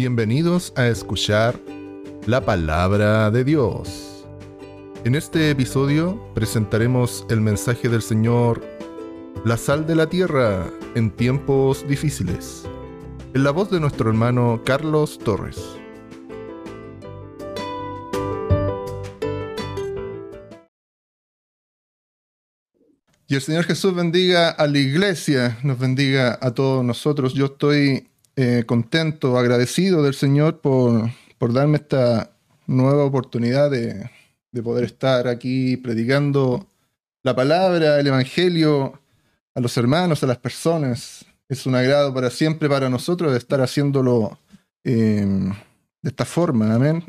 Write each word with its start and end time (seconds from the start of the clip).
Bienvenidos 0.00 0.72
a 0.76 0.86
escuchar 0.86 1.60
la 2.24 2.44
palabra 2.44 3.32
de 3.32 3.42
Dios. 3.42 4.24
En 5.04 5.16
este 5.16 5.50
episodio 5.50 6.24
presentaremos 6.36 7.26
el 7.30 7.40
mensaje 7.40 7.88
del 7.88 8.00
Señor, 8.00 8.62
la 9.44 9.56
sal 9.56 9.88
de 9.88 9.96
la 9.96 10.08
tierra 10.08 10.70
en 10.94 11.10
tiempos 11.10 11.84
difíciles, 11.88 12.62
en 13.34 13.42
la 13.42 13.50
voz 13.50 13.72
de 13.72 13.80
nuestro 13.80 14.08
hermano 14.08 14.62
Carlos 14.64 15.18
Torres. 15.18 15.58
Y 23.26 23.34
el 23.34 23.40
Señor 23.40 23.64
Jesús 23.64 23.96
bendiga 23.96 24.50
a 24.50 24.68
la 24.68 24.78
iglesia, 24.78 25.58
nos 25.64 25.76
bendiga 25.76 26.38
a 26.40 26.52
todos 26.52 26.84
nosotros. 26.84 27.34
Yo 27.34 27.46
estoy 27.46 28.08
eh, 28.40 28.62
contento, 28.64 29.36
agradecido 29.36 30.04
del 30.04 30.14
Señor 30.14 30.60
por, 30.60 31.10
por 31.38 31.52
darme 31.52 31.78
esta 31.78 32.30
nueva 32.68 33.02
oportunidad 33.02 33.68
de, 33.68 34.08
de, 34.52 34.62
poder 34.62 34.84
estar 34.84 35.26
aquí 35.26 35.76
predicando 35.76 36.68
la 37.24 37.34
palabra, 37.34 37.98
el 37.98 38.06
Evangelio 38.06 39.00
a 39.56 39.60
los 39.60 39.76
hermanos, 39.76 40.22
a 40.22 40.28
las 40.28 40.38
personas. 40.38 41.26
Es 41.48 41.66
un 41.66 41.74
agrado 41.74 42.14
para 42.14 42.30
siempre 42.30 42.68
para 42.68 42.88
nosotros 42.88 43.32
de 43.32 43.38
estar 43.38 43.60
haciéndolo 43.60 44.38
eh, 44.84 45.26
de 46.00 46.08
esta 46.08 46.24
forma, 46.24 46.72
amén. 46.72 47.02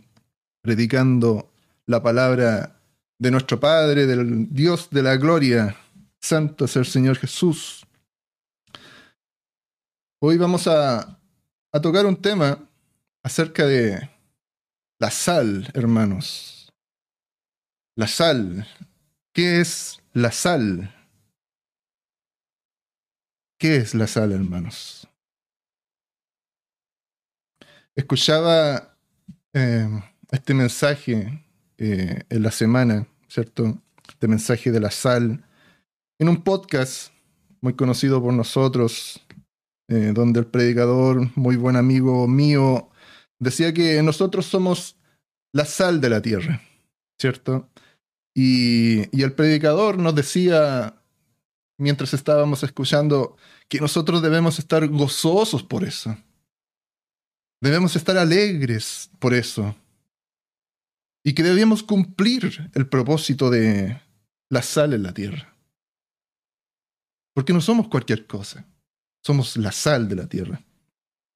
Predicando 0.63 1.51
la 1.85 2.01
palabra 2.01 2.75
de 3.19 3.29
nuestro 3.29 3.59
Padre, 3.59 4.07
del 4.07 4.51
Dios 4.51 4.89
de 4.89 5.03
la 5.03 5.15
gloria 5.15 5.75
Santo 6.19 6.65
es 6.65 6.75
el 6.75 6.87
Señor 6.87 7.17
Jesús. 7.17 7.85
Hoy 10.21 10.37
vamos 10.37 10.67
a, 10.67 11.18
a 11.71 11.79
tocar 11.79 12.05
un 12.05 12.15
tema 12.15 12.67
acerca 13.23 13.65
de 13.65 14.09
la 14.99 15.11
sal, 15.11 15.69
hermanos. 15.73 16.71
La 17.95 18.07
sal. 18.07 18.67
¿Qué 19.33 19.61
es 19.61 20.01
la 20.13 20.31
sal? 20.31 20.93
¿Qué 23.59 23.77
es 23.77 23.93
la 23.93 24.07
sal, 24.07 24.31
hermanos? 24.31 25.07
Escuchaba 27.95 28.97
eh, 29.53 29.87
este 30.31 30.53
mensaje 30.53 31.45
eh, 31.77 32.23
en 32.29 32.43
la 32.43 32.51
semana, 32.51 33.07
¿cierto? 33.27 33.81
Este 34.07 34.27
mensaje 34.27 34.71
de 34.71 34.79
la 34.79 34.91
sal 34.91 35.43
en 36.17 36.29
un 36.29 36.43
podcast 36.43 37.11
muy 37.61 37.73
conocido 37.73 38.21
por 38.21 38.33
nosotros, 38.33 39.21
eh, 39.89 40.11
donde 40.13 40.39
el 40.39 40.45
predicador, 40.45 41.29
muy 41.35 41.55
buen 41.55 41.75
amigo 41.75 42.27
mío, 42.27 42.89
decía 43.39 43.73
que 43.73 44.01
nosotros 44.03 44.45
somos 44.45 44.97
la 45.51 45.65
sal 45.65 45.99
de 45.99 46.09
la 46.09 46.21
tierra, 46.21 46.61
¿cierto? 47.19 47.67
Y, 48.35 49.15
y 49.17 49.23
el 49.23 49.33
predicador 49.33 49.97
nos 49.97 50.13
decía, 50.13 51.01
mientras 51.77 52.13
estábamos 52.13 52.61
escuchando, 52.61 53.35
que 53.67 53.79
nosotros 53.79 54.21
debemos 54.21 54.59
estar 54.59 54.87
gozosos 54.87 55.63
por 55.63 55.83
eso. 55.83 56.15
Debemos 57.61 57.95
estar 57.95 58.17
alegres 58.17 59.09
por 59.19 59.33
eso. 59.33 59.75
Y 61.23 61.33
que 61.33 61.43
debíamos 61.43 61.83
cumplir 61.83 62.69
el 62.73 62.87
propósito 62.87 63.49
de 63.49 63.99
la 64.49 64.61
sal 64.61 64.93
en 64.93 65.03
la 65.03 65.13
tierra. 65.13 65.53
Porque 67.33 67.53
no 67.53 67.61
somos 67.61 67.87
cualquier 67.87 68.27
cosa. 68.27 68.65
Somos 69.21 69.57
la 69.57 69.71
sal 69.71 70.07
de 70.07 70.15
la 70.15 70.27
tierra. 70.27 70.61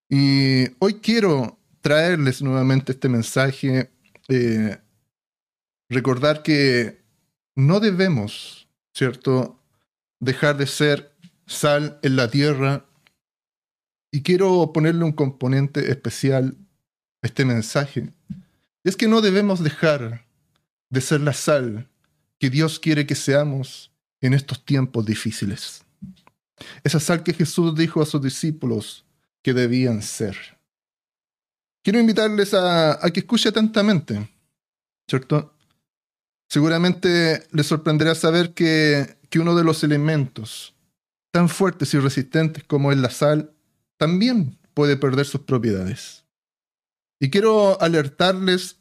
Y 0.10 0.66
hoy 0.80 0.96
quiero 0.96 1.58
traerles 1.82 2.42
nuevamente 2.42 2.94
este 2.94 3.10
mensaje. 3.10 3.92
Eh, 4.30 4.78
recordar 5.90 6.44
que 6.44 7.02
no 7.56 7.80
debemos, 7.80 8.68
¿cierto?, 8.94 9.60
dejar 10.20 10.58
de 10.58 10.68
ser 10.68 11.14
sal 11.46 12.00
en 12.02 12.16
la 12.16 12.30
tierra. 12.30 12.86
Y 14.12 14.22
quiero 14.22 14.72
ponerle 14.74 15.04
un 15.04 15.12
componente 15.12 15.92
especial 15.92 16.56
a 17.22 17.28
este 17.28 17.46
mensaje. 17.46 18.14
Es 18.84 18.96
que 18.96 19.08
no 19.08 19.22
debemos 19.22 19.64
dejar 19.64 20.26
de 20.90 21.02
ser 21.02 21.22
la 21.22 21.34
sal 21.34 21.90
que 22.40 22.50
Dios 22.50 22.80
quiere 22.80 23.08
que 23.08 23.16
seamos 23.16 23.92
en 24.22 24.34
estos 24.34 24.64
tiempos 24.64 25.06
difíciles. 25.06 25.84
Esa 26.84 27.00
sal 27.00 27.24
que 27.24 27.34
Jesús 27.34 27.76
dijo 27.76 28.02
a 28.02 28.06
sus 28.06 28.22
discípulos 28.22 29.06
que 29.42 29.54
debían 29.54 30.02
ser. 30.02 30.38
Quiero 31.84 32.00
invitarles 32.00 32.54
a, 32.54 33.00
que 33.14 33.20
escuchen 33.20 33.50
atentamente, 33.50 34.30
¿cierto? 35.08 35.54
Seguramente 36.50 37.46
les 37.52 37.68
sorprenderá 37.68 38.16
saber 38.16 38.54
que, 38.54 39.18
que 39.30 39.40
uno 39.40 39.56
de 39.56 39.64
los 39.66 39.84
elementos 39.84 40.74
tan 41.32 41.50
fuertes 41.50 41.94
y 41.94 42.00
resistentes 42.00 42.64
como 42.64 42.92
es 42.92 42.98
la 42.98 43.10
sal 43.10 43.54
también 43.98 44.58
puede 44.74 44.96
perder 44.96 45.26
sus 45.26 45.42
propiedades. 45.42 46.24
Y 47.20 47.30
quiero 47.30 47.82
alertarles 47.82 48.78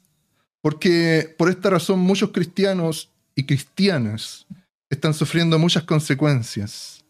porque 0.60 1.34
por 1.38 1.48
esta 1.48 1.70
razón 1.70 1.98
muchos 1.98 2.30
cristianos 2.30 3.10
y 3.34 3.46
cristianas 3.46 4.46
están 4.90 5.14
sufriendo 5.14 5.58
muchas 5.58 5.82
consecuencias 5.82 7.01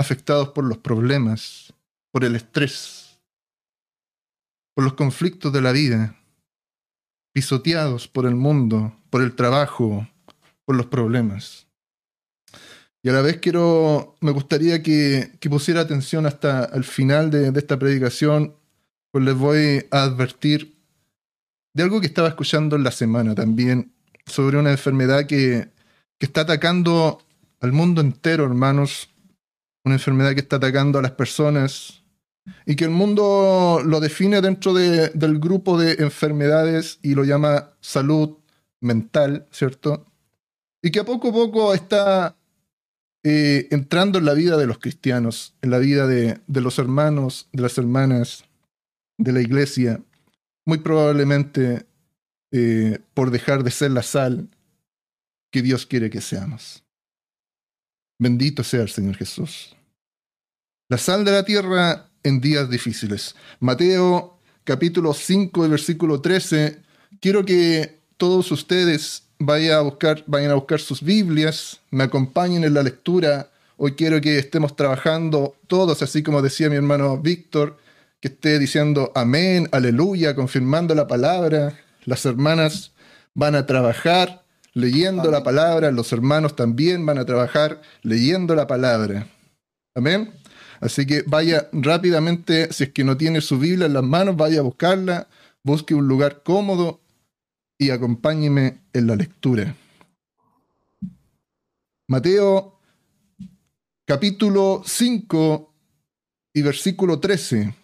afectados 0.00 0.48
por 0.50 0.64
los 0.64 0.78
problemas, 0.78 1.72
por 2.10 2.24
el 2.24 2.34
estrés, 2.34 3.20
por 4.74 4.84
los 4.84 4.94
conflictos 4.94 5.52
de 5.52 5.60
la 5.60 5.72
vida, 5.72 6.16
pisoteados 7.32 8.08
por 8.08 8.26
el 8.26 8.34
mundo, 8.34 8.96
por 9.10 9.22
el 9.22 9.34
trabajo, 9.34 10.08
por 10.64 10.76
los 10.76 10.86
problemas. 10.86 11.66
Y 13.02 13.08
a 13.08 13.12
la 13.12 13.22
vez 13.22 13.38
quiero, 13.38 14.16
me 14.20 14.30
gustaría 14.30 14.82
que, 14.82 15.32
pusiera 15.48 15.80
atención 15.80 16.26
hasta 16.26 16.66
el 16.66 16.84
final 16.84 17.30
de, 17.30 17.52
esta 17.56 17.78
predicación, 17.78 18.54
pues 19.10 19.24
les 19.24 19.34
voy 19.34 19.86
a 19.90 20.02
advertir 20.02 20.76
de 21.74 21.82
algo 21.82 22.00
que 22.00 22.06
estaba 22.06 22.28
escuchando 22.28 22.76
en 22.76 22.84
la 22.84 22.90
semana 22.90 23.34
también, 23.34 23.92
sobre 24.26 24.58
una 24.58 24.70
enfermedad 24.70 25.26
que, 25.26 25.68
que 26.18 26.26
está 26.26 26.42
atacando 26.42 27.22
al 27.60 27.72
mundo 27.72 28.00
entero, 28.00 28.44
hermanos, 28.44 29.09
una 29.84 29.94
enfermedad 29.94 30.34
que 30.34 30.40
está 30.40 30.56
atacando 30.56 30.98
a 30.98 31.02
las 31.02 31.12
personas 31.12 32.02
y 32.66 32.76
que 32.76 32.84
el 32.84 32.90
mundo 32.90 33.82
lo 33.84 34.00
define 34.00 34.40
dentro 34.40 34.74
del 34.74 35.38
grupo 35.38 35.78
de 35.78 36.02
enfermedades 36.02 36.98
y 37.02 37.14
lo 37.14 37.24
llama 37.24 37.74
salud 37.80 38.38
mental, 38.80 39.46
¿cierto? 39.50 40.06
Y 40.82 40.90
que 40.90 41.00
a 41.00 41.04
poco 41.04 41.28
a 41.28 41.32
poco 41.32 41.74
está 41.74 42.36
eh, 43.22 43.68
entrando 43.70 44.18
en 44.18 44.24
la 44.24 44.32
vida 44.32 44.56
de 44.56 44.66
los 44.66 44.78
cristianos, 44.78 45.54
en 45.60 45.70
la 45.70 45.78
vida 45.78 46.06
de, 46.06 46.40
los 46.46 46.78
hermanos, 46.78 47.48
de 47.52 47.62
las 47.62 47.76
hermanas, 47.76 48.44
de 49.18 49.32
la 49.32 49.42
iglesia, 49.42 50.02
muy 50.64 50.78
probablemente 50.78 51.86
eh, 52.52 52.98
por 53.12 53.30
dejar 53.30 53.62
de 53.62 53.70
ser 53.70 53.90
la 53.90 54.02
sal 54.02 54.48
que 55.52 55.60
Dios 55.62 55.84
quiere 55.84 56.08
que 56.08 56.22
seamos. 56.22 56.82
Bendito 58.20 58.62
sea 58.62 58.82
el 58.82 58.90
Señor 58.90 59.16
Jesús. 59.16 59.74
La 60.90 60.98
sal 60.98 61.24
de 61.24 61.32
la 61.32 61.42
tierra 61.42 62.10
en 62.22 62.38
días 62.42 62.68
difíciles. 62.68 63.34
Mateo 63.60 64.36
capítulo 64.64 65.14
5 65.14 65.66
versículo 65.70 66.20
13. 66.20 66.82
Quiero 67.18 67.46
que 67.46 67.98
todos 68.18 68.52
ustedes 68.52 69.22
vayan 69.38 69.78
a 69.78 69.80
buscar, 69.80 70.22
vayan 70.26 70.50
a 70.50 70.56
buscar 70.56 70.80
sus 70.80 71.02
Biblias, 71.02 71.80
me 71.90 72.04
acompañen 72.04 72.62
en 72.62 72.74
la 72.74 72.82
lectura. 72.82 73.48
Hoy 73.78 73.92
quiero 73.92 74.20
que 74.20 74.38
estemos 74.38 74.76
trabajando 74.76 75.56
todos, 75.66 76.02
así 76.02 76.22
como 76.22 76.42
decía 76.42 76.68
mi 76.68 76.76
hermano 76.76 77.16
Víctor, 77.16 77.78
que 78.20 78.28
esté 78.28 78.58
diciendo 78.58 79.12
amén, 79.14 79.66
aleluya, 79.72 80.34
confirmando 80.34 80.94
la 80.94 81.06
palabra. 81.06 81.80
Las 82.04 82.26
hermanas 82.26 82.92
van 83.32 83.54
a 83.54 83.64
trabajar 83.64 84.39
leyendo 84.72 85.30
la 85.30 85.42
palabra, 85.42 85.90
los 85.90 86.12
hermanos 86.12 86.56
también 86.56 87.04
van 87.04 87.18
a 87.18 87.24
trabajar 87.24 87.80
leyendo 88.02 88.54
la 88.54 88.66
palabra. 88.66 89.26
Amén. 89.94 90.32
Así 90.80 91.06
que 91.06 91.22
vaya 91.26 91.68
rápidamente, 91.72 92.72
si 92.72 92.84
es 92.84 92.92
que 92.92 93.04
no 93.04 93.16
tiene 93.16 93.40
su 93.40 93.58
Biblia 93.58 93.86
en 93.86 93.92
las 93.92 94.02
manos, 94.02 94.36
vaya 94.36 94.60
a 94.60 94.62
buscarla, 94.62 95.28
busque 95.62 95.94
un 95.94 96.08
lugar 96.08 96.42
cómodo 96.42 97.00
y 97.78 97.90
acompáñeme 97.90 98.80
en 98.92 99.06
la 99.06 99.16
lectura. 99.16 99.74
Mateo 102.08 102.78
capítulo 104.06 104.82
5 104.84 105.74
y 106.54 106.62
versículo 106.62 107.20
13. 107.20 107.74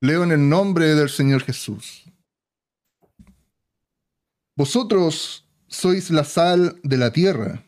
Leo 0.00 0.24
en 0.24 0.32
el 0.32 0.48
nombre 0.48 0.94
del 0.94 1.10
Señor 1.10 1.42
Jesús. 1.42 2.04
Vosotros 4.56 5.46
sois 5.68 6.10
la 6.10 6.24
sal 6.24 6.80
de 6.82 6.96
la 6.96 7.12
tierra, 7.12 7.64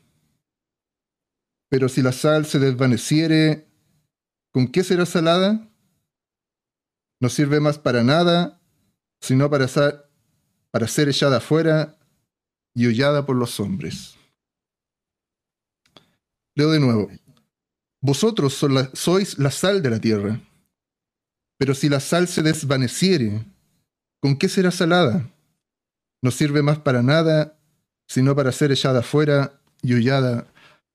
pero 1.69 1.89
si 1.89 2.01
la 2.03 2.13
sal 2.13 2.47
se 2.47 2.59
desvaneciere, 2.59 3.69
¿con 4.51 4.69
qué 4.69 4.83
será 4.83 5.05
salada? 5.05 5.69
No 7.21 7.29
sirve 7.29 7.61
más 7.61 7.79
para 7.79 8.03
nada, 8.03 8.61
sino 9.21 9.49
para 9.51 9.69
ser, 9.69 10.05
para 10.71 10.89
ser 10.89 11.09
echada 11.09 11.37
afuera 11.37 11.99
y 12.75 12.87
hollada 12.87 13.27
por 13.27 13.37
los 13.37 13.61
hombres. 13.61 14.17
Leo 16.55 16.71
de 16.71 16.81
nuevo. 16.81 17.11
Vosotros 18.01 18.55
sois 18.95 19.39
la 19.39 19.51
sal 19.51 19.83
de 19.83 19.91
la 19.91 20.01
tierra. 20.01 20.41
Pero 21.63 21.77
si 21.77 21.89
la 21.89 22.01
sal 22.01 22.27
se 22.27 22.43
desvaneciere, 22.43 23.47
¿con 24.19 24.37
qué 24.37 24.49
será 24.49 24.73
salada? 24.73 25.31
No 26.21 26.33
sirve 26.33 26.61
más 26.61 26.81
para 26.81 27.05
nada, 27.05 27.57
sino 28.09 28.35
para 28.35 28.51
ser 28.51 28.73
echada 28.73 28.99
afuera 28.99 29.61
y 29.81 29.95
hollada 29.95 30.49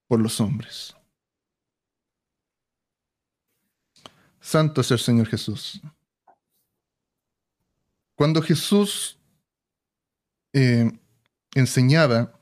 por 0.10 0.19
los 0.19 0.42
hombres. 0.42 0.94
Santo 4.42 4.81
es 4.81 4.92
el 4.92 5.00
Señor 5.00 5.28
Jesús. 5.28 5.80
Cuando 8.16 8.42
Jesús 8.42 9.18
eh, 10.52 10.92
enseñaba, 11.56 12.38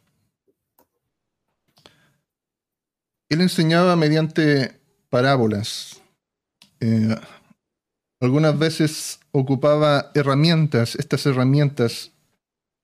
él 3.29 3.41
enseñaba 3.41 3.95
mediante 3.95 4.81
parábolas. 5.11 6.01
Eh, 6.79 7.15
algunas 8.21 8.57
veces 8.57 9.19
ocupaba 9.31 10.11
herramientas, 10.13 10.95
estas 10.95 11.25
herramientas 11.25 12.11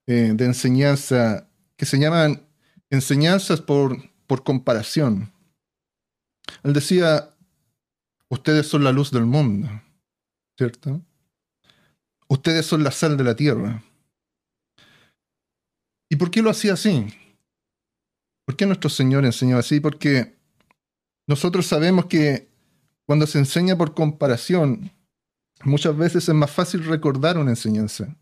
eh, 0.07 0.31
de 0.33 0.45
enseñanza 0.45 1.47
que 1.77 1.85
se 1.85 1.97
llaman 1.97 2.45
enseñanzas 2.89 3.61
por, 3.61 3.97
por 4.27 4.43
comparación. 4.43 5.31
Él 6.63 6.73
decía, 6.73 7.29
ustedes 8.29 8.67
son 8.67 8.83
la 8.83 8.91
luz 8.91 9.11
del 9.11 9.25
mundo, 9.25 9.69
¿cierto? 10.57 11.01
Ustedes 12.27 12.65
son 12.65 12.83
la 12.83 12.91
sal 12.91 13.17
de 13.17 13.23
la 13.23 13.35
tierra. 13.35 13.83
¿Y 16.09 16.17
por 16.17 16.29
qué 16.29 16.41
lo 16.41 16.49
hacía 16.49 16.73
así? 16.73 17.07
¿Por 18.45 18.57
qué 18.57 18.65
nuestro 18.65 18.89
Señor 18.89 19.25
enseñó 19.25 19.57
así? 19.57 19.79
Porque 19.79 20.35
nosotros 21.27 21.65
sabemos 21.65 22.07
que 22.07 22.49
cuando 23.05 23.25
se 23.27 23.39
enseña 23.39 23.77
por 23.77 23.93
comparación, 23.93 24.91
muchas 25.63 25.95
veces 25.97 26.27
es 26.27 26.35
más 26.35 26.51
fácil 26.51 26.83
recordar 26.85 27.37
una 27.37 27.51
enseñanza. 27.51 28.15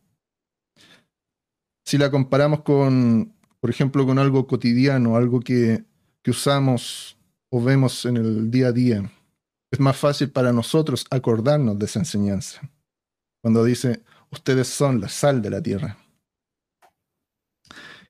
Si 1.85 1.97
la 1.97 2.11
comparamos 2.11 2.61
con, 2.61 3.33
por 3.59 3.69
ejemplo, 3.69 4.05
con 4.05 4.19
algo 4.19 4.47
cotidiano, 4.47 5.15
algo 5.15 5.39
que, 5.39 5.83
que 6.21 6.31
usamos 6.31 7.17
o 7.49 7.61
vemos 7.63 8.05
en 8.05 8.17
el 8.17 8.51
día 8.51 8.67
a 8.67 8.71
día, 8.71 9.11
es 9.71 9.79
más 9.79 9.97
fácil 9.97 10.31
para 10.31 10.51
nosotros 10.51 11.05
acordarnos 11.09 11.77
de 11.77 11.85
esa 11.85 11.99
enseñanza. 11.99 12.61
Cuando 13.41 13.63
dice, 13.63 14.03
ustedes 14.31 14.67
son 14.67 14.99
la 14.99 15.09
sal 15.09 15.41
de 15.41 15.49
la 15.49 15.61
tierra. 15.61 15.97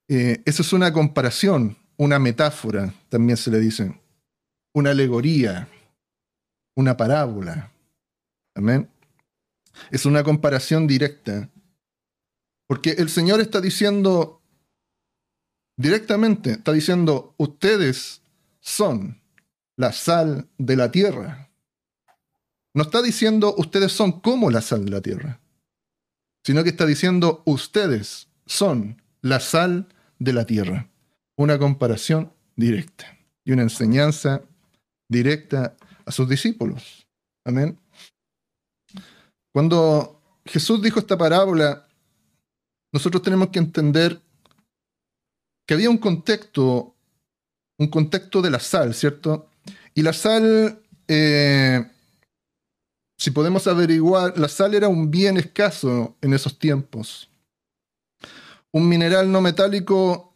Eh, 0.07 0.41
eso 0.45 0.63
es 0.63 0.73
una 0.73 0.91
comparación, 0.91 1.77
una 1.97 2.17
metáfora, 2.17 2.93
también 3.09 3.37
se 3.37 3.51
le 3.51 3.59
dice, 3.59 3.93
una 4.73 4.91
alegoría, 4.91 5.67
una 6.75 6.97
parábola. 6.97 7.71
Amén. 8.55 8.89
Es 9.91 10.05
una 10.05 10.23
comparación 10.23 10.87
directa. 10.87 11.49
Porque 12.67 12.91
el 12.91 13.09
Señor 13.09 13.41
está 13.41 13.61
diciendo 13.61 14.41
directamente, 15.77 16.51
está 16.51 16.73
diciendo, 16.73 17.33
ustedes 17.37 18.21
son 18.59 19.21
la 19.77 19.93
sal 19.93 20.47
de 20.57 20.75
la 20.75 20.91
tierra. 20.91 21.49
No 22.73 22.83
está 22.83 23.01
diciendo, 23.01 23.55
ustedes 23.57 23.93
son 23.93 24.19
como 24.19 24.51
la 24.51 24.61
sal 24.61 24.85
de 24.85 24.91
la 24.91 25.01
tierra, 25.01 25.39
sino 26.43 26.63
que 26.63 26.69
está 26.69 26.85
diciendo, 26.85 27.41
ustedes 27.45 28.27
son 28.45 29.01
la 29.21 29.39
sal 29.39 29.87
de 30.19 30.33
la 30.33 30.45
tierra. 30.45 30.89
Una 31.37 31.57
comparación 31.57 32.33
directa 32.57 33.17
y 33.45 33.53
una 33.53 33.63
enseñanza 33.63 34.41
directa 35.07 35.75
a 36.05 36.11
sus 36.11 36.27
discípulos. 36.27 37.07
Amén. 37.45 37.78
Cuando 39.51 40.21
Jesús 40.45 40.81
dijo 40.81 40.99
esta 40.99 41.17
parábola, 41.17 41.87
nosotros 42.91 43.21
tenemos 43.21 43.49
que 43.49 43.59
entender 43.59 44.21
que 45.67 45.73
había 45.75 45.89
un 45.89 45.97
contexto, 45.97 46.95
un 47.77 47.87
contexto 47.87 48.41
de 48.41 48.49
la 48.49 48.59
sal, 48.59 48.93
¿cierto? 48.93 49.49
Y 49.93 50.01
la 50.01 50.13
sal, 50.13 50.81
eh, 51.07 51.85
si 53.17 53.31
podemos 53.31 53.67
averiguar, 53.67 54.37
la 54.37 54.47
sal 54.47 54.73
era 54.73 54.87
un 54.87 55.11
bien 55.11 55.37
escaso 55.37 56.15
en 56.21 56.33
esos 56.33 56.57
tiempos. 56.57 57.29
Un 58.71 58.87
mineral 58.87 59.31
no 59.31 59.41
metálico 59.41 60.33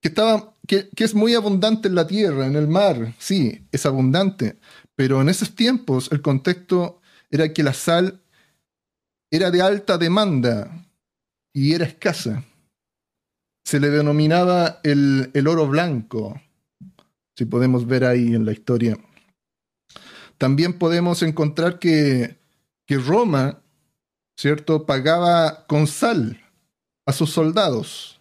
que, 0.00 0.08
estaba, 0.08 0.54
que, 0.66 0.90
es 0.96 1.14
muy 1.14 1.34
abundante 1.34 1.88
en 1.88 1.94
la 1.94 2.06
tierra, 2.06 2.46
en 2.46 2.56
el 2.56 2.68
mar, 2.68 3.14
sí, 3.18 3.64
es 3.72 3.86
abundante, 3.86 4.58
pero 4.96 5.20
en 5.20 5.28
esos 5.28 5.54
tiempos 5.54 6.10
el 6.12 6.20
contexto 6.20 7.00
era 7.30 7.52
que 7.52 7.62
la 7.62 7.74
sal 7.74 8.20
era 9.34 9.50
de 9.50 9.60
alta 9.60 9.98
demanda 9.98 10.86
y 11.52 11.74
era 11.74 11.84
escasa. 11.84 12.44
Se 13.64 13.80
le 13.80 13.90
denominaba 13.90 14.78
el, 14.84 15.48
oro 15.48 15.66
blanco, 15.66 16.40
si 17.36 17.44
podemos 17.44 17.84
ver 17.84 18.04
ahí 18.04 18.34
en 18.34 18.44
la 18.44 18.52
historia. 18.52 18.96
También 20.38 20.78
podemos 20.78 21.22
encontrar 21.22 21.80
que, 21.80 22.38
que 22.86 22.96
Roma, 22.96 23.60
¿cierto?, 24.36 24.86
pagaba 24.86 25.66
con 25.66 25.88
sal 25.88 26.40
a 27.04 27.12
sus 27.12 27.30
soldados. 27.30 28.20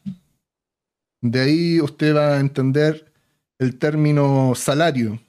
De 1.22 1.42
ahí 1.42 1.80
usted 1.80 2.16
va 2.16 2.38
a 2.38 2.40
entender 2.40 3.14
el 3.60 3.78
término 3.78 4.54
salario. 4.56 5.22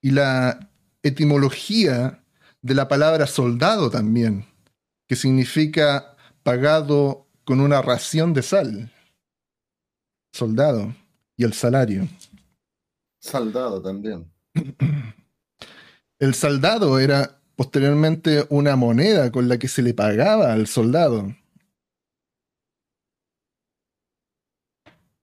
Y 0.00 0.10
la 0.10 0.70
etimología 1.04 2.23
de 2.64 2.74
la 2.74 2.88
palabra 2.88 3.26
soldado 3.26 3.90
también, 3.90 4.46
que 5.06 5.16
significa 5.16 6.16
pagado 6.42 7.28
con 7.44 7.60
una 7.60 7.82
ración 7.82 8.32
de 8.32 8.40
sal. 8.40 8.90
Soldado 10.32 10.96
y 11.36 11.44
el 11.44 11.52
salario. 11.52 12.08
Soldado 13.20 13.82
también. 13.82 14.32
El 16.18 16.34
soldado 16.34 16.98
era 16.98 17.38
posteriormente 17.54 18.46
una 18.48 18.76
moneda 18.76 19.30
con 19.30 19.46
la 19.46 19.58
que 19.58 19.68
se 19.68 19.82
le 19.82 19.92
pagaba 19.92 20.54
al 20.54 20.66
soldado. 20.66 21.36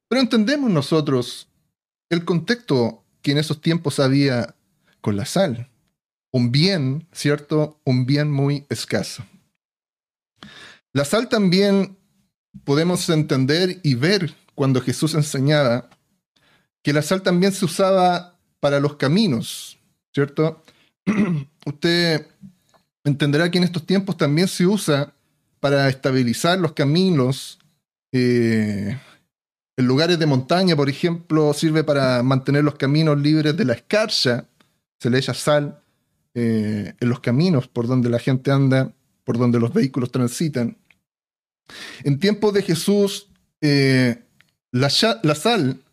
Pero 0.08 0.22
entendemos 0.22 0.70
nosotros 0.70 1.50
el 2.12 2.24
contexto 2.24 3.04
que 3.24 3.32
en 3.32 3.40
esos 3.40 3.62
tiempos 3.62 4.00
había 4.00 4.54
con 5.02 5.18
la 5.18 5.26
sal 5.26 5.71
un 6.32 6.52
bien, 6.52 7.08
¿cierto? 7.12 7.80
Un 7.84 8.06
bien 8.06 8.32
muy 8.32 8.66
escaso. 8.70 9.24
La 10.94 11.06
sal 11.06 11.30
también 11.30 11.98
podemos 12.64 13.10
entender 13.10 13.80
y 13.84 13.96
ver 13.96 14.34
cuando 14.56 14.82
Jesús 14.82 15.14
enseñaba 15.14 15.90
que 16.84 16.94
la 16.94 17.02
sal 17.02 17.22
también 17.22 17.52
se 17.52 17.66
usaba 17.66 18.38
para 18.60 18.80
los 18.80 18.96
caminos, 18.96 19.78
¿cierto? 20.14 20.64
Usted 21.66 22.28
entenderá 23.04 23.50
que 23.50 23.58
en 23.58 23.64
estos 23.64 23.86
tiempos 23.86 24.18
también 24.18 24.48
se 24.48 24.66
usa 24.66 25.14
para 25.60 25.88
estabilizar 25.90 26.60
los 26.60 26.74
caminos. 26.74 27.60
Eh, 28.12 28.98
en 29.78 29.86
lugares 29.86 30.20
de 30.20 30.26
montaña, 30.26 30.76
por 30.76 30.90
ejemplo, 30.90 31.54
sirve 31.54 31.84
para 31.84 32.22
mantener 32.24 32.64
los 32.64 32.76
caminos 32.76 33.20
libres 33.20 33.56
de 33.56 33.66
la 33.66 33.74
escarcha. 33.74 34.46
Se 35.00 35.10
le 35.10 35.20
echa 35.20 35.34
sal 35.34 35.81
eh, 36.34 36.94
en 37.00 37.10
los 37.10 37.20
caminos 37.20 37.68
por 37.68 37.88
donde 37.88 38.10
la 38.10 38.20
gente 38.20 38.52
anda, 38.52 38.94
por 39.26 39.38
donde 39.38 39.60
los 39.60 39.74
vehículos 39.74 40.12
transitan. 40.12 40.78
En 42.04 42.20
tiempos 42.20 42.54
de 42.54 42.62
Jesús, 42.62 43.30
eh, 43.60 44.24
la, 44.72 44.90
sal 44.90 45.84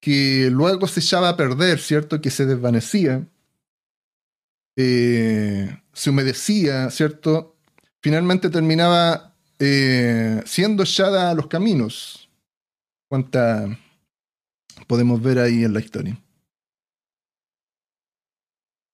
que 0.00 0.48
luego 0.50 0.86
se 0.88 1.00
echaba 1.00 1.30
a 1.30 1.36
perder, 1.36 1.78
¿cierto? 1.78 2.20
Que 2.20 2.30
se 2.30 2.46
desvanecía, 2.46 3.26
eh, 4.76 5.80
se 5.92 6.10
humedecía, 6.10 6.90
¿cierto? 6.90 7.56
Finalmente 8.00 8.50
terminaba 8.50 9.34
siendo 10.44 10.84
echada 10.84 11.30
a 11.30 11.34
los 11.34 11.48
caminos. 11.48 12.28
Cuánta 13.08 13.76
podemos 14.86 15.20
ver 15.20 15.38
ahí 15.38 15.64
en 15.64 15.74
la 15.74 15.80
historia. 15.80 16.20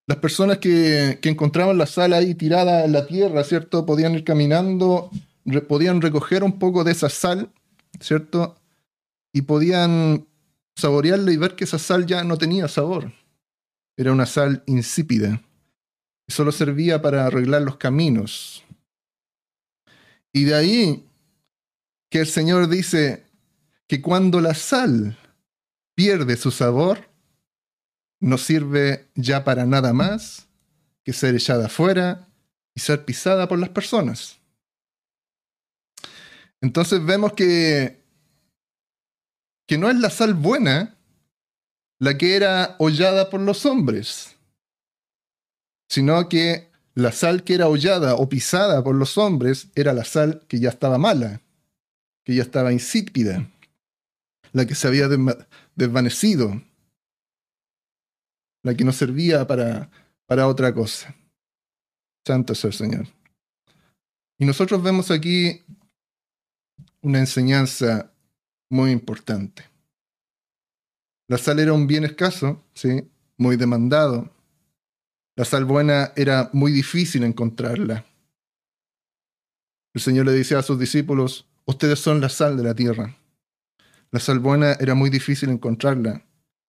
Las 0.06 0.18
personas 0.18 0.58
que, 0.58 1.18
encontraban 1.23 1.78
la 1.78 1.87
sal 1.87 2.12
ahí 2.12 2.34
tirada 2.34 2.84
en 2.84 2.92
la 2.92 3.06
tierra, 3.06 3.42
¿cierto? 3.44 3.87
Podían 3.87 4.14
ir 4.14 4.25
caminando, 4.25 5.11
podían 5.68 6.00
recoger 6.00 6.44
un 6.44 6.58
poco 6.58 6.84
de 6.84 6.92
esa 6.92 7.08
sal, 7.08 7.50
¿cierto? 8.00 8.56
Y 9.32 9.42
podían 9.42 10.26
saborearla 10.76 11.32
y 11.32 11.37
ver 11.37 11.54
que 11.56 11.64
esa 11.64 11.78
sal 11.78 12.06
ya 12.06 12.25
no 12.25 12.37
tenía 12.37 12.68
sabor. 12.68 13.12
era 13.96 14.12
una 14.12 14.26
sal 14.26 14.62
insípida 14.66 15.40
solo 16.28 16.52
servía 16.52 17.02
para 17.02 17.26
arreglar 17.26 17.62
los 17.62 17.76
caminos. 17.76 18.64
Y 20.32 20.44
de 20.44 20.54
ahí 20.54 21.08
que 22.11 22.20
el 22.20 22.26
Señor 22.26 22.68
dice 22.68 23.26
que 23.87 24.00
cuando 24.00 24.40
la 24.40 24.54
sal 24.54 25.18
pierde 25.94 26.37
su 26.37 26.50
sabor, 26.50 27.08
no 28.21 28.38
sirve 28.38 29.09
ya 29.14 29.44
para 29.44 29.66
nada 29.66 29.92
más 29.92 30.47
que 31.04 31.12
ser 31.12 31.35
echada 31.35 31.66
afuera 31.66 32.28
y 32.75 32.80
ser 32.80 33.04
pisada 33.04 33.49
por 33.49 33.59
las 33.59 33.68
personas. 33.68 34.38
Entonces 36.61 37.04
vemos 37.04 37.35
que, 37.35 38.02
que 39.66 39.78
no 39.78 39.90
es 39.90 39.97
la 39.97 40.11
sal 40.11 40.35
buena 40.35 40.97
la 41.99 42.18
que 42.18 42.37
era 42.37 42.76
hollada 42.78 43.30
por 43.30 43.40
los 43.40 43.66
hombres, 43.66 44.37
sino 45.88 46.28
que 46.28 46.71
la 46.94 47.12
sal 47.12 47.44
que 47.44 47.54
era 47.54 47.68
hollada 47.68 48.14
o 48.14 48.28
pisada 48.28 48.83
por 48.83 48.94
los 48.94 49.18
hombres 49.18 49.68
era 49.75 49.92
la 49.92 50.04
sal 50.04 50.44
que 50.49 50.61
ya 50.61 50.71
estaba 50.71 50.99
mala, 50.99 51.40
que 52.25 52.35
ya 52.35 52.42
estaba 52.42 52.73
insípida, 52.73 53.49
la 54.52 54.66
que 54.66 54.75
se 54.75 54.88
había 54.88 55.09
desvanecido, 55.75 56.62
la 58.64 58.75
que 58.75 58.83
no 58.83 58.92
servía 58.92 59.47
para, 59.47 59.90
para 60.26 60.49
otra 60.49 60.75
cosa. 60.75 61.14
Santo 62.26 62.54
es 62.54 62.64
el 62.64 62.73
Señor. 62.73 63.06
Y 64.38 64.47
nosotros 64.47 64.83
vemos 64.83 65.11
aquí 65.11 65.62
una 67.02 67.21
enseñanza 67.21 68.11
muy 68.71 68.90
importante. 68.90 69.64
La 71.28 71.38
sal 71.38 71.61
era 71.61 71.73
un 71.73 71.87
bien 71.87 72.04
escaso, 72.04 72.62
¿sí? 72.75 73.09
muy 73.37 73.56
demandado. 73.56 74.33
La 75.37 75.44
sal 75.44 75.64
buena 75.64 76.12
era 76.16 76.50
muy 76.52 76.73
difícil 76.73 77.23
encontrarla. 77.25 78.06
El 79.92 80.00
Señor 80.00 80.26
le 80.26 80.33
decía 80.33 80.59
a 80.59 80.62
sus 80.62 80.78
discípulos, 80.78 81.47
ustedes 81.66 81.99
son 81.99 82.21
la 82.21 82.28
sal 82.28 82.56
de 82.56 82.62
la 82.64 82.75
tierra. 82.75 83.16
La 84.11 84.21
sal 84.21 84.38
buena 84.38 84.73
era 84.75 84.94
muy 84.94 85.11
difícil 85.11 85.50
encontrarla, 85.50 86.24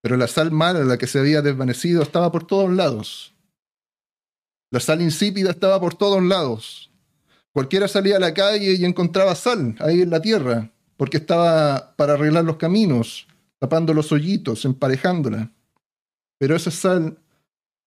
pero 0.06 0.18
la 0.18 0.28
sal 0.28 0.52
mala, 0.52 0.84
la 0.84 1.00
que 1.00 1.08
se 1.08 1.18
había 1.18 1.42
desvanecido, 1.42 2.04
estaba 2.04 2.32
por 2.32 2.46
todos 2.46 2.70
lados. 2.72 3.34
La 4.70 4.80
sal 4.80 5.02
insípida 5.02 5.50
estaba 5.50 5.80
por 5.80 5.96
todos 5.96 6.22
lados. 6.22 6.92
Cualquiera 7.52 7.88
salía 7.88 8.18
a 8.18 8.20
la 8.20 8.32
calle 8.32 8.76
y 8.76 8.86
encontraba 8.86 9.34
sal 9.34 9.76
ahí 9.80 10.04
en 10.04 10.12
la 10.12 10.22
tierra, 10.22 10.72
porque 10.96 11.18
estaba 11.18 11.96
para 11.96 12.14
arreglar 12.14 12.44
los 12.44 12.58
caminos, 12.58 13.26
tapando 13.58 13.96
los 13.96 14.12
hoyitos, 14.12 14.64
emparejándola. 14.66 15.52
Pero 16.38 16.56
esa 16.56 16.70
sal 16.70 17.18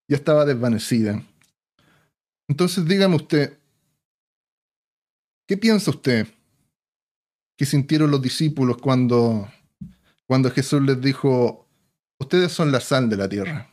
ya 0.09 0.17
estaba 0.17 0.43
desvanecida. 0.43 1.23
Entonces 2.49 2.85
dígame 2.85 3.15
usted, 3.15 3.57
¿qué 5.47 5.55
piensa 5.55 5.89
usted 5.89 6.27
que 7.55 7.65
sintieron 7.65 8.11
los 8.11 8.21
discípulos 8.21 8.75
cuando, 8.75 9.49
cuando 10.27 10.51
Jesús 10.51 10.81
les 10.81 10.99
dijo, 10.99 11.68
ustedes 12.19 12.51
son 12.51 12.71
la 12.71 12.79
sal 12.79 13.09
de 13.09 13.17
la 13.17 13.27
tierra? 13.27 13.69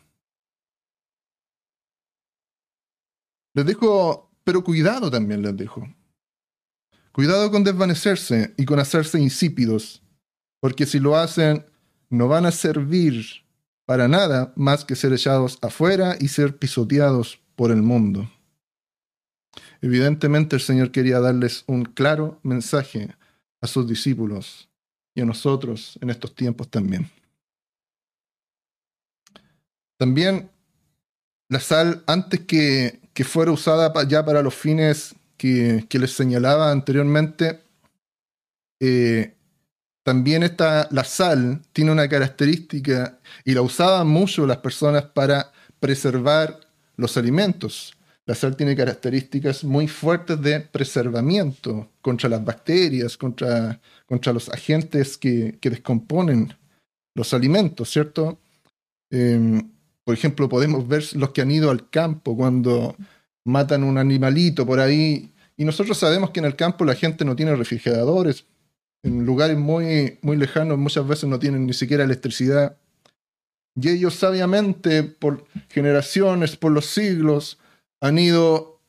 Les 3.54 3.66
dijo, 3.66 4.30
pero 4.44 4.62
cuidado 4.62 5.10
también 5.10 5.42
les 5.42 5.56
dijo. 5.56 5.88
Cuidado 7.12 7.50
con 7.50 7.64
desvanecerse 7.64 8.54
y 8.58 8.66
con 8.66 8.78
hacerse 8.78 9.18
insípidos, 9.18 10.02
porque 10.60 10.84
si 10.84 11.00
lo 11.00 11.16
hacen, 11.16 11.64
no 12.10 12.28
van 12.28 12.46
a 12.46 12.52
servir 12.52 13.24
para 13.86 14.08
nada 14.08 14.52
más 14.56 14.84
que 14.84 14.96
ser 14.96 15.12
echados 15.12 15.58
afuera 15.62 16.16
y 16.20 16.28
ser 16.28 16.58
pisoteados 16.58 17.40
por 17.54 17.70
el 17.70 17.82
mundo. 17.82 18.30
Evidentemente 19.80 20.56
el 20.56 20.62
Señor 20.62 20.90
quería 20.90 21.20
darles 21.20 21.64
un 21.66 21.84
claro 21.84 22.38
mensaje 22.42 23.14
a 23.60 23.66
sus 23.66 23.88
discípulos 23.88 24.68
y 25.14 25.22
a 25.22 25.24
nosotros 25.24 25.98
en 26.02 26.10
estos 26.10 26.34
tiempos 26.34 26.68
también. 26.68 27.10
También 29.98 30.50
la 31.48 31.60
sal, 31.60 32.02
antes 32.06 32.40
que, 32.40 33.00
que 33.14 33.24
fuera 33.24 33.52
usada 33.52 33.92
ya 34.06 34.24
para 34.24 34.42
los 34.42 34.54
fines 34.54 35.14
que, 35.36 35.86
les 35.90 36.12
señalaba 36.12 36.70
anteriormente, 36.70 37.60
eh, 38.80 39.34
también 40.04 40.42
está 40.42 40.88
la 40.90 41.02
sal 41.02 41.62
tiene 41.72 41.90
una 41.90 42.08
característica 42.08 43.18
y 43.44 43.54
la 43.54 43.62
usaban 43.62 44.06
mucho 44.06 44.46
las 44.46 44.58
personas 44.58 45.04
para 45.04 45.52
preservar 45.80 46.60
los 46.96 47.16
alimentos. 47.16 47.96
La 48.26 48.34
sal 48.34 48.56
tiene 48.56 48.76
características 48.76 49.64
muy 49.64 49.88
fuertes 49.88 50.40
de 50.40 50.60
preservamiento 50.60 51.90
contra 52.00 52.28
las 52.28 52.44
bacterias, 52.44 53.16
contra, 53.16 53.80
contra 54.06 54.32
los 54.32 54.48
agentes 54.48 55.16
que, 55.16 55.58
que 55.60 55.70
descomponen 55.70 56.54
los 57.14 57.32
alimentos, 57.32 57.90
¿cierto? 57.90 58.38
Em, 59.10 59.70
por 60.06 60.14
ejemplo, 60.14 60.48
podemos 60.48 60.86
ver 60.86 61.04
los 61.16 61.30
que 61.30 61.40
han 61.42 61.50
ido 61.50 61.68
al 61.68 61.90
campo 61.90 62.36
cuando 62.36 62.94
matan 63.44 63.82
un 63.82 63.98
animalito 63.98 64.64
por 64.64 64.78
ahí. 64.78 65.32
Y 65.56 65.64
nosotros 65.64 65.98
sabemos 65.98 66.30
que 66.30 66.38
en 66.38 66.46
el 66.46 66.54
campo 66.54 66.84
la 66.84 66.94
gente 66.94 67.24
no 67.24 67.34
tiene 67.34 67.56
refrigeradores. 67.56 68.46
En 69.02 69.26
lugares 69.26 69.58
muy, 69.58 70.20
muy 70.22 70.36
lejanos 70.36 70.78
muchas 70.78 71.08
veces 71.08 71.28
no 71.28 71.40
tienen 71.40 71.66
ni 71.66 71.72
siquiera 71.72 72.04
electricidad. 72.04 72.76
Y 73.74 73.88
ellos 73.88 74.14
sabiamente, 74.14 75.02
por 75.02 75.44
generaciones, 75.70 76.56
por 76.56 76.70
los 76.70 76.86
siglos, 76.86 77.58
han 78.00 78.16
ido 78.20 78.80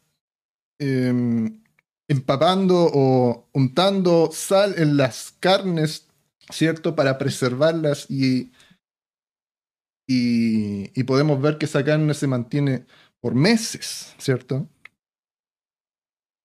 em, 0.78 1.64
empapando 2.08 2.92
o 2.94 3.48
untando 3.54 4.30
sal 4.32 4.76
en 4.78 4.98
las 4.98 5.34
carnes, 5.40 6.06
¿cierto? 6.52 6.96
Para 6.96 7.18
preservarlas 7.18 8.06
y 8.08 8.52
y, 10.08 11.04
podemos 11.04 11.42
ver 11.42 11.58
que 11.58 11.66
esa 11.66 11.84
carne 11.84 12.14
se 12.14 12.28
mantiene 12.28 12.86
por 13.20 13.36
meses, 13.36 14.16
¿cierto? 14.18 14.68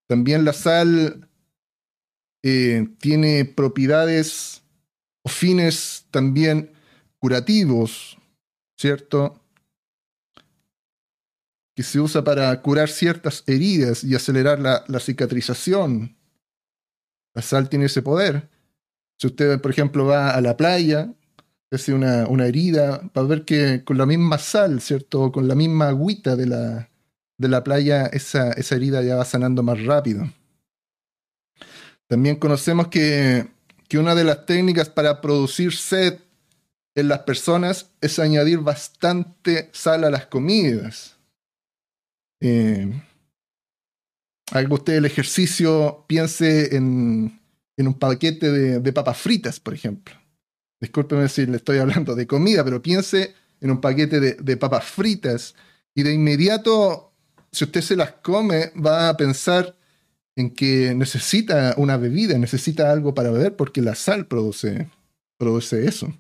También 0.08 0.44
la 0.44 0.52
sal 0.52 1.28
eh, 2.42 2.88
tiene 2.98 3.44
propiedades 3.44 4.62
o 5.24 5.28
fines 5.28 6.06
también 6.10 6.72
curativos, 7.18 8.18
¿cierto? 8.76 9.40
Que 11.76 11.84
se 11.84 12.00
usa 12.00 12.24
para 12.24 12.60
curar 12.62 12.88
ciertas 12.88 13.44
heridas 13.46 14.02
y 14.02 14.16
acelerar 14.16 14.58
la, 14.58 14.84
la 14.88 14.98
cicatrización. 14.98 16.16
La 17.34 17.42
sal 17.42 17.68
tiene 17.68 17.86
ese 17.86 18.02
poder. 18.02 18.50
Si 19.18 19.28
usted, 19.28 19.60
por 19.60 19.70
ejemplo, 19.70 20.04
va 20.04 20.34
a 20.34 20.40
la 20.40 20.56
playa 20.56 21.14
es 21.72 21.88
una, 21.88 22.26
una 22.28 22.46
herida, 22.46 23.00
para 23.14 23.26
ver 23.26 23.44
que 23.46 23.82
con 23.82 23.96
la 23.96 24.04
misma 24.04 24.36
sal, 24.36 24.82
¿cierto? 24.82 25.32
Con 25.32 25.48
la 25.48 25.54
misma 25.54 25.88
agüita 25.88 26.36
de 26.36 26.46
la, 26.46 26.90
de 27.38 27.48
la 27.48 27.64
playa, 27.64 28.06
esa, 28.06 28.52
esa 28.52 28.76
herida 28.76 29.02
ya 29.02 29.16
va 29.16 29.24
sanando 29.24 29.62
más 29.62 29.82
rápido. 29.82 30.30
También 32.08 32.36
conocemos 32.36 32.88
que, 32.88 33.48
que 33.88 33.98
una 33.98 34.14
de 34.14 34.24
las 34.24 34.44
técnicas 34.44 34.90
para 34.90 35.22
producir 35.22 35.72
sed 35.72 36.18
en 36.94 37.08
las 37.08 37.20
personas 37.20 37.90
es 38.02 38.18
añadir 38.18 38.58
bastante 38.58 39.70
sal 39.72 40.04
a 40.04 40.10
las 40.10 40.26
comidas. 40.26 41.16
Eh, 42.40 42.92
usted 44.68 44.96
el 44.96 45.06
ejercicio, 45.06 46.04
piense 46.06 46.76
en, 46.76 47.40
en 47.78 47.88
un 47.88 47.94
paquete 47.94 48.52
de, 48.52 48.80
de 48.80 48.92
papas 48.92 49.16
fritas, 49.16 49.58
por 49.58 49.72
ejemplo 49.72 50.21
discúlpeme 50.82 51.28
si 51.28 51.46
le 51.46 51.58
estoy 51.58 51.78
hablando 51.78 52.16
de 52.16 52.26
comida, 52.26 52.64
pero 52.64 52.82
piense 52.82 53.34
en 53.60 53.70
un 53.70 53.80
paquete 53.80 54.18
de, 54.18 54.56
papas 54.56 54.84
fritas 54.84 55.54
y 55.94 56.02
de 56.02 56.12
inmediato, 56.12 57.12
si 57.52 57.64
usted 57.64 57.80
se 57.80 57.94
las 57.94 58.14
come, 58.14 58.72
va 58.74 59.08
a 59.08 59.16
pensar 59.16 59.76
en 60.34 60.50
que 60.50 60.92
necesita 60.96 61.74
una 61.76 61.96
bebida, 61.96 62.36
necesita 62.36 62.90
algo 62.90 63.14
para 63.14 63.30
beber, 63.30 63.54
porque 63.54 63.80
la 63.80 63.94
sal 63.94 64.26
produce, 64.26 64.88
eso. 65.38 66.12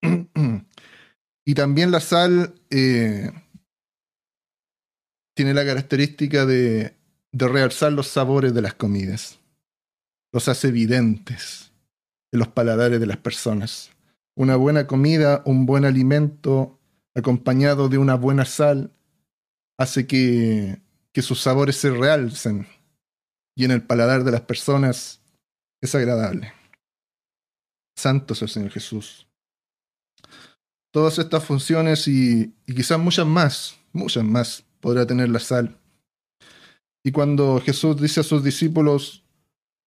y 1.44 1.54
también 1.54 1.90
la 1.90 2.00
sal 2.00 2.54
eh, 2.70 3.32
tiene 5.34 5.54
la 5.54 5.64
característica 5.64 6.46
de, 6.46 6.94
de 7.32 7.48
realzar 7.48 7.92
los 7.92 8.06
sabores 8.06 8.54
de 8.54 8.62
las 8.62 8.74
comidas, 8.74 9.40
los 10.32 10.46
hace 10.46 10.68
evidentes 10.68 11.71
en 12.32 12.38
los 12.38 12.48
paladares 12.48 12.98
de 12.98 13.06
las 13.06 13.18
personas. 13.18 13.90
Una 14.34 14.56
buena 14.56 14.86
comida, 14.86 15.42
un 15.44 15.66
buen 15.66 15.84
alimento, 15.84 16.78
acompañado 17.14 17.88
de 17.88 17.98
una 17.98 18.14
buena 18.14 18.44
sal, 18.44 18.90
hace 19.78 20.06
que, 20.06 20.80
que 21.12 21.22
sus 21.22 21.40
sabores 21.40 21.76
se 21.76 21.90
realcen 21.90 22.66
y 23.54 23.64
en 23.64 23.70
el 23.70 23.82
paladar 23.82 24.24
de 24.24 24.32
las 24.32 24.40
personas 24.40 25.20
es 25.82 25.94
agradable. 25.94 26.52
Santo 27.96 28.32
es 28.32 28.42
el 28.42 28.48
Señor 28.48 28.70
Jesús. 28.70 29.26
todas 30.92 31.18
estas 31.18 31.44
funciones 31.44 32.06
y, 32.06 32.54
y 32.66 32.74
quizás 32.74 32.98
muchas 32.98 33.26
más, 33.26 33.76
muchas 33.92 34.24
más 34.24 34.64
podrá 34.80 35.06
tener 35.06 35.28
la 35.28 35.40
sal. 35.40 35.78
Y 37.04 37.12
cuando 37.12 37.60
Jesús 37.60 38.00
dice 38.00 38.20
a 38.20 38.24
sus 38.24 38.44
discípulos, 38.44 39.24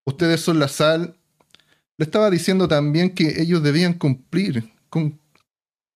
ustedes 0.06 0.42
son 0.42 0.60
la 0.60 0.68
sal, 0.68 1.18
le 1.98 2.06
estaba 2.06 2.30
diciendo 2.30 2.68
también 2.68 3.14
que 3.14 3.42
ellos 3.42 3.64
debían 3.64 3.94
cumplir 3.94 4.72
con, 4.90 5.20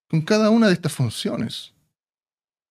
con 0.08 0.22
cada 0.22 0.50
una 0.50 0.68
de 0.68 0.72
estas 0.72 0.92
funciones. 0.92 1.72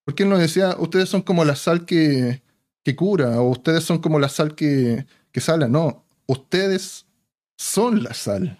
Porque 0.05 0.23
él 0.23 0.29
nos 0.29 0.39
decía, 0.39 0.75
ustedes 0.79 1.09
son 1.09 1.21
como 1.21 1.45
la 1.45 1.55
sal 1.55 1.85
que, 1.85 2.41
que 2.83 2.95
cura, 2.95 3.39
o 3.41 3.49
ustedes 3.49 3.83
son 3.83 3.99
como 3.99 4.19
la 4.19 4.29
sal 4.29 4.55
que, 4.55 5.05
que 5.31 5.41
sala. 5.41 5.67
No, 5.67 6.03
ustedes 6.25 7.05
son 7.57 8.03
la 8.03 8.13
sal. 8.13 8.59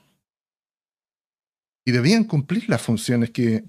Y 1.85 1.91
debían 1.91 2.23
cumplir 2.23 2.69
las 2.69 2.81
funciones 2.81 3.31
que, 3.31 3.63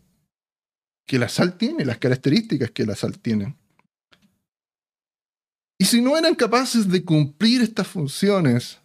que 1.06 1.18
la 1.18 1.28
sal 1.28 1.56
tiene, 1.56 1.84
las 1.84 1.98
características 1.98 2.70
que 2.70 2.84
la 2.84 2.94
sal 2.94 3.18
tiene. 3.18 3.56
Y 5.78 5.86
si 5.86 6.02
no 6.02 6.18
eran 6.18 6.34
capaces 6.34 6.88
de 6.88 7.02
cumplir 7.02 7.62
estas 7.62 7.88
funciones, 7.88 8.78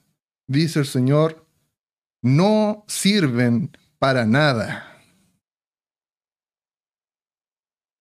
dice 0.47 0.79
el 0.79 0.85
Señor, 0.85 1.44
no 2.25 2.83
sirven 2.87 3.69
para 3.99 4.25
nada. 4.25 4.99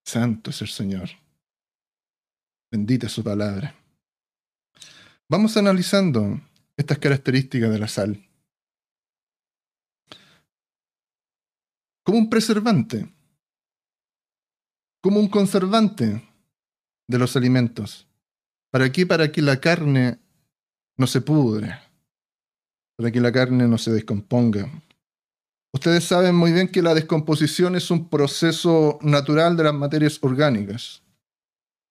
Santo 0.02 0.48
es 0.48 0.62
el 0.62 0.68
Señor. 0.68 1.10
Bendita 2.72 3.06
su 3.10 3.22
palabra. 3.22 3.74
Vamos 5.28 5.58
analizando 5.58 6.40
estas 6.74 6.98
características 6.98 7.70
de 7.70 7.78
la 7.78 7.86
sal. 7.86 8.26
Como 12.02 12.16
un 12.16 12.30
preservante, 12.30 13.12
como 15.02 15.20
un 15.20 15.28
conservante 15.28 16.26
de 17.06 17.18
los 17.18 17.36
alimentos. 17.36 18.08
¿Para 18.70 18.90
qué? 18.90 19.06
Para 19.06 19.30
que 19.30 19.42
la 19.42 19.60
carne 19.60 20.18
no 20.96 21.06
se 21.06 21.20
pudre, 21.20 21.78
para 22.96 23.10
que 23.10 23.20
la 23.20 23.32
carne 23.32 23.66
no 23.68 23.78
se 23.78 23.92
descomponga. 23.92 24.70
Ustedes 25.72 26.04
saben 26.04 26.36
muy 26.36 26.52
bien 26.52 26.68
que 26.68 26.82
la 26.82 26.94
descomposición 26.94 27.74
es 27.74 27.90
un 27.90 28.08
proceso 28.08 28.98
natural 29.02 29.56
de 29.56 29.64
las 29.64 29.74
materias 29.74 30.18
orgánicas. 30.22 31.02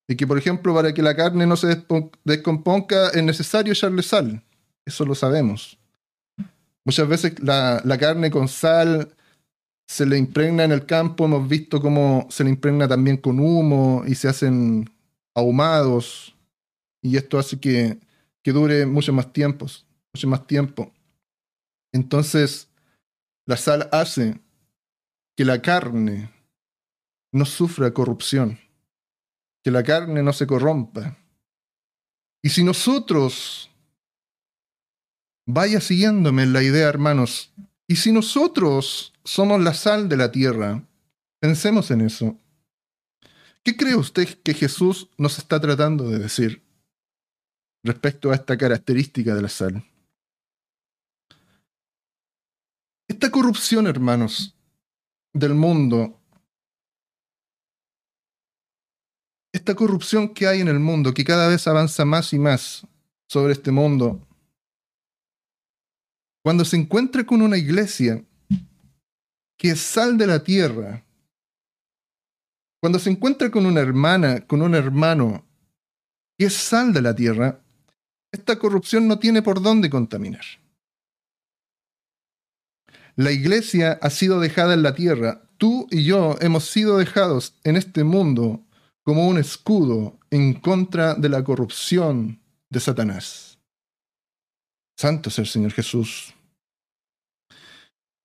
Y 0.07 0.15
que, 0.15 0.25
por 0.25 0.37
ejemplo, 0.37 0.73
para 0.73 0.93
que 0.93 1.01
la 1.01 1.15
carne 1.15 1.45
no 1.45 1.57
se 1.57 1.83
descomponga 2.23 3.09
es 3.09 3.23
necesario 3.23 3.73
echarle 3.73 4.03
sal. 4.03 4.41
Eso 4.85 5.05
lo 5.05 5.15
sabemos. 5.15 5.77
Muchas 6.85 7.07
veces 7.07 7.41
la, 7.41 7.81
carne 7.99 8.31
con 8.31 8.47
sal 8.47 9.13
se 9.85 10.05
le 10.05 10.17
impregna 10.17 10.63
en 10.63 10.71
el 10.71 10.85
campo. 10.85 11.25
Hemos 11.25 11.47
visto 11.49 11.81
cómo 11.81 12.27
se 12.29 12.45
le 12.45 12.51
impregna 12.51 12.87
también 12.87 13.17
con 13.17 13.39
humo 13.39 14.03
y 14.07 14.15
se 14.15 14.29
hacen 14.29 14.89
ahumados 15.35 16.35
y 17.01 17.17
esto 17.17 17.37
hace 17.37 17.59
que, 17.59 17.99
que 18.41 18.53
dure 18.53 18.85
mucho 18.85 19.11
más 19.11 19.33
tiempo, 19.33 19.67
mucho 20.13 20.27
más 20.29 20.47
tiempo. 20.47 20.92
Entonces, 21.93 22.69
la 23.45 23.55
sal 23.55 23.87
hace 23.91 24.41
que 25.37 25.45
la 25.45 25.61
carne 25.61 26.31
no 27.31 27.45
sufra 27.45 27.93
corrupción, 27.93 28.59
que 29.63 29.71
la 29.71 29.83
carne 29.83 30.21
no 30.21 30.33
se 30.33 30.45
corrompa. 30.45 31.17
Y 32.41 32.49
si 32.49 32.63
nosotros, 32.63 33.69
vaya 35.47 35.79
siguiéndome 35.79 36.43
en 36.43 36.53
la 36.53 36.63
idea, 36.63 36.89
hermanos, 36.89 37.53
y 37.87 37.95
si 37.95 38.11
nosotros 38.11 39.13
somos 39.23 39.61
la 39.61 39.73
sal 39.73 40.09
de 40.09 40.17
la 40.17 40.31
tierra, 40.31 40.83
pensemos 41.39 41.89
en 41.91 42.01
eso. 42.01 42.37
¿Qué 43.63 43.77
cree 43.77 43.95
usted 43.95 44.27
que 44.43 44.53
Jesús 44.53 45.09
nos 45.17 45.37
está 45.37 45.61
tratando 45.61 46.09
de 46.09 46.19
decir? 46.19 46.63
respecto 47.83 48.31
a 48.31 48.35
esta 48.35 48.57
característica 48.57 49.35
de 49.35 49.41
la 49.41 49.49
sal. 49.49 49.83
Esta 53.07 53.29
corrupción, 53.29 53.87
hermanos, 53.87 54.55
del 55.33 55.53
mundo, 55.53 56.19
esta 59.51 59.75
corrupción 59.75 60.33
que 60.33 60.47
hay 60.47 60.61
en 60.61 60.67
el 60.67 60.79
mundo, 60.79 61.13
que 61.13 61.23
cada 61.23 61.47
vez 61.47 61.67
avanza 61.67 62.05
más 62.05 62.33
y 62.33 62.39
más 62.39 62.87
sobre 63.27 63.53
este 63.53 63.71
mundo, 63.71 64.25
cuando 66.43 66.65
se 66.65 66.75
encuentra 66.75 67.25
con 67.25 67.41
una 67.41 67.57
iglesia 67.57 68.23
que 69.57 69.69
es 69.69 69.79
sal 69.79 70.17
de 70.17 70.27
la 70.27 70.43
tierra, 70.43 71.05
cuando 72.81 72.99
se 72.99 73.09
encuentra 73.09 73.49
con 73.49 73.65
una 73.65 73.79
hermana, 73.79 74.45
con 74.45 74.61
un 74.61 74.75
hermano 74.75 75.45
que 76.37 76.47
es 76.47 76.53
sal 76.53 76.91
de 76.91 77.01
la 77.01 77.15
tierra, 77.15 77.63
esta 78.31 78.57
corrupción 78.59 79.07
no 79.07 79.19
tiene 79.19 79.41
por 79.41 79.61
dónde 79.61 79.89
contaminar. 79.89 80.43
La 83.15 83.31
iglesia 83.31 83.99
ha 84.01 84.09
sido 84.09 84.39
dejada 84.39 84.73
en 84.73 84.83
la 84.83 84.95
tierra. 84.95 85.49
Tú 85.57 85.87
y 85.91 86.03
yo 86.03 86.35
hemos 86.41 86.65
sido 86.69 86.97
dejados 86.97 87.55
en 87.63 87.75
este 87.75 88.03
mundo 88.03 88.65
como 89.03 89.27
un 89.27 89.37
escudo 89.37 90.19
en 90.29 90.53
contra 90.53 91.13
de 91.15 91.29
la 91.29 91.43
corrupción 91.43 92.41
de 92.69 92.79
Satanás. 92.79 93.59
Santo 94.97 95.29
es 95.29 95.39
el 95.39 95.47
Señor 95.47 95.71
Jesús. 95.71 96.33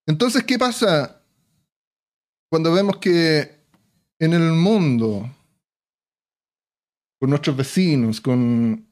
Entonces, 0.07 0.44
¿qué 0.44 0.59
pasa 0.59 1.22
cuando 2.51 2.72
vemos 2.72 2.96
que 2.98 3.59
en 4.18 4.33
el 4.33 4.53
mundo, 4.53 5.31
con 7.20 7.31
nuestros 7.31 7.57
vecinos, 7.57 8.20
con 8.20 8.88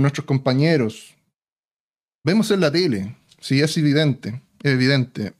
nuestros 0.00 0.26
compañeros. 0.26 1.14
Vemos 2.24 2.50
en 2.50 2.60
la 2.60 2.70
tele, 2.70 3.16
sí, 3.38 3.60
es 3.60 3.76
evidente, 3.76 4.42
evidente. 4.62 5.34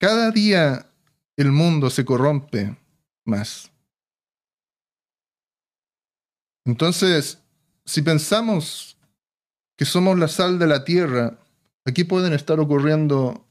Cada 0.00 0.30
día 0.30 0.90
el 1.36 1.52
mundo 1.52 1.90
se 1.90 2.04
corrompe 2.04 2.76
más. 3.24 3.70
Entonces, 6.64 7.42
si 7.84 8.02
pensamos 8.02 8.96
que 9.76 9.84
somos 9.84 10.18
la 10.18 10.28
sal 10.28 10.58
de 10.58 10.66
la 10.66 10.84
tierra, 10.84 11.38
aquí 11.84 12.04
pueden 12.04 12.32
estar 12.32 12.58
ocurriendo 12.58 13.46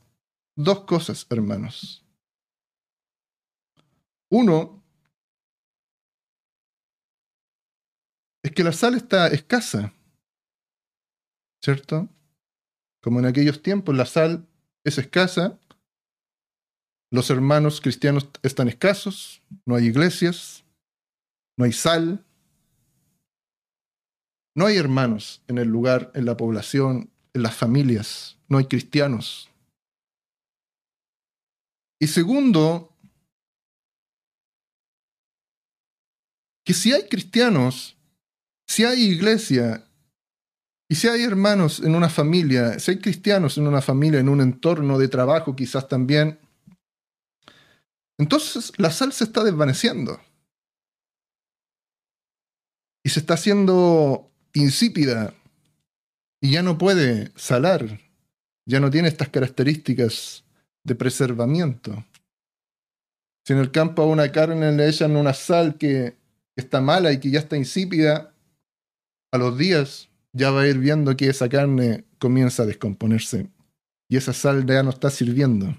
dos 0.55 0.81
cosas, 0.81 1.27
hermanos. 1.29 2.03
Uno, 4.31 4.83
es 8.43 8.51
que 8.51 8.63
la 8.63 8.73
sal 8.73 8.95
está 8.95 9.27
escasa. 9.27 9.93
¿cierto? 11.62 12.09
Como 13.01 13.19
en 13.19 13.25
aquellos 13.25 13.62
tiempos 13.62 13.95
la 13.95 14.05
sal 14.05 14.47
es 14.83 14.97
escasa, 14.97 15.59
los 17.12 17.30
hermanos 17.30 17.82
cristianos 17.82 18.30
están 18.43 18.67
escasos, 18.67 19.41
no 19.65 19.76
hay 19.76 19.86
iglesias, 19.86 20.63
no 21.58 21.65
hay 21.65 21.74
sal, 21.74 22.24
no 24.56 24.65
hay 24.65 24.78
hermanos 24.78 25.41
en 25.48 25.58
el 25.58 25.67
lugar, 25.67 26.12
en 26.13 26.26
la 26.26 26.38
población, 26.38 27.10
en 27.34 27.43
las 27.43 27.56
familias, 27.56 28.38
no 28.48 28.58
hay 28.58 28.65
cristianos. 28.65 29.50
Y 32.00 32.08
segundo, 32.08 32.93
que 36.65 36.74
si 36.74 36.93
hay 36.93 37.08
cristianos, 37.10 37.98
si 38.67 38.86
hay 38.86 39.02
iglesia 39.02 39.86
y 40.88 40.95
si 40.95 41.08
hay 41.08 41.24
hermanos 41.24 41.80
en 41.80 41.95
una 41.95 42.10
familia, 42.10 42.80
si 42.80 42.91
hay 42.91 43.00
cristianos 43.00 43.58
en 43.58 43.67
una 43.67 43.82
familia, 43.82 44.19
en 44.19 44.30
un 44.30 44.41
entorno 44.41 44.98
de 44.98 45.08
trabajo 45.08 45.56
quizás 45.56 45.88
también, 45.88 46.39
entonces 48.19 48.73
la 48.77 48.91
sal 48.91 49.13
se 49.13 49.23
está 49.23 49.43
desvaneciendo. 49.43 50.19
Y 53.03 53.10
se 53.10 53.21
está 53.21 53.36
haciendo 53.36 54.29
insípida. 54.53 55.34
Y 56.41 56.51
ya 56.51 56.62
no 56.62 56.77
puede 56.77 57.32
salar. 57.38 57.99
Ya 58.67 58.82
no 58.82 58.91
tiene 58.91 59.08
estas 59.08 59.29
características 59.29 60.43
de 60.84 60.95
preservamiento. 60.95 62.05
Si 63.47 63.53
en 63.53 63.60
el 63.60 63.71
campo 63.71 64.03
a 64.03 64.05
una 64.05 64.32
carne 64.32 64.73
le 64.73 64.89
echan 64.89 65.15
una 65.15 65.34
sal 65.34 65.77
que 65.77 66.17
está 66.58 66.82
mala 66.82 67.13
y 67.13 67.19
que 67.21 67.32
ya 67.32 67.39
está 67.39 67.55
insípida, 67.55 68.34
a 69.32 69.38
los 69.38 69.58
días 69.58 70.10
ya 70.34 70.51
va 70.51 70.62
a 70.62 70.67
ir 70.67 70.77
viendo 70.77 71.15
que 71.15 71.29
esa 71.29 71.47
carne 71.47 72.03
comienza 72.19 72.63
a 72.63 72.65
descomponerse 72.65 73.47
y 74.10 74.17
esa 74.17 74.34
sal 74.34 74.65
ya 74.65 74.84
no 74.84 74.89
está 74.89 75.10
sirviendo. 75.10 75.75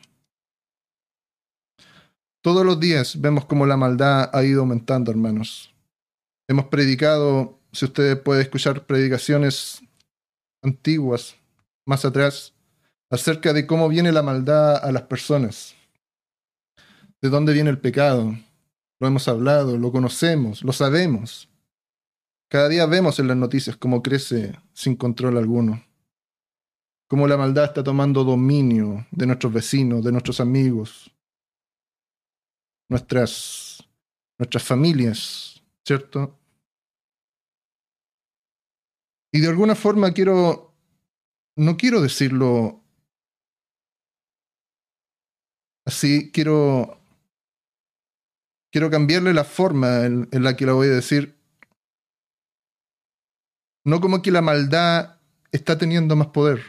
Todos 2.42 2.64
los 2.64 2.80
días 2.80 3.20
vemos 3.20 3.44
cómo 3.44 3.66
la 3.66 3.76
maldad 3.76 4.30
ha 4.32 4.42
ido 4.44 4.60
aumentando, 4.62 5.10
hermanos. 5.10 5.74
Hemos 6.48 6.64
predicado, 6.66 7.58
si 7.70 7.84
ustedes 7.84 8.18
pueden 8.18 8.40
escuchar 8.40 8.86
predicaciones 8.86 9.82
antiguas, 10.62 11.36
más 11.84 12.06
atrás, 12.06 12.54
acerca 13.10 13.52
de 13.52 13.66
cómo 13.66 13.90
viene 13.90 14.10
la 14.10 14.22
maldad 14.22 14.82
a 14.82 14.90
las 14.90 15.02
personas. 15.02 15.74
de 17.22 17.28
dónde 17.28 17.52
viene 17.52 17.68
el 17.68 17.78
pecado. 17.78 18.34
Lo 18.98 19.06
hemos 19.06 19.28
hablado, 19.28 19.76
lo 19.76 19.92
conocemos, 19.92 20.62
lo 20.64 20.72
sabemos. 20.72 21.50
Cada 22.48 22.70
día 22.70 22.86
vemos 22.86 23.18
en 23.18 23.28
las 23.28 23.36
noticias 23.36 23.76
cómo 23.76 24.02
crece 24.02 24.58
sin 24.72 24.96
control 24.96 25.36
alguno. 25.36 25.84
Cómo 27.06 27.28
la 27.28 27.36
maldad 27.36 27.64
está 27.64 27.84
tomando 27.84 28.24
dominio 28.24 29.06
de 29.10 29.26
nuestros 29.26 29.52
vecinos, 29.52 30.02
de 30.02 30.12
nuestros 30.12 30.40
amigos, 30.40 31.12
nuestras, 32.90 33.88
nuestras 34.38 34.64
familias, 34.64 35.62
¿cierto? 35.86 36.38
Y 39.32 39.40
de 39.40 39.48
alguna 39.48 39.76
forma 39.76 40.12
quiero, 40.12 40.74
no 41.56 41.76
quiero 41.76 42.02
decirlo 42.02 42.82
así, 45.86 46.32
quiero, 46.32 47.00
quiero 48.72 48.90
cambiarle 48.90 49.32
la 49.34 49.44
forma 49.44 50.04
en, 50.04 50.28
la 50.32 50.56
que 50.56 50.66
lo 50.66 50.74
voy 50.74 50.88
a 50.88 50.92
decir. 50.92 51.38
No 53.84 54.00
como 54.00 54.20
que 54.20 54.32
la 54.32 54.42
maldad 54.42 55.20
está 55.52 55.78
teniendo 55.78 56.16
más 56.16 56.28
poder. 56.28 56.60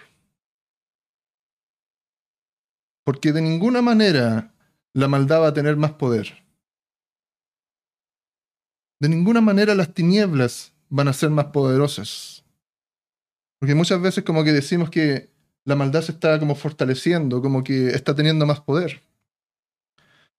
Porque 3.04 3.32
de 3.32 3.42
ninguna 3.42 3.82
manera 3.82 4.51
la 4.94 5.08
maldad 5.08 5.42
va 5.42 5.48
a 5.48 5.54
tener 5.54 5.78
más 5.78 5.94
poder. 5.94 6.44
De 9.00 9.10
ninguna 9.10 9.42
manera 9.42 9.74
las 9.74 9.94
tinieblas 9.94 10.74
van 10.90 11.08
a 11.08 11.14
ser 11.14 11.30
más 11.30 11.46
poderosas. 11.46 12.46
Porque 13.60 13.76
muchas 13.76 14.02
veces 14.02 14.24
como 14.24 14.44
que 14.44 14.52
decimos 14.52 14.90
que 14.90 15.32
la 15.66 15.76
maldad 15.76 16.02
se 16.02 16.12
está 16.12 16.40
como 16.40 16.56
fortaleciendo, 16.56 17.42
como 17.42 17.64
que 17.64 17.90
está 17.90 18.16
teniendo 18.16 18.46
más 18.46 18.62
poder. 18.62 19.02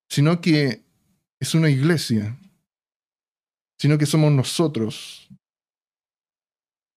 Sino 0.09 0.41
que 0.41 0.83
es 1.41 1.55
una 1.55 1.71
iglesia. 1.71 2.38
Sino 3.79 3.99
que 3.99 4.07
somos 4.07 4.31
nosotros 4.33 5.29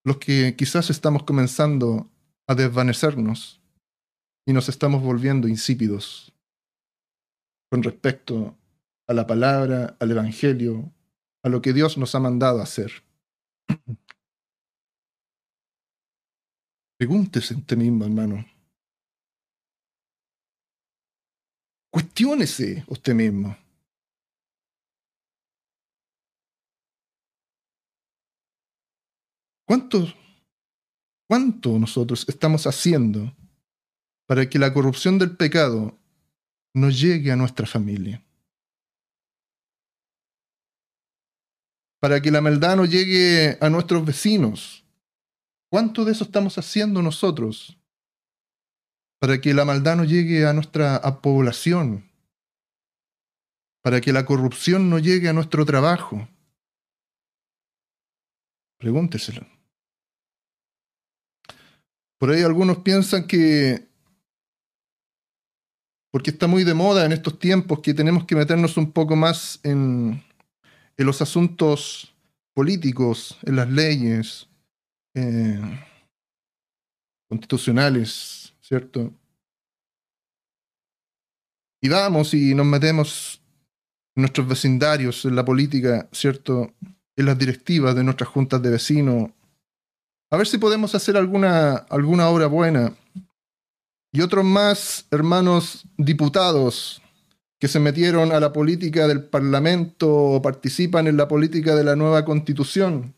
los 0.04 0.18
que 0.18 0.54
quizás 0.56 0.88
estamos 0.88 1.24
comenzando 1.24 2.08
a 2.46 2.54
desvanecernos 2.54 3.60
y 4.46 4.52
nos 4.52 4.68
estamos 4.68 5.02
volviendo 5.02 5.48
insípidos 5.48 6.32
con 7.70 7.82
respecto 7.82 8.58
a 9.06 9.14
la 9.14 9.26
palabra, 9.26 9.96
al 9.98 10.10
Evangelio, 10.10 10.92
a 11.42 11.48
lo 11.48 11.62
que 11.62 11.72
Dios 11.72 11.98
nos 11.98 12.14
ha 12.14 12.20
mandado 12.20 12.60
hacer. 12.60 12.92
Pregúntese 16.98 17.54
usted 17.54 17.76
mismo, 17.76 18.04
hermano. 18.04 18.46
Cuestiónese 21.92 22.84
usted 22.88 23.14
mismo. 23.14 23.56
¿Cuánto, 29.66 30.06
¿Cuánto 31.28 31.78
nosotros 31.78 32.24
estamos 32.28 32.66
haciendo 32.66 33.34
para 34.26 34.48
que 34.48 34.58
la 34.58 34.72
corrupción 34.72 35.18
del 35.18 35.36
pecado 35.36 35.98
no 36.76 36.90
llegue 36.90 37.32
a 37.32 37.36
nuestra 37.36 37.66
familia? 37.66 38.22
Para 42.00 42.20
que 42.20 42.30
la 42.30 42.40
maldad 42.40 42.76
no 42.76 42.84
llegue 42.84 43.58
a 43.60 43.68
nuestros 43.68 44.04
vecinos, 44.04 44.86
¿Cuánto 45.68 46.04
de 46.04 46.12
eso 46.12 46.24
estamos 46.24 46.56
haciendo 46.58 47.02
nosotros 47.02 47.76
para 49.18 49.40
que 49.40 49.52
la 49.52 49.64
maldad 49.64 49.96
no 49.96 50.04
llegue 50.04 50.46
a 50.46 50.52
nuestra 50.52 51.00
población? 51.20 52.10
Para 53.82 54.00
que 54.00 54.12
la 54.12 54.24
corrupción 54.24 54.88
no 54.90 54.98
llegue 54.98 55.28
a 55.28 55.32
nuestro 55.32 55.64
trabajo. 55.64 56.28
Pregúnteselo. 58.78 59.46
Por 62.18 62.30
ahí 62.30 62.42
algunos 62.42 62.78
piensan 62.78 63.26
que, 63.26 63.88
porque 66.16 66.30
está 66.30 66.46
muy 66.46 66.64
de 66.64 66.72
moda 66.72 67.04
en 67.04 67.12
estos 67.12 67.38
tiempos, 67.38 67.80
que 67.80 67.92
tenemos 67.92 68.24
que 68.24 68.34
meternos 68.34 68.78
un 68.78 68.90
poco 68.90 69.16
más 69.16 69.60
en, 69.62 70.24
los 70.96 71.20
asuntos 71.20 72.14
políticos, 72.54 73.36
en 73.42 73.56
las 73.56 73.68
leyes, 73.68 74.48
eh, 75.12 75.60
constitucionales, 77.28 78.54
¿cierto? 78.62 79.12
Y 81.82 81.90
vamos 81.90 82.32
y 82.32 82.54
nos 82.54 82.64
metemos 82.64 83.42
en 84.14 84.22
nuestros 84.22 84.48
vecindarios, 84.48 85.22
en 85.26 85.36
la 85.36 85.44
política, 85.44 86.08
¿cierto? 86.12 86.72
En 87.14 87.26
las 87.26 87.36
directivas 87.36 87.94
de 87.94 88.04
nuestras 88.04 88.30
juntas 88.30 88.62
de 88.62 88.70
vecinos. 88.70 89.32
A 90.30 90.38
ver 90.38 90.46
si 90.46 90.56
podemos 90.56 90.94
hacer 90.94 91.18
alguna, 91.18 91.74
alguna 91.74 92.30
obra 92.30 92.46
buena. 92.46 92.94
Y 94.16 94.22
otros 94.22 94.46
más, 94.46 95.06
hermanos 95.10 95.86
diputados, 95.98 97.02
que 97.60 97.68
se 97.68 97.78
metieron 97.78 98.32
a 98.32 98.40
la 98.40 98.50
política 98.50 99.06
del 99.06 99.22
Parlamento 99.28 100.10
o 100.10 100.40
participan 100.40 101.06
en 101.06 101.18
la 101.18 101.28
política 101.28 101.74
de 101.74 101.84
la 101.84 101.96
nueva 101.96 102.24
constitución 102.24 103.14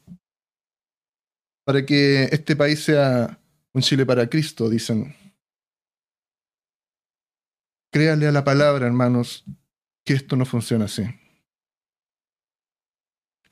para 1.64 1.86
que 1.86 2.24
este 2.32 2.56
país 2.56 2.82
sea 2.82 3.38
un 3.72 3.80
Chile 3.80 4.04
para 4.06 4.28
Cristo, 4.28 4.68
dicen. 4.68 5.14
Créale 7.92 8.26
a 8.26 8.32
la 8.32 8.42
palabra, 8.42 8.84
hermanos, 8.84 9.44
que 10.04 10.14
esto 10.14 10.34
no 10.34 10.46
funciona 10.46 10.86
así. 10.86 11.04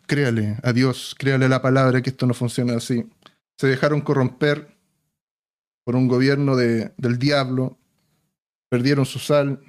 Créale 0.09 0.59
a 0.65 0.73
Dios, 0.73 1.15
créale 1.17 1.45
a 1.45 1.49
la 1.49 1.63
palabra 1.63 2.03
que 2.03 2.11
esto 2.11 2.27
no 2.27 2.35
funciona 2.35 2.75
así. 2.75 3.09
Se 3.57 3.69
dejaron 3.69 4.01
corromper 4.01 4.76
por 5.87 5.95
un 5.95 6.09
gobierno 6.09 6.57
de, 6.57 6.93
del 6.99 7.19
diablo, 7.19 7.79
perdieron 8.69 9.07
su 9.07 9.21
sal, 9.21 9.63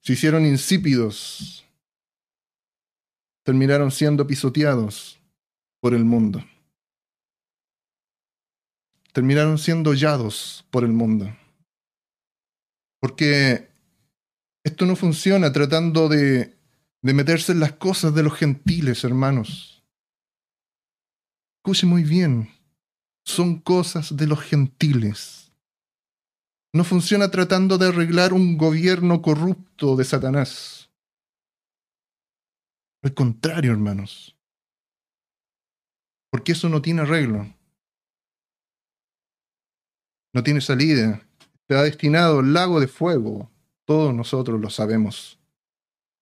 se 0.00 0.12
hicieron 0.12 0.44
insípidos, 0.44 1.66
terminaron 3.42 3.90
siendo 3.90 4.26
pisoteados 4.26 5.18
por 5.80 5.94
el 5.94 6.04
mundo 6.04 6.44
terminaron 9.18 9.58
siendo 9.58 9.90
hollados 9.90 10.64
por 10.70 10.84
el 10.84 10.92
mundo. 10.92 11.36
Porque 13.00 13.68
esto 14.62 14.86
no 14.86 14.94
funciona 14.94 15.52
tratando 15.52 16.08
de, 16.08 16.56
de 17.02 17.14
meterse 17.14 17.50
en 17.50 17.58
las 17.58 17.72
cosas 17.72 18.14
de 18.14 18.22
los 18.22 18.34
gentiles, 18.34 19.02
hermanos. 19.02 19.82
Escuche 21.56 21.84
muy 21.84 22.04
bien, 22.04 22.48
son 23.28 23.60
cosas 23.60 24.16
de 24.16 24.26
los 24.26 24.40
gentiles. 24.40 25.52
No 26.72 26.84
funciona 26.84 27.30
tratando 27.30 27.78
de 27.78 27.88
arreglar 27.88 28.32
un 28.32 28.58
gobierno 28.58 29.22
corrupto 29.22 29.96
de 29.96 30.04
Satanás. 30.04 30.90
Al 33.02 33.14
contrario, 33.14 33.72
hermanos. 33.72 34.36
Porque 36.30 36.52
eso 36.52 36.68
no 36.68 36.82
tiene 36.82 37.02
arreglo 37.02 37.46
no 40.32 40.42
tiene 40.42 40.60
salida, 40.60 41.26
está 41.62 41.82
destinado 41.82 42.40
al 42.40 42.52
lago 42.52 42.80
de 42.80 42.88
fuego. 42.88 43.50
Todos 43.84 44.14
nosotros 44.14 44.60
lo 44.60 44.70
sabemos. 44.70 45.38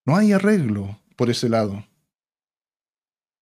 No 0.07 0.17
hay 0.17 0.33
arreglo 0.33 1.01
por 1.17 1.31
ese 1.31 1.49
lado. 1.49 1.85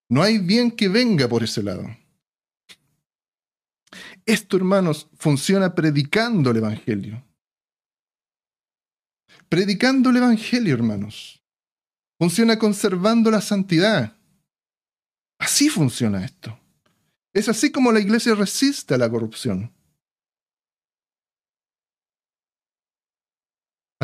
No 0.08 0.22
hay 0.22 0.38
bien 0.38 0.70
que 0.70 0.88
venga 0.88 1.28
por 1.28 1.42
ese 1.42 1.62
lado. 1.62 1.84
Esto, 4.26 4.56
hermanos, 4.56 5.08
funciona 5.16 5.74
predicando 5.74 6.50
el 6.50 6.58
Evangelio. 6.58 7.24
Predicando 9.48 10.10
el 10.10 10.16
Evangelio, 10.16 10.74
hermanos. 10.74 11.42
Funciona 12.18 12.58
conservando 12.58 13.30
la 13.30 13.40
santidad. 13.40 14.16
Así 15.38 15.68
funciona 15.68 16.24
esto. 16.24 16.58
Es 17.32 17.48
así 17.48 17.70
como 17.70 17.92
la 17.92 18.00
iglesia 18.00 18.34
resiste 18.34 18.94
a 18.94 18.98
la 18.98 19.10
corrupción. 19.10 19.74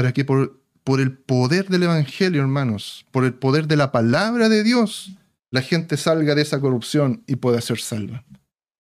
para 0.01 0.13
que 0.15 0.25
por, 0.25 0.63
por 0.83 0.99
el 0.99 1.13
poder 1.13 1.69
del 1.69 1.83
Evangelio, 1.83 2.41
hermanos, 2.41 3.05
por 3.11 3.27
el 3.27 3.35
poder 3.35 3.67
de 3.67 3.77
la 3.77 3.93
palabra 3.93 4.49
de 4.49 4.63
Dios, 4.63 5.13
la 5.51 5.61
gente 5.61 5.99
salga 5.99 6.35
de 6.35 6.41
esa 6.41 6.59
corrupción 6.59 7.23
y 7.27 7.37
pueda 7.37 7.61
ser 7.61 7.81
salva. 7.81 8.25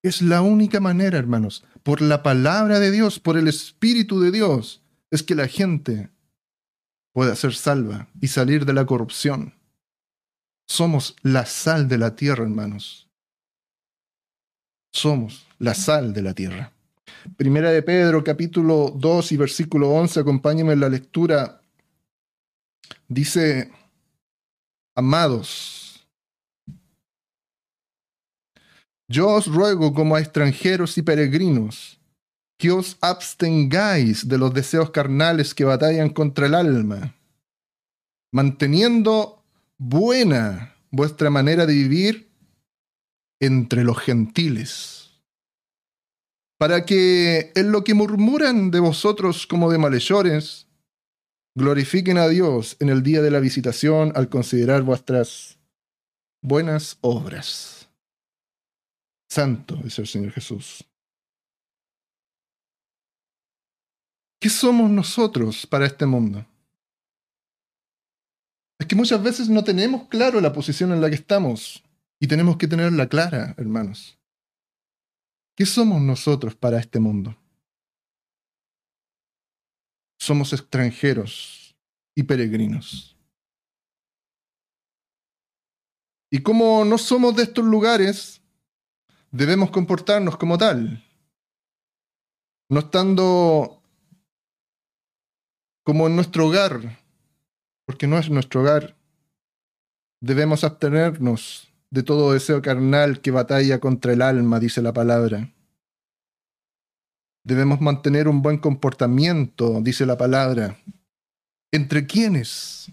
Es 0.02 0.22
la 0.22 0.42
única 0.42 0.80
manera, 0.80 1.18
hermanos, 1.18 1.64
por 1.82 2.00
la 2.00 2.22
palabra 2.22 2.78
de 2.78 2.90
Dios, 2.90 3.20
por 3.20 3.36
el 3.36 3.48
Espíritu 3.48 4.20
de 4.20 4.30
Dios, 4.30 4.82
es 5.10 5.22
que 5.22 5.34
la 5.34 5.46
gente 5.46 6.10
pueda 7.12 7.34
ser 7.36 7.54
salva 7.54 8.08
y 8.20 8.28
salir 8.28 8.64
de 8.64 8.72
la 8.72 8.86
corrupción. 8.86 9.54
Somos 10.66 11.16
la 11.22 11.46
sal 11.46 11.88
de 11.88 11.98
la 11.98 12.14
tierra, 12.14 12.44
hermanos. 12.44 13.08
Somos 14.92 15.46
la 15.58 15.74
sal 15.74 16.12
de 16.12 16.22
la 16.22 16.34
tierra. 16.34 16.72
Primera 17.36 17.70
de 17.70 17.82
Pedro, 17.82 18.24
capítulo 18.24 18.94
2 18.96 19.32
y 19.32 19.36
versículo 19.36 19.90
11, 19.90 20.20
acompáñenme 20.20 20.72
en 20.72 20.80
la 20.80 20.88
lectura 20.88 21.60
dice, 23.10 23.70
amados, 24.94 25.80
yo 29.11 29.27
os 29.27 29.46
ruego 29.49 29.92
como 29.92 30.14
a 30.14 30.20
extranjeros 30.20 30.96
y 30.96 31.03
peregrinos, 31.03 32.01
que 32.57 32.70
os 32.70 32.96
abstengáis 33.01 34.29
de 34.29 34.38
los 34.38 34.55
deseos 34.55 34.90
carnales 34.90 35.53
que 35.53 35.64
batallan 35.64 36.11
contra 36.11 36.46
el 36.46 36.55
alma, 36.55 37.16
manteniendo 38.33 39.42
buena 39.79 40.77
vuestra 40.92 41.29
manera 41.29 41.66
de 41.66 41.75
vivir 41.75 42.31
entre 43.40 43.83
los 43.83 43.99
gentiles, 43.99 45.20
para 46.57 46.85
que 46.85 47.51
en 47.57 47.73
lo 47.73 47.83
que 47.83 47.94
murmuran 47.94 48.70
de 48.70 48.79
vosotros 48.79 49.44
como 49.44 49.73
de 49.73 49.79
malhechores, 49.79 50.68
glorifiquen 51.57 52.18
a 52.18 52.29
Dios 52.29 52.77
en 52.79 52.90
el 52.90 53.03
día 53.03 53.23
de 53.23 53.33
la 53.33 53.40
visitación 53.40 54.12
al 54.14 54.29
considerar 54.29 54.83
vuestras 54.83 55.59
buenas 56.42 56.99
obras. 57.01 57.80
Santo 59.31 59.79
es 59.85 59.97
el 60.01 60.09
Señor 60.09 60.33
Jesús. 60.33 60.85
¿Qué 64.40 64.49
somos 64.49 64.90
nosotros 64.90 65.66
para 65.66 65.87
este 65.87 66.05
mundo? 66.05 66.45
Es 68.81 68.87
que 68.87 68.97
muchas 68.97 69.23
veces 69.23 69.49
no 69.49 69.62
tenemos 69.62 70.09
claro 70.09 70.40
la 70.40 70.53
posición 70.53 70.90
en 70.93 71.01
la 71.01 71.09
que 71.09 71.14
estamos 71.14 71.85
y 72.19 72.27
tenemos 72.27 72.57
que 72.57 72.66
tenerla 72.66 73.09
clara, 73.09 73.55
hermanos. 73.57 74.19
¿Qué 75.57 75.64
somos 75.64 76.01
nosotros 76.01 76.57
para 76.57 76.81
este 76.81 76.99
mundo? 76.99 77.37
Somos 80.19 80.53
extranjeros 80.53 81.77
y 82.16 82.25
peregrinos. 82.25 83.16
Y 86.33 86.43
como 86.43 86.85
no 86.85 86.99
somos 86.99 87.37
de 87.37 87.43
estos 87.43 87.64
lugares, 87.64 88.39
debemos 89.31 89.71
comportarnos 89.71 90.37
como 90.37 90.59
tal, 90.59 91.05
no 92.69 92.81
estando 92.81 93.83
como 95.85 96.07
en 96.07 96.16
nuestro 96.16 96.47
hogar, 96.47 96.99
porque 97.87 98.07
no 98.07 98.19
es 98.19 98.31
nuestro 98.31 98.61
hogar. 98.61 98.97
Debemos 100.23 100.62
abstenernos 100.64 101.73
de 101.90 102.03
todo 102.03 102.33
deseo 102.33 102.62
carnal 102.62 103.21
que 103.21 103.31
batalla 103.31 103.81
contra 103.81 104.12
el 104.12 104.23
alma, 104.23 104.61
dice 104.61 104.83
la 104.83 104.93
palabra. 104.93 105.53
Debemos 107.43 107.81
mantener 107.81 108.29
un 108.29 108.43
buen 108.43 108.59
comportamiento, 108.59 109.81
dice 109.81 110.07
la 110.07 110.16
palabra. 110.16 110.79
¿Entre 111.73 112.07
quiénes? 112.07 112.93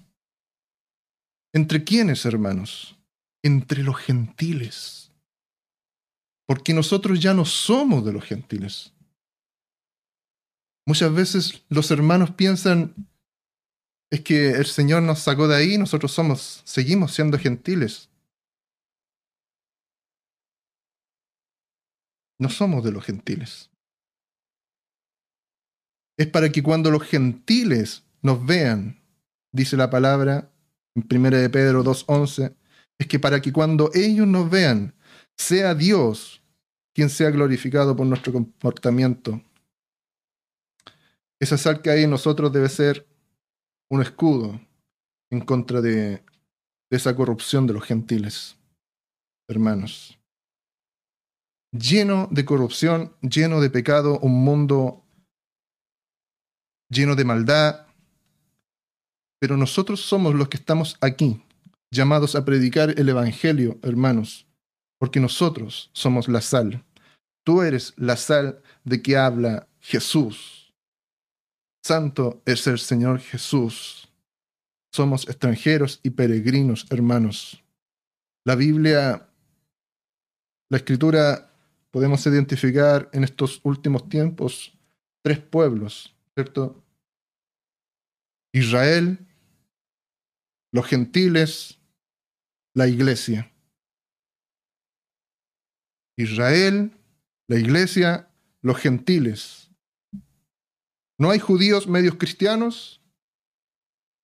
¿Entre 1.54 1.84
quiénes, 1.84 2.26
hermanos? 2.26 2.98
Entre 3.44 3.84
los 3.84 3.98
gentiles. 3.98 5.07
Porque 6.48 6.74
nosotros 6.74 7.20
ya 7.20 7.34
no 7.34 7.46
somos 7.46 8.06
de 8.06 8.14
los 8.14 8.24
gentiles. 8.24 8.94
Muchas 10.88 11.14
veces 11.14 11.66
los 11.68 11.92
hermanos 11.92 12.32
piensan, 12.32 12.96
es 14.10 14.22
que 14.22 14.52
el 14.52 14.66
Señor 14.66 15.04
nos 15.04 15.20
sacó 15.20 15.50
de 15.50 15.58
ahí, 15.58 15.78
nosotros 15.78 16.14
somos, 16.14 16.62
seguimos 16.64 17.14
siendo 17.14 17.38
gentiles. 17.38 18.10
No 22.40 22.50
somos 22.50 22.86
de 22.86 22.92
los 22.94 23.04
gentiles. 23.04 23.70
Es 26.18 26.28
para 26.28 26.50
que 26.50 26.64
cuando 26.64 26.90
los 26.90 27.04
gentiles 27.04 28.04
nos 28.22 28.46
vean, 28.46 29.02
dice 29.52 29.76
la 29.76 29.90
palabra 29.90 30.50
en 30.96 31.06
1 31.10 31.30
de 31.38 31.50
Pedro 31.50 31.84
2.11, 31.84 32.56
es 32.98 33.08
que 33.08 33.20
para 33.20 33.42
que 33.42 33.52
cuando 33.52 33.92
ellos 33.94 34.26
nos 34.26 34.50
vean, 34.50 34.96
sea 35.38 35.76
Dios 35.76 36.42
quien 36.94 37.10
sea 37.10 37.30
glorificado 37.30 37.96
por 37.96 38.06
nuestro 38.06 38.34
comportamiento 38.34 39.42
esa 41.40 41.58
sal 41.58 41.82
que 41.82 41.90
hay 41.92 42.04
en 42.04 42.10
nosotros 42.10 42.52
debe 42.52 42.70
ser 42.70 43.08
un 43.90 44.02
escudo 44.02 44.60
en 45.30 45.42
contra 45.42 45.82
de, 45.82 46.24
esa 46.90 47.16
corrupción 47.16 47.68
de 47.68 47.74
los 47.74 47.84
gentiles, 47.84 48.58
hermanos. 49.50 50.18
Lleno 51.72 52.28
de 52.32 52.46
corrupción, 52.46 53.14
lleno 53.22 53.60
de 53.60 53.70
pecado, 53.70 54.20
un 54.20 54.44
mundo 54.44 55.04
lleno 56.90 57.16
de 57.16 57.26
maldad. 57.26 57.88
Pero 59.40 59.58
nosotros 59.58 60.02
somos 60.02 60.34
los 60.34 60.48
que 60.48 60.58
estamos 60.58 60.98
aquí, 61.02 61.44
llamados 61.92 62.36
a 62.36 62.46
predicar 62.46 62.98
el 62.98 63.10
Evangelio, 63.10 63.78
hermanos, 63.84 64.47
porque 64.98 65.20
nosotros 65.20 65.90
somos 65.94 66.28
la 66.28 66.42
sal. 66.42 66.84
Tú 67.44 67.62
eres 67.62 67.94
la 67.98 68.18
sal 68.18 68.62
de 68.84 69.02
que 69.02 69.18
habla 69.18 69.68
Jesús. 69.80 70.74
Santo 71.84 72.42
es 72.46 72.68
el 72.68 72.80
Señor 72.80 73.20
Jesús. 73.20 74.10
Somos 74.92 75.28
extranjeros 75.28 76.00
y 76.04 76.10
peregrinos, 76.10 76.86
hermanos. 76.90 77.64
La 78.46 78.56
Biblia, 78.56 79.30
la 80.70 80.78
escritura, 80.78 81.54
podemos 81.92 82.26
identificar 82.26 83.10
en 83.14 83.24
estos 83.24 83.62
últimos 83.64 84.10
tiempos 84.10 84.78
tres 85.24 85.40
pueblos, 85.40 86.16
¿cierto? 86.36 86.84
Israel, 88.54 89.20
los 90.72 90.86
gentiles, 90.86 91.80
la 92.74 92.88
iglesia. 92.88 93.52
Israel, 96.18 96.92
la 97.48 97.58
iglesia, 97.58 98.28
los 98.62 98.78
gentiles. 98.78 99.70
No 101.18 101.32
hay 101.32 101.40
judíos 101.40 101.88
medios 101.88 102.16
cristianos, 102.16 103.02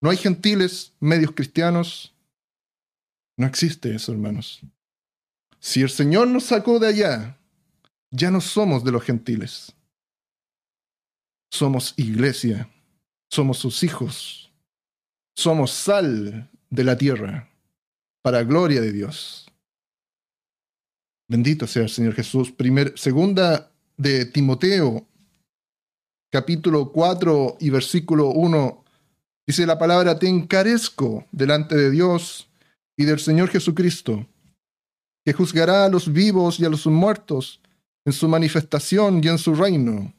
no 0.02 0.10
hay 0.10 0.18
gentiles 0.18 0.92
medios 1.00 1.32
cristianos. 1.32 2.14
No 3.38 3.48
existe 3.48 3.96
eso, 3.96 4.12
hermanos. 4.12 4.62
Si 5.60 5.82
el 5.82 5.90
Señor 5.90 6.28
nos 6.28 6.44
sacó 6.44 6.78
de 6.78 6.88
allá, 6.88 7.38
ya 8.12 8.30
no 8.30 8.42
somos 8.42 8.84
de 8.84 8.92
los 8.92 9.04
gentiles. 9.04 9.74
Somos 11.52 11.94
iglesia, 11.96 12.70
somos 13.32 13.60
sus 13.60 13.84
hijos, 13.84 14.52
somos 15.36 15.72
sal 15.72 16.52
de 16.70 16.84
la 16.84 16.98
tierra, 16.98 17.50
para 18.22 18.44
gloria 18.44 18.82
de 18.82 18.92
Dios. 18.92 19.48
Bendito 21.30 21.68
sea 21.68 21.84
el 21.84 21.90
Señor 21.90 22.14
Jesús. 22.14 22.54
Segunda 22.96 23.72
de 23.98 24.26
Timoteo 24.26 25.08
capítulo 26.34 26.92
4 26.92 27.58
y 27.60 27.70
versículo 27.70 28.30
1, 28.30 28.84
dice 29.46 29.68
la 29.68 29.78
palabra, 29.78 30.18
te 30.18 30.28
encarezco 30.28 31.28
delante 31.32 31.76
de 31.76 31.92
Dios 31.92 32.50
y 32.98 33.06
del 33.06 33.20
Señor 33.20 33.50
Jesucristo, 33.50 34.26
que 35.24 35.34
juzgará 35.34 35.86
a 35.86 35.90
los 35.90 36.12
vivos 36.12 36.60
y 36.60 36.66
a 36.66 36.70
los 36.70 36.88
muertos 36.88 37.62
en 38.04 38.14
su 38.14 38.28
manifestación 38.28 39.24
y 39.24 39.28
en 39.28 39.38
su 39.38 39.54
reino, 39.54 40.12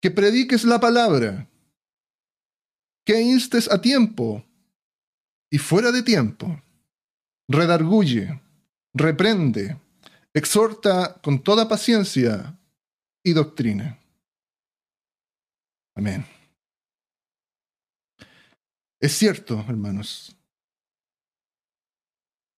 que 0.00 0.10
prediques 0.10 0.64
la 0.64 0.80
palabra, 0.80 1.46
que 3.04 3.20
instes 3.20 3.70
a 3.70 3.82
tiempo 3.82 4.42
y 5.52 5.58
fuera 5.58 5.92
de 5.92 6.02
tiempo, 6.02 6.62
redarguye, 7.46 8.40
reprende, 8.94 9.76
exhorta 10.36 11.18
con 11.22 11.42
toda 11.42 11.66
paciencia 11.66 12.58
y 13.24 13.32
doctrina. 13.32 13.98
Amén. 15.94 16.26
Es 19.00 19.12
cierto, 19.16 19.64
hermanos. 19.66 20.36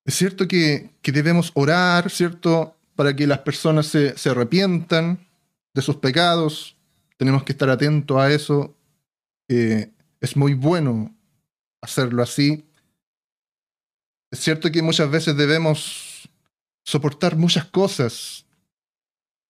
Es 0.05 0.17
cierto 0.17 0.49
que, 0.49 0.91
debemos 1.05 1.53
orar, 1.55 2.11
¿cierto? 2.11 2.77
Para 2.97 3.15
que 3.15 3.29
las 3.29 3.39
personas 3.41 3.87
se, 3.87 4.19
se 4.19 4.31
arrepientan 4.31 5.25
de 5.73 5.83
sus 5.83 5.97
pecados. 5.97 6.77
Tenemos 7.17 7.45
que 7.45 7.53
estar 7.53 7.71
atentos 7.71 8.19
a 8.19 8.33
eso. 8.33 8.77
es 9.47 10.37
muy 10.37 10.55
bueno 10.55 11.15
hacerlo 11.81 12.25
así. 12.25 12.65
Es 14.33 14.41
cierto 14.41 14.73
que 14.73 14.83
muchas 14.83 15.09
veces 15.11 15.37
debemos 15.37 16.08
soportar 16.89 17.37
muchas 17.37 17.67
cosas 17.67 18.47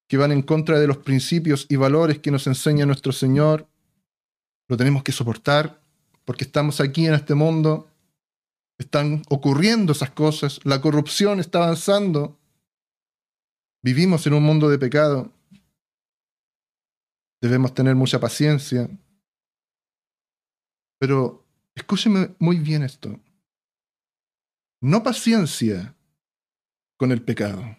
que 0.08 0.16
van 0.16 0.32
en 0.32 0.42
contra 0.42 0.80
de 0.80 0.88
los 0.88 0.98
principios 0.98 1.66
y 1.68 1.76
valores 1.76 2.18
que 2.18 2.32
nos 2.32 2.48
enseña 2.48 2.84
nuestro 2.84 3.12
Señor. 3.12 3.68
Lo 4.66 4.76
tenemos 4.76 5.04
que 5.04 5.12
soportar 5.12 5.80
porque 6.24 6.42
estamos 6.42 6.80
aquí 6.80 7.06
en 7.06 7.14
este 7.14 7.36
mundo, 7.36 7.88
están 8.76 9.22
ocurriendo 9.28 9.92
esas 9.92 10.10
cosas, 10.10 10.58
la 10.64 10.80
corrupción 10.80 11.38
está 11.38 11.62
avanzando, 11.62 12.36
vivimos 13.84 14.26
en 14.26 14.34
un 14.34 14.42
mundo 14.42 14.68
de 14.68 14.78
pecado, 14.80 15.32
debemos 17.40 17.72
tener 17.72 17.94
mucha 17.94 18.18
paciencia, 18.18 18.90
pero 20.98 21.46
escúcheme 21.76 22.34
muy 22.40 22.58
bien 22.58 22.82
esto, 22.82 23.20
no 24.82 25.04
paciencia 25.04 25.94
con 26.98 27.12
el 27.12 27.22
pecado. 27.22 27.78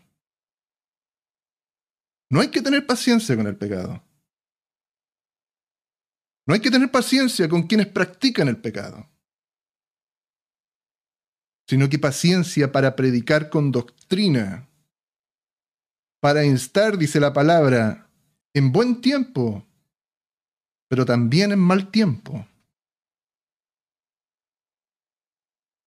No 2.31 2.41
hay 2.41 2.49
que 2.49 2.61
tener 2.61 2.87
paciencia 2.87 3.35
con 3.35 3.45
el 3.45 3.57
pecado. 3.57 4.01
No 6.47 6.55
hay 6.55 6.61
que 6.61 6.71
tener 6.71 6.89
paciencia 6.89 7.47
con 7.47 7.67
quienes 7.67 7.87
practican 7.87 8.47
el 8.47 8.57
pecado, 8.57 9.07
sino 11.67 11.87
que 11.89 11.99
paciencia 11.99 12.71
para 12.71 12.95
predicar 12.95 13.51
con 13.51 13.71
doctrina, 13.71 14.67
para 16.19 16.43
instar, 16.43 16.97
dice 16.97 17.19
la 17.19 17.33
palabra, 17.33 18.09
en 18.53 18.71
buen 18.71 18.99
tiempo, 18.99 19.67
pero 20.87 21.05
también 21.05 21.51
en 21.51 21.59
mal 21.59 21.91
tiempo. 21.91 22.47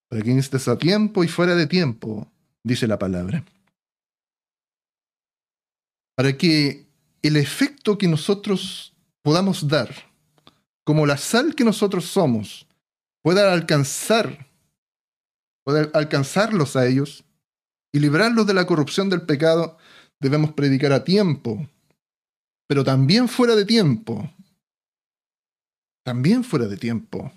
Para 0.09 0.23
que 0.23 0.31
instes 0.31 0.68
a 0.68 0.79
tiempo 0.79 1.25
y 1.25 1.29
fuera 1.29 1.57
de 1.57 1.66
tiempo, 1.66 2.32
dice 2.64 2.87
la 2.87 2.98
palabra. 2.98 3.44
Para 6.16 6.37
que 6.37 6.87
el 7.22 7.37
efecto 7.37 7.98
que 7.98 8.09
nosotros 8.09 8.94
podamos 9.22 9.68
dar 9.68 10.12
como 10.85 11.07
la 11.07 11.16
sal 11.16 11.55
que 11.55 11.64
nosotros 11.64 12.07
somos, 12.07 12.66
pueda 13.22 13.53
alcanzar, 13.53 14.48
poder 15.64 15.90
alcanzarlos 15.94 16.77
a 16.77 16.87
ellos 16.87 17.25
y 17.92 18.01
librarlos 18.01 18.46
de 18.46 18.55
la 18.55 18.66
corrupción 18.66 19.09
del 19.09 19.22
pecado, 19.22 19.79
debemos 20.20 20.53
predicar 20.53 20.92
a 20.92 21.05
tiempo, 21.05 21.68
pero 22.66 22.83
también 22.85 23.29
fuera 23.29 23.55
de 23.55 23.64
tiempo. 23.64 24.29
También 26.05 26.42
fuera 26.42 26.66
de 26.66 26.77
tiempo. 26.77 27.31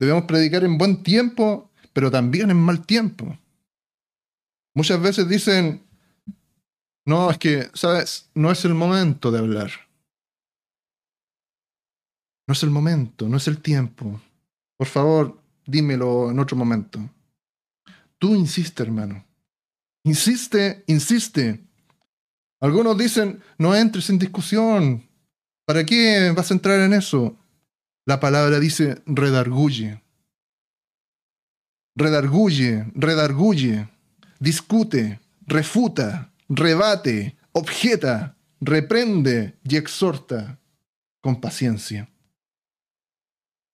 Debemos 0.00 0.24
predicar 0.24 0.64
en 0.64 0.76
buen 0.76 1.02
tiempo, 1.04 1.70
pero 1.92 2.10
también 2.10 2.50
en 2.50 2.56
mal 2.56 2.84
tiempo. 2.84 3.38
Muchas 4.74 5.00
veces 5.00 5.28
dicen, 5.28 5.82
no, 7.06 7.30
es 7.30 7.38
que, 7.38 7.68
¿sabes? 7.74 8.30
No 8.34 8.50
es 8.50 8.64
el 8.64 8.74
momento 8.74 9.30
de 9.30 9.38
hablar. 9.38 9.70
No 12.46 12.52
es 12.52 12.62
el 12.62 12.70
momento, 12.70 13.28
no 13.28 13.36
es 13.36 13.48
el 13.48 13.60
tiempo. 13.60 14.20
Por 14.76 14.86
favor, 14.86 15.40
dímelo 15.66 16.30
en 16.30 16.38
otro 16.38 16.56
momento. 16.56 16.98
Tú 18.18 18.34
insiste, 18.34 18.82
hermano. 18.82 19.24
Insiste, 20.04 20.84
insiste. 20.86 21.60
Algunos 22.60 22.96
dicen, 22.96 23.42
no 23.58 23.74
entres 23.74 24.10
en 24.10 24.18
discusión. 24.18 25.08
¿Para 25.66 25.84
qué 25.84 26.32
vas 26.36 26.50
a 26.50 26.54
entrar 26.54 26.80
en 26.80 26.92
eso? 26.92 27.36
La 28.06 28.20
palabra 28.20 28.58
dice, 28.58 29.02
redarguye. 29.06 30.02
Redarguye, 31.96 32.90
redarguye. 32.94 33.88
Discute, 34.40 35.20
refuta, 35.46 36.32
rebate, 36.48 37.36
objeta, 37.52 38.36
reprende 38.60 39.56
y 39.62 39.76
exhorta 39.76 40.58
con 41.20 41.40
paciencia 41.40 42.10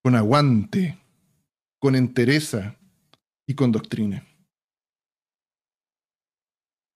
con 0.06 0.14
aguante, 0.14 1.00
con 1.80 1.96
entereza 1.96 2.76
y 3.44 3.56
con 3.56 3.72
doctrina. 3.72 4.24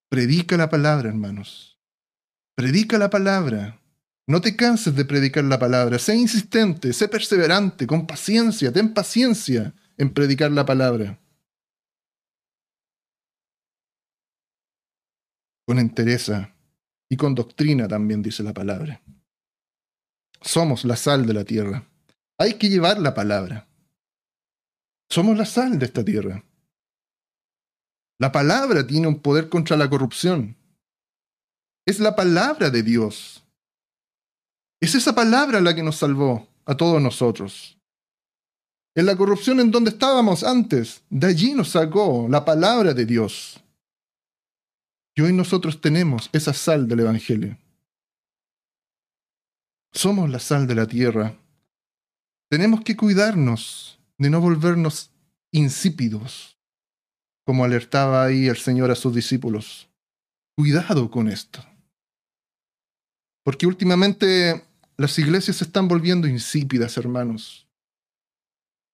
Predica 0.09 0.57
la 0.57 0.71
palabra, 0.71 1.09
hermanos. 1.09 1.77
Predica 2.55 2.99
la 2.99 3.11
palabra. 3.11 3.81
No 4.29 4.41
te 4.41 4.55
canses 4.55 4.95
de 4.95 5.05
predicar 5.05 5.43
la 5.43 5.59
palabra. 5.59 5.99
Sé 5.99 6.15
insistente, 6.15 6.93
sé 6.93 7.09
perseverante, 7.09 7.85
con 7.85 8.07
paciencia, 8.07 8.73
ten 8.73 8.95
paciencia 8.95 9.75
en 9.99 10.15
predicar 10.15 10.53
la 10.53 10.65
palabra. 10.65 11.19
Con 15.71 15.79
entereza 15.79 16.53
y 17.09 17.17
con 17.17 17.37
doctrina 17.37 17.87
también 17.87 18.23
dice 18.23 18.43
la 18.43 18.53
palabra. 18.53 19.01
Somos 20.41 20.85
la 20.85 20.97
sal 20.97 21.27
de 21.27 21.33
la 21.33 21.45
tierra. 21.45 21.89
Hay 22.39 22.55
que 22.55 22.69
llevar 22.69 22.99
la 22.99 23.15
palabra. 23.15 23.69
Somos 25.09 25.39
la 25.39 25.47
sal 25.47 25.79
de 25.79 25.87
esta 25.87 26.05
tierra. 26.05 26.43
La 28.19 28.33
palabra 28.33 28.85
tiene 28.85 29.07
un 29.07 29.21
poder 29.21 29.49
contra 29.49 29.77
la 29.77 29.89
corrupción. 29.89 30.57
Es 31.87 32.01
la 32.01 32.17
palabra 32.17 32.69
de 32.71 32.83
Dios. 32.83 33.45
Es 34.81 34.97
esa 34.97 35.15
palabra 35.15 35.61
la 35.61 35.73
que 35.73 35.85
nos 35.85 35.99
salvó 35.99 36.49
a 36.65 36.77
todos 36.77 37.01
nosotros. 37.01 37.79
En 38.97 39.07
la 39.07 39.17
corrupción 39.17 39.61
en 39.61 39.71
donde 39.71 39.91
estábamos 39.91 40.43
antes, 40.43 41.05
de 41.11 41.29
allí 41.29 41.55
nos 41.55 41.69
sacó 41.69 42.27
la 42.29 42.45
palabra 42.45 42.93
de 42.93 43.07
Dios. 43.07 43.63
Y 45.21 45.23
hoy 45.23 45.35
nosotros 45.35 45.83
tenemos 45.83 46.31
esa 46.33 46.55
sal 46.55 46.89
del 46.89 47.01
Evangelio. 47.01 47.59
Somos 49.93 50.31
la 50.31 50.39
sal 50.39 50.67
de 50.67 50.75
la 50.75 50.87
tierra 50.87 51.37
tenemos 52.51 52.81
que 52.81 52.97
cuidarnos 52.97 54.01
de 54.17 54.31
no 54.31 54.41
volvernos 54.41 55.11
insípidos, 55.53 56.57
como 57.45 57.65
alertaba 57.65 58.25
ahí 58.25 58.49
el 58.49 58.57
Señor 58.57 58.91
a 58.91 58.95
sus 58.95 59.15
discípulos. 59.15 59.91
Cuidado 60.57 61.11
con 61.11 61.29
esto. 61.29 61.63
Porque 63.45 63.67
últimamente 63.67 64.65
las 64.97 65.19
iglesias 65.19 65.59
se 65.59 65.65
están 65.65 65.87
volviendo 65.87 66.27
insípidas, 66.27 66.97
hermanos. 66.97 67.69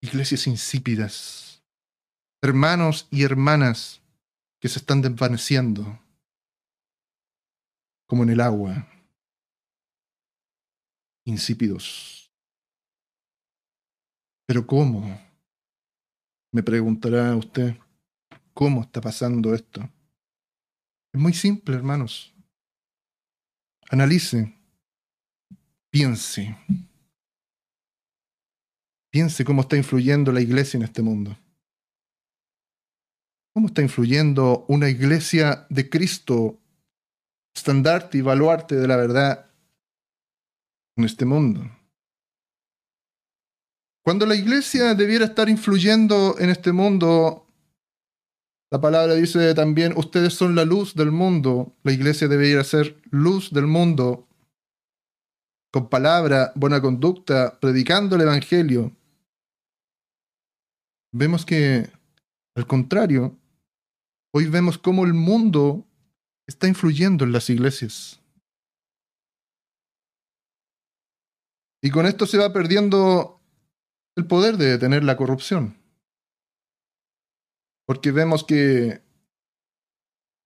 Iglesias 0.03 0.49
insípidas. 0.49 1.63
Hermanos 2.43 3.07
y 3.13 3.23
hermanas 3.23 4.03
que 4.61 4.69
se 4.69 4.81
están 4.81 5.03
desvaneciendo, 5.03 5.99
como 8.07 8.23
en 8.23 8.31
el 8.31 8.41
agua. 8.41 8.87
Insípidos. 11.25 12.33
Pero 14.47 14.67
¿cómo? 14.67 15.21
Me 16.53 16.63
preguntará 16.63 17.35
usted, 17.35 17.77
¿cómo 18.55 18.83
está 18.83 19.01
pasando 19.01 19.55
esto? 19.55 19.81
Es 21.13 21.21
muy 21.21 21.33
simple, 21.33 21.75
hermanos. 21.75 22.33
Analice, 23.91 24.55
piense. 25.91 26.57
Piense 29.11 29.45
cómo 29.45 29.63
está 29.63 29.77
influyendo 29.77 30.31
la 30.31 30.41
iglesia 30.41 30.79
en 30.79 30.85
este 30.85 31.03
mundo. 31.03 31.37
¿Cómo 33.55 33.69
está 33.69 33.81
influyendo 33.83 34.67
una 34.69 34.91
iglesia 34.91 35.67
de 35.71 35.89
Cristo, 35.89 36.61
estandarte 37.57 38.19
y 38.19 38.21
baluarte 38.21 38.77
de 38.77 38.87
la 38.87 38.97
verdad 38.97 39.51
en 40.97 41.05
este 41.05 41.25
mundo? 41.25 41.71
Cuando 44.05 44.25
la 44.25 44.37
iglesia 44.37 44.95
debiera 44.95 45.25
estar 45.25 45.49
influyendo 45.49 46.37
en 46.39 46.51
este 46.51 46.71
mundo, 46.71 47.47
la 48.71 48.81
palabra 48.81 49.15
dice 49.15 49.55
también, 49.55 49.95
ustedes 49.97 50.35
son 50.35 50.55
la 50.55 50.65
luz 50.65 50.95
del 50.95 51.11
mundo. 51.11 51.75
La 51.83 51.93
iglesia 51.93 52.29
debería 52.29 52.63
ser 52.63 53.01
luz 53.11 53.51
del 53.53 53.67
mundo, 53.67 54.29
con 55.73 55.89
palabra, 55.89 56.53
buena 56.55 56.81
conducta, 56.81 57.59
predicando 57.61 58.17
el 58.17 58.23
Evangelio. 58.23 58.93
Vemos 61.13 61.45
que, 61.45 61.89
al 62.55 62.67
contrario, 62.67 63.37
hoy 64.33 64.47
vemos 64.47 64.79
cómo 64.79 65.05
el 65.05 65.15
mundo 65.15 65.85
está 66.47 66.69
influyendo 66.69 67.25
en 67.25 67.33
las 67.33 67.51
iglesias. 67.51 68.21
Y 71.83 71.91
con 71.91 72.07
esto 72.07 72.27
se 72.27 72.39
va 72.39 72.53
perdiendo 72.53 73.41
el 74.17 74.27
poder 74.27 74.57
de 74.57 74.67
detener 74.67 75.05
la 75.05 75.17
corrupción. 75.17 75.77
Porque 77.87 78.11
vemos 78.11 78.45
que 78.45 79.03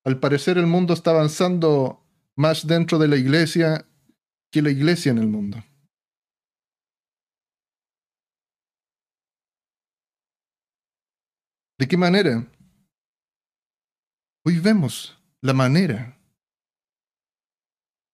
al 0.05 0.19
parecer 0.19 0.59
el 0.59 0.67
mundo 0.67 0.93
está 0.95 1.11
avanzando 1.11 2.05
más 2.37 2.67
dentro 2.67 2.99
de 2.99 3.09
la 3.09 3.17
iglesia 3.17 3.87
que 4.51 4.63
la 4.63 4.71
iglesia 4.71 5.13
en 5.13 5.19
el 5.19 5.29
mundo. 5.29 5.59
¿De 11.79 11.89
qué 11.89 11.97
manera? 11.97 12.47
Hoy 14.45 14.59
vemos 14.59 15.20
la 15.43 15.55
manera. 15.55 16.17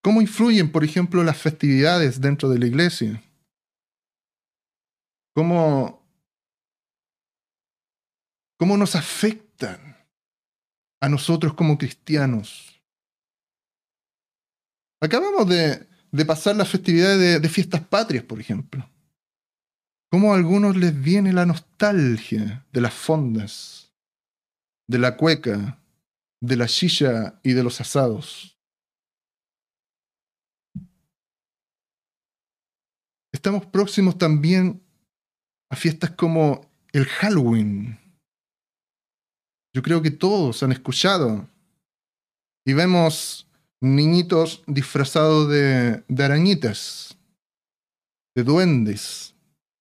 ¿Cómo 0.02 0.20
influyen, 0.20 0.70
por 0.70 0.84
ejemplo, 0.84 1.24
las 1.24 1.36
festividades 1.36 2.20
dentro 2.20 2.48
de 2.48 2.58
la 2.58 2.66
iglesia? 2.66 3.22
cómo, 5.36 6.02
cómo 8.58 8.78
nos 8.78 8.96
afectan 8.96 9.98
a 11.02 11.10
nosotros 11.10 11.52
como 11.52 11.76
cristianos. 11.76 12.82
Acabamos 15.02 15.46
de, 15.46 15.86
pasar 16.26 16.56
las 16.56 16.70
festividades 16.70 17.18
de, 17.20 17.38
de 17.38 17.48
fiestas 17.50 17.86
patrias, 17.86 18.24
por 18.24 18.40
ejemplo. 18.40 18.88
cómo 20.10 20.32
a 20.32 20.36
algunos 20.36 20.74
les 20.74 20.98
viene 20.98 21.34
la 21.34 21.44
nostalgia 21.44 22.64
de 22.72 22.80
las 22.80 22.94
fondas, 22.94 23.92
de 24.88 24.98
la 24.98 25.18
cueca, 25.18 25.78
de 26.40 26.56
la 26.56 26.68
silla 26.68 27.40
y 27.42 27.52
de 27.52 27.62
los 27.62 27.80
asados. 27.80 28.56
Estamos 33.32 33.66
próximos 33.66 34.16
también 34.18 34.82
a 35.70 35.76
fiestas 35.76 36.10
como 36.12 36.68
el 36.92 37.04
Halloween. 37.04 37.98
Yo 39.74 39.82
creo 39.82 40.00
que 40.00 40.10
todos 40.10 40.62
han 40.62 40.72
escuchado. 40.72 41.46
Y 42.64 42.72
vemos 42.72 43.46
niñitos 43.80 44.62
disfrazados 44.66 45.48
de, 45.50 46.02
arañitas, 46.18 47.16
de 48.34 48.42
duendes, 48.42 49.34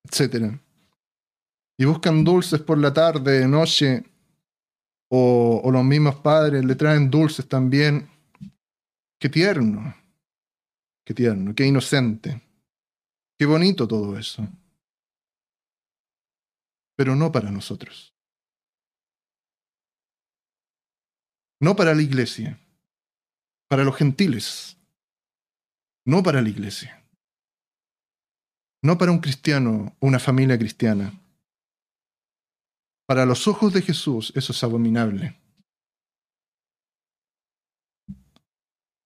etc. 0.04 0.60
Y 1.78 1.84
buscan 1.86 2.24
dulces 2.24 2.60
por 2.60 2.78
la 2.78 2.92
tarde, 2.92 3.40
de 3.40 3.48
noche, 3.48 4.04
o, 5.08 5.70
los 5.70 5.84
mismos 5.84 6.16
padres 6.16 6.64
le 6.64 6.74
traen 6.74 7.10
dulces 7.10 7.48
también. 7.48 8.08
Qué 9.18 9.28
tierno, 9.28 9.94
qué 11.04 11.14
tierno, 11.14 11.54
qué 11.54 11.66
inocente, 11.66 12.42
qué 13.38 13.46
bonito 13.46 13.88
todo 13.88 14.18
eso. 14.18 14.46
Pero 16.96 17.14
no 17.14 17.32
para 17.32 17.50
nosotros. 17.50 18.14
No 21.60 21.74
para 21.74 21.94
la 21.94 22.02
iglesia, 22.02 22.58
para 23.68 23.84
los 23.84 23.96
gentiles, 23.96 24.76
no 26.04 26.22
para 26.22 26.42
la 26.42 26.48
iglesia 26.50 27.06
no 28.86 28.96
para 28.96 29.10
un 29.10 29.18
cristiano 29.18 29.96
una 30.00 30.18
familia 30.18 30.56
cristiana. 30.56 31.12
Para 33.06 33.24
los 33.24 33.46
ojos 33.46 33.72
de 33.72 33.82
Jesús 33.82 34.32
eso 34.34 34.52
es 34.52 34.64
abominable. 34.64 35.40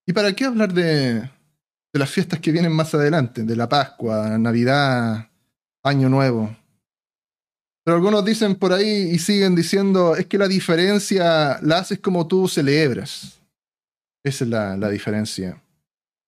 ¿Y 0.07 0.13
para 0.13 0.35
qué 0.35 0.45
hablar 0.45 0.73
de, 0.73 1.31
las 1.93 2.11
fiestas 2.11 2.41
que 2.41 2.51
vienen 2.51 2.73
más 2.73 2.95
adelante? 2.95 3.45
De 3.45 3.55
la 3.55 3.69
Pascua, 3.69 4.39
Navidad, 4.39 5.29
Año 5.85 6.09
Nuevo. 6.09 6.57
Pero 7.85 7.97
algunos 7.97 8.25
dicen 8.25 8.57
por 8.57 8.73
ahí 8.73 9.11
y 9.13 9.19
siguen 9.19 9.55
diciendo, 9.55 10.17
es 10.17 10.27
que 10.27 10.39
la 10.39 10.49
diferencia 10.49 11.59
la 11.63 11.79
haces 11.79 12.01
como 12.01 12.27
tú 12.27 12.49
celebras. 12.49 13.41
Esa 14.25 14.45
es 14.45 14.51
la, 14.51 14.77
la 14.77 14.89
diferencia. 14.89 15.63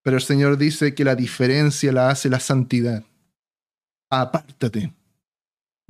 Pero 0.02 0.16
el 0.16 0.22
Señor 0.22 0.56
dice 0.58 0.94
que 0.94 1.04
la 1.04 1.14
diferencia 1.14 1.92
la 1.92 2.10
hace 2.10 2.28
la 2.28 2.40
santidad 2.40 3.04
apártate. 4.12 4.92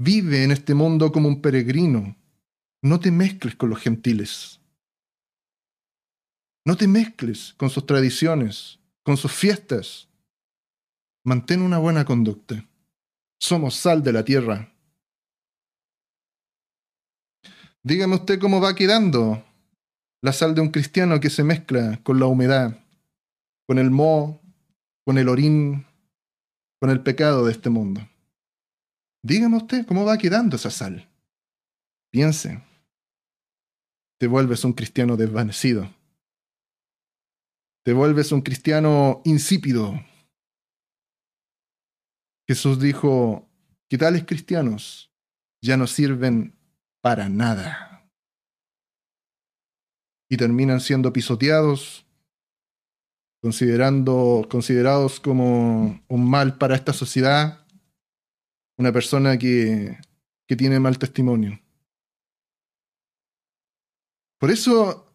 Vive 0.04 0.42
en 0.42 0.50
este 0.50 0.74
mundo 0.74 1.12
como 1.12 1.28
un 1.28 1.40
peregrino. 1.40 2.16
No 2.82 2.98
te 2.98 3.12
mezcles 3.12 3.54
con 3.54 3.70
los 3.70 3.78
gentiles. 3.78 4.60
No 6.66 6.76
te 6.76 6.88
mezcles 6.88 7.54
con 7.56 7.70
sus 7.70 7.86
tradiciones, 7.86 8.80
con 9.04 9.16
sus 9.16 9.30
fiestas. 9.30 10.08
Mantén 11.24 11.62
una 11.62 11.78
buena 11.78 12.04
conducta. 12.04 12.68
Somos 13.40 13.76
sal 13.76 14.02
de 14.02 14.12
la 14.12 14.24
tierra. 14.24 14.74
Dígame 17.84 18.16
usted 18.16 18.40
cómo 18.40 18.60
va 18.60 18.74
quedando 18.74 19.44
la 20.20 20.32
sal 20.32 20.56
de 20.56 20.62
un 20.62 20.72
cristiano 20.72 21.20
que 21.20 21.30
se 21.30 21.44
mezcla 21.44 22.00
con 22.02 22.18
la 22.18 22.26
humedad, 22.26 22.76
con 23.68 23.78
el 23.78 23.92
moho, 23.92 24.40
con 25.04 25.16
el 25.16 25.28
orín, 25.28 25.86
con 26.80 26.90
el 26.90 27.04
pecado 27.04 27.46
de 27.46 27.52
este 27.52 27.70
mundo. 27.70 28.08
Dígame 29.24 29.56
usted 29.56 29.86
cómo 29.86 30.04
va 30.04 30.18
quedando 30.18 30.56
esa 30.56 30.70
sal. 30.70 31.08
Piense. 32.10 32.60
Te 34.18 34.26
vuelves 34.26 34.64
un 34.64 34.72
cristiano 34.72 35.16
desvanecido. 35.16 35.88
Te 37.84 37.92
vuelves 37.92 38.32
un 38.32 38.42
cristiano 38.42 39.22
insípido. 39.24 39.94
Jesús 42.48 42.80
dijo 42.80 43.48
que 43.88 43.98
tales 43.98 44.24
cristianos 44.24 45.12
ya 45.62 45.76
no 45.76 45.86
sirven 45.86 46.58
para 47.00 47.28
nada. 47.28 48.10
Y 50.28 50.36
terminan 50.36 50.80
siendo 50.80 51.12
pisoteados, 51.12 52.06
considerando, 53.40 54.46
considerados 54.50 55.20
como 55.20 56.02
un 56.08 56.30
mal 56.30 56.58
para 56.58 56.74
esta 56.74 56.92
sociedad 56.92 57.61
una 58.82 58.92
persona 58.92 59.38
que, 59.38 59.96
que 60.46 60.56
tiene 60.56 60.80
mal 60.80 60.98
testimonio. 60.98 61.58
Por 64.38 64.50
eso 64.50 65.08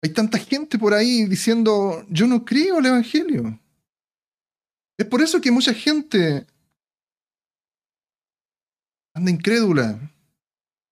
hay 0.00 0.10
tanta 0.12 0.38
gente 0.38 0.78
por 0.78 0.94
ahí 0.94 1.24
diciendo, 1.24 2.06
yo 2.08 2.28
no 2.28 2.44
creo 2.44 2.78
el 2.78 2.86
Evangelio. 2.86 3.60
Es 4.96 5.06
por 5.06 5.20
eso 5.20 5.40
que 5.40 5.50
mucha 5.50 5.74
gente 5.74 6.46
anda 9.14 9.30
incrédula, 9.32 9.98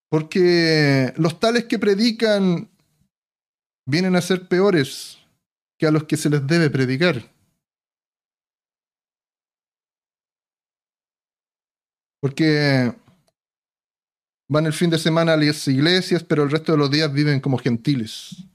porque 0.09 1.13
los 1.15 1.39
tales 1.39 1.65
que 1.65 1.79
predican 1.79 2.69
vienen 3.87 4.17
a 4.17 4.21
ser 4.21 4.49
peores 4.49 5.17
que 5.79 5.87
a 5.87 5.91
los 5.91 6.03
que 6.03 6.17
se 6.17 6.29
les 6.29 6.45
debe 6.45 6.69
predicar. 6.69 7.31
Porque 12.21 12.93
van 14.47 14.65
el 14.67 14.73
fin 14.73 14.91
de 14.91 14.99
semana 14.99 15.33
a 15.33 15.37
las 15.37 15.67
iglesias, 15.67 16.23
pero 16.23 16.43
el 16.43 16.51
resto 16.51 16.71
de 16.71 16.77
los 16.77 16.91
días 16.91 17.11
viven 17.11 17.39
como 17.39 17.57
gentiles. 17.57 18.45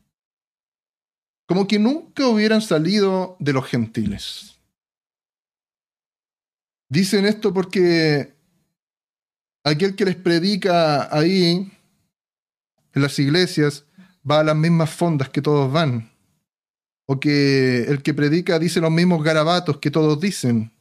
Como 1.46 1.66
que 1.66 1.78
nunca 1.78 2.28
hubieran 2.28 2.62
salido 2.62 3.36
de 3.40 3.52
los 3.52 3.66
gentiles. 3.66 4.56
Dicen 6.88 7.26
esto 7.26 7.52
porque 7.52 8.34
aquel 9.64 9.96
que 9.96 10.04
les 10.04 10.16
predica 10.16 11.14
ahí, 11.16 11.72
en 12.92 13.02
las 13.02 13.18
iglesias, 13.18 13.84
va 14.28 14.40
a 14.40 14.44
las 14.44 14.56
mismas 14.56 14.90
fondas 14.90 15.28
que 15.28 15.42
todos 15.42 15.72
van. 15.72 16.12
O 17.08 17.18
que 17.18 17.82
el 17.82 18.02
que 18.02 18.14
predica 18.14 18.60
dice 18.60 18.80
los 18.80 18.90
mismos 18.92 19.24
garabatos 19.24 19.78
que 19.78 19.90
todos 19.90 20.20
dicen 20.20 20.75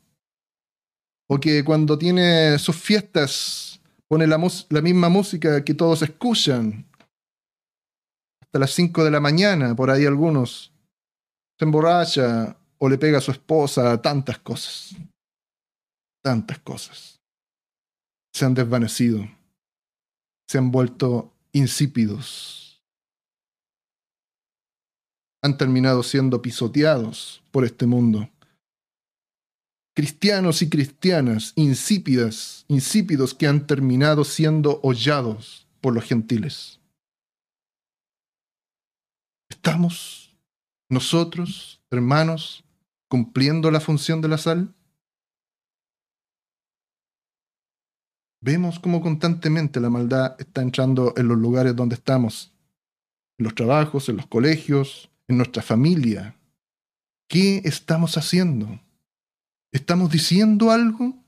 o 1.27 1.39
que 1.39 1.63
cuando 1.63 1.97
tiene 1.97 2.59
sus 2.59 2.75
fiestas 2.75 3.79
pone 4.07 4.27
la, 4.27 4.39
la 4.69 4.81
misma 4.81 5.09
música 5.09 5.63
que 5.63 5.73
todos 5.73 6.01
escuchan, 6.01 6.85
hasta 8.41 8.59
las 8.59 8.71
5 8.71 9.03
de 9.03 9.11
la 9.11 9.19
mañana, 9.19 9.75
por 9.75 9.89
ahí 9.89 10.05
algunos, 10.05 10.71
se 11.57 11.65
emborracha 11.65 12.57
o 12.77 12.89
le 12.89 12.97
pega 12.97 13.17
a 13.17 13.21
su 13.21 13.31
esposa, 13.31 14.01
tantas 14.01 14.39
cosas, 14.39 14.95
tantas 16.23 16.59
cosas. 16.59 17.21
Se 18.33 18.45
han 18.45 18.53
desvanecido, 18.53 19.27
se 20.47 20.57
han 20.57 20.69
vuelto 20.71 21.33
insípidos, 21.53 22.83
han 25.41 25.57
terminado 25.57 26.03
siendo 26.03 26.41
pisoteados 26.41 27.41
por 27.51 27.65
este 27.65 27.85
mundo 27.85 28.29
cristianos 29.95 30.61
y 30.61 30.69
cristianas 30.69 31.53
insípidas, 31.55 32.65
insípidos 32.67 33.33
que 33.33 33.47
han 33.47 33.65
terminado 33.65 34.25
siendo 34.25 34.81
hollados 34.83 35.67
por 35.79 35.93
los 35.93 36.03
gentiles. 36.03 36.81
¿Estamos 39.49 40.35
nosotros, 40.89 41.81
hermanos, 41.89 42.65
cumpliendo 43.07 43.71
la 43.71 43.79
función 43.79 44.21
de 44.21 44.27
la 44.27 44.37
sal? 44.37 44.75
Vemos 48.41 48.79
cómo 48.79 49.01
constantemente 49.01 49.79
la 49.79 49.89
maldad 49.89 50.35
está 50.39 50.61
entrando 50.61 51.13
en 51.15 51.29
los 51.29 51.37
lugares 51.37 51.75
donde 51.75 51.95
estamos, 51.95 52.53
en 53.39 53.45
los 53.45 53.55
trabajos, 53.55 54.09
en 54.09 54.17
los 54.17 54.27
colegios, 54.27 55.09
en 55.27 55.37
nuestra 55.37 55.63
familia. 55.63 56.35
¿Qué 57.27 57.61
estamos 57.63 58.17
haciendo? 58.17 58.79
¿Estamos 59.75 60.09
diciendo 60.09 60.71
algo? 60.71 61.21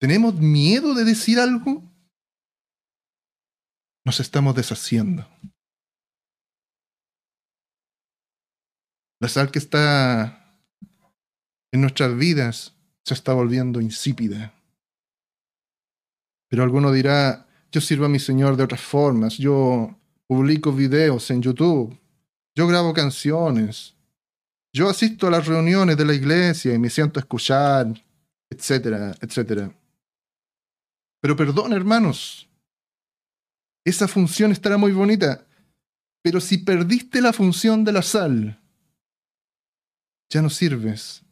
¿Tenemos 0.00 0.34
miedo 0.40 0.92
de 0.92 1.04
decir 1.04 1.38
algo? 1.38 1.80
Nos 4.04 4.18
estamos 4.18 4.56
deshaciendo. 4.56 5.24
La 9.20 9.28
sal 9.28 9.52
que 9.52 9.60
está 9.60 10.58
en 11.70 11.80
nuestras 11.80 12.16
vidas 12.16 12.74
se 13.04 13.14
está 13.14 13.32
volviendo 13.34 13.80
insípida. 13.80 14.52
Pero 16.48 16.64
alguno 16.64 16.90
dirá, 16.90 17.46
yo 17.70 17.80
sirvo 17.80 18.06
a 18.06 18.08
mi 18.08 18.18
Señor 18.18 18.56
de 18.56 18.64
otras 18.64 18.80
formas, 18.80 19.38
yo 19.38 19.96
publico 20.26 20.72
videos 20.72 21.30
en 21.30 21.40
YouTube, 21.40 21.96
yo 22.56 22.66
grabo 22.66 22.92
canciones, 22.92 23.94
yo 24.72 24.88
asisto 24.88 25.26
a 25.26 25.30
las 25.30 25.46
reuniones 25.46 25.96
de 25.96 26.04
la 26.04 26.14
iglesia 26.14 26.74
y 26.74 26.78
me 26.78 26.88
siento 26.88 27.20
a 27.20 27.22
escuchar, 27.22 27.86
etcétera, 28.50 29.14
etcétera. 29.20 29.72
Pero 31.20 31.36
perdón, 31.36 31.72
hermanos, 31.72 32.48
esa 33.84 34.08
función 34.08 34.50
estará 34.50 34.76
muy 34.76 34.92
bonita, 34.92 35.46
pero 36.22 36.40
si 36.40 36.58
perdiste 36.58 37.20
la 37.20 37.32
función 37.32 37.84
de 37.84 37.92
la 37.92 38.02
sal, 38.02 38.60
ya 40.30 40.40
no 40.40 40.48
sirves 40.48 41.22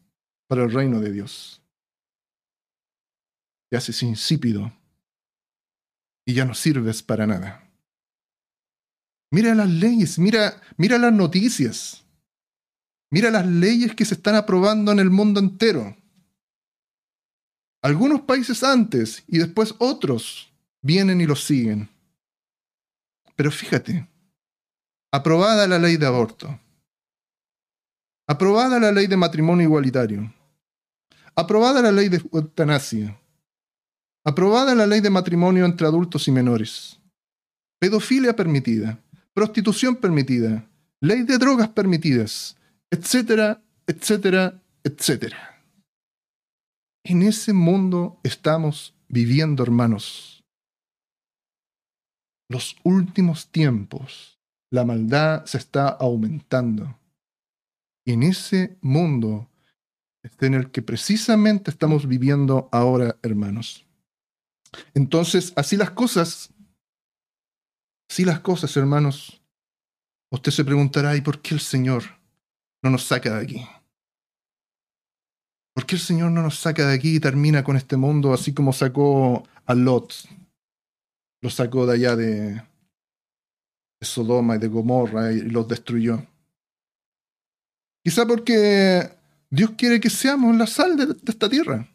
para 0.46 0.64
el 0.64 0.72
reino 0.72 1.00
de 1.00 1.12
Dios. 1.12 1.62
Te 3.70 3.76
haces 3.76 4.02
insípido 4.02 4.72
y 6.26 6.34
ya 6.34 6.44
no 6.44 6.54
sirves 6.54 7.02
para 7.02 7.26
nada. 7.26 7.66
Mira 9.32 9.54
las 9.54 9.70
leyes, 9.70 10.18
mira, 10.18 10.60
mira 10.76 10.98
las 10.98 11.12
noticias. 11.12 12.04
Mira 13.10 13.30
las 13.30 13.46
leyes 13.46 13.94
que 13.94 14.04
se 14.04 14.14
están 14.14 14.36
aprobando 14.36 14.92
en 14.92 15.00
el 15.00 15.10
mundo 15.10 15.40
entero. 15.40 15.96
Algunos 17.82 18.20
países 18.20 18.62
antes 18.62 19.24
y 19.26 19.38
después 19.38 19.74
otros 19.78 20.52
vienen 20.80 21.20
y 21.20 21.26
los 21.26 21.42
siguen. 21.42 21.88
Pero 23.34 23.50
fíjate, 23.50 24.06
aprobada 25.10 25.66
la 25.66 25.78
ley 25.78 25.96
de 25.96 26.06
aborto, 26.06 26.60
aprobada 28.28 28.78
la 28.78 28.92
ley 28.92 29.06
de 29.06 29.16
matrimonio 29.16 29.64
igualitario, 29.64 30.32
aprobada 31.34 31.80
la 31.80 31.90
ley 31.90 32.08
de 32.08 32.22
eutanasia, 32.32 33.18
aprobada 34.24 34.74
la 34.74 34.86
ley 34.86 35.00
de 35.00 35.10
matrimonio 35.10 35.64
entre 35.64 35.86
adultos 35.86 36.28
y 36.28 36.32
menores, 36.32 37.00
pedofilia 37.78 38.36
permitida, 38.36 39.00
prostitución 39.32 39.96
permitida, 39.96 40.68
ley 41.00 41.22
de 41.22 41.38
drogas 41.38 41.70
permitidas, 41.70 42.56
etcétera, 42.90 43.62
etcétera, 43.86 44.62
etcétera. 44.84 45.64
En 47.04 47.22
ese 47.22 47.52
mundo 47.52 48.20
estamos 48.22 48.94
viviendo, 49.08 49.62
hermanos. 49.62 50.44
Los 52.48 52.76
últimos 52.82 53.50
tiempos, 53.50 54.38
la 54.70 54.84
maldad 54.84 55.44
se 55.46 55.58
está 55.58 55.88
aumentando. 55.88 56.98
En 58.06 58.22
ese 58.22 58.76
mundo 58.80 59.48
en 60.40 60.54
el 60.54 60.70
que 60.70 60.82
precisamente 60.82 61.70
estamos 61.70 62.06
viviendo 62.06 62.68
ahora, 62.72 63.16
hermanos. 63.22 63.86
Entonces, 64.94 65.52
así 65.56 65.76
las 65.76 65.90
cosas, 65.90 66.52
así 68.10 68.24
las 68.24 68.40
cosas, 68.40 68.76
hermanos. 68.76 69.42
Usted 70.32 70.52
se 70.52 70.64
preguntará, 70.64 71.16
¿y 71.16 71.20
por 71.20 71.40
qué 71.40 71.54
el 71.54 71.60
Señor 71.60 72.19
no 72.82 72.90
nos 72.90 73.04
saca 73.04 73.36
de 73.36 73.42
aquí? 73.42 73.66
¿Por 75.74 75.86
qué 75.86 75.94
el 75.94 76.00
Señor 76.00 76.30
no 76.32 76.42
nos 76.42 76.58
saca 76.58 76.86
de 76.86 76.94
aquí 76.94 77.16
y 77.16 77.20
termina 77.20 77.62
con 77.62 77.76
este 77.76 77.96
mundo 77.96 78.32
así 78.32 78.52
como 78.52 78.72
sacó 78.72 79.46
a 79.66 79.74
Lot? 79.74 80.14
Lo 81.42 81.50
sacó 81.50 81.86
de 81.86 81.94
allá 81.94 82.16
de, 82.16 82.62
Sodoma 84.00 84.56
y 84.56 84.58
de 84.58 84.68
Gomorra 84.68 85.32
y 85.32 85.40
los 85.42 85.68
destruyó. 85.68 86.26
Quizá 88.02 88.26
porque 88.26 89.10
Dios 89.50 89.72
quiere 89.76 90.00
que 90.00 90.10
seamos 90.10 90.56
la 90.56 90.66
sal 90.66 90.96
de, 90.96 91.16
esta 91.26 91.48
tierra. 91.48 91.88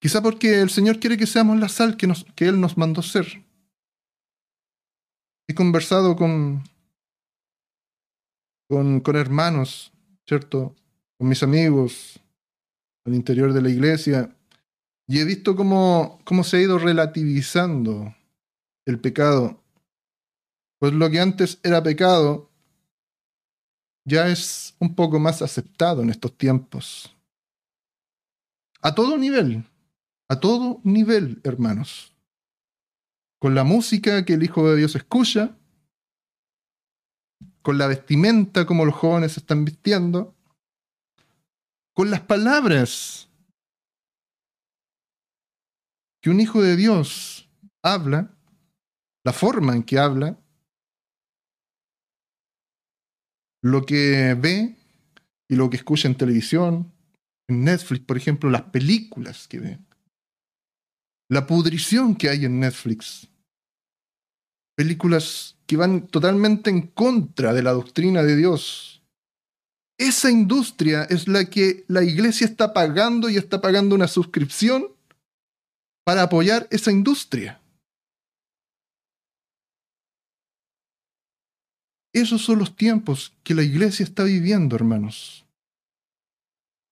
Quizá 0.00 0.22
porque 0.22 0.60
el 0.60 0.70
Señor 0.70 0.98
quiere 0.98 1.18
que 1.18 1.26
seamos 1.26 1.58
la 1.58 1.68
sal 1.68 1.96
que, 1.96 2.10
que 2.34 2.48
Él 2.48 2.60
nos 2.60 2.78
mandó 2.78 3.02
ser. 3.02 3.44
He 5.46 5.54
conversado 5.54 6.16
con, 6.16 6.62
con, 8.70 9.00
con 9.00 9.16
hermanos, 9.16 9.92
¿cierto? 10.28 10.76
Con 11.18 11.28
mis 11.28 11.42
amigos 11.42 12.20
al 13.04 13.14
interior 13.16 13.52
de 13.52 13.62
la 13.62 13.68
iglesia 13.68 14.32
y 15.08 15.18
he 15.18 15.24
visto 15.24 15.56
cómo, 15.56 16.20
cómo 16.22 16.44
se 16.44 16.58
ha 16.58 16.60
ido 16.60 16.78
relativizando 16.78 18.14
el 18.86 19.00
pecado. 19.00 19.60
Pues 20.78 20.92
lo 20.92 21.10
que 21.10 21.18
antes 21.18 21.58
era 21.64 21.82
pecado 21.82 22.48
ya 24.04 24.28
es 24.28 24.76
un 24.78 24.94
poco 24.94 25.18
más 25.18 25.42
aceptado 25.42 26.02
en 26.02 26.10
estos 26.10 26.38
tiempos. 26.38 27.12
A 28.82 28.94
todo 28.94 29.18
nivel, 29.18 29.64
a 30.28 30.38
todo 30.38 30.80
nivel, 30.84 31.40
hermanos. 31.42 32.14
Con 33.40 33.56
la 33.56 33.64
música 33.64 34.24
que 34.24 34.34
el 34.34 34.44
Hijo 34.44 34.70
de 34.70 34.76
Dios 34.76 34.94
escucha, 34.94 35.56
con 37.62 37.78
la 37.78 37.86
vestimenta 37.86 38.66
como 38.66 38.84
los 38.84 38.94
jóvenes 38.94 39.32
se 39.32 39.40
están 39.40 39.64
vistiendo, 39.64 40.34
con 41.94 42.10
las 42.10 42.20
palabras 42.20 43.28
que 46.22 46.30
un 46.30 46.40
Hijo 46.40 46.62
de 46.62 46.76
Dios 46.76 47.48
habla, 47.82 48.34
la 49.24 49.32
forma 49.32 49.74
en 49.74 49.82
que 49.82 49.98
habla, 49.98 50.38
lo 53.62 53.84
que 53.84 54.34
ve 54.34 54.76
y 55.48 55.56
lo 55.56 55.68
que 55.68 55.76
escucha 55.76 56.08
en 56.08 56.16
televisión, 56.16 56.92
en 57.48 57.64
Netflix, 57.64 58.04
por 58.04 58.16
ejemplo, 58.16 58.48
las 58.48 58.62
películas 58.62 59.48
que 59.48 59.60
ve 59.60 59.78
la 61.30 61.46
pudrición 61.46 62.16
que 62.16 62.28
hay 62.28 62.44
en 62.44 62.58
Netflix. 62.58 63.28
Películas 64.76 65.56
que 65.70 65.76
van 65.76 66.08
totalmente 66.08 66.68
en 66.68 66.88
contra 66.88 67.52
de 67.52 67.62
la 67.62 67.70
doctrina 67.70 68.24
de 68.24 68.34
Dios. 68.34 69.04
Esa 69.96 70.28
industria 70.28 71.04
es 71.04 71.28
la 71.28 71.44
que 71.44 71.84
la 71.86 72.02
iglesia 72.02 72.44
está 72.44 72.72
pagando 72.72 73.30
y 73.30 73.36
está 73.36 73.60
pagando 73.60 73.94
una 73.94 74.08
suscripción 74.08 74.88
para 76.02 76.22
apoyar 76.22 76.66
esa 76.72 76.90
industria. 76.90 77.60
Esos 82.12 82.42
son 82.42 82.58
los 82.58 82.74
tiempos 82.74 83.32
que 83.44 83.54
la 83.54 83.62
iglesia 83.62 84.02
está 84.02 84.24
viviendo, 84.24 84.74
hermanos. 84.74 85.46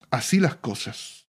Así 0.09 0.39
las 0.39 0.55
cosas. 0.55 1.27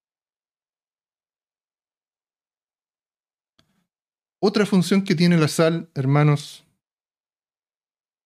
Otra 4.38 4.64
función 4.66 5.02
que 5.02 5.16
tiene 5.16 5.36
la 5.36 5.48
sal, 5.48 5.90
hermanos, 5.96 6.64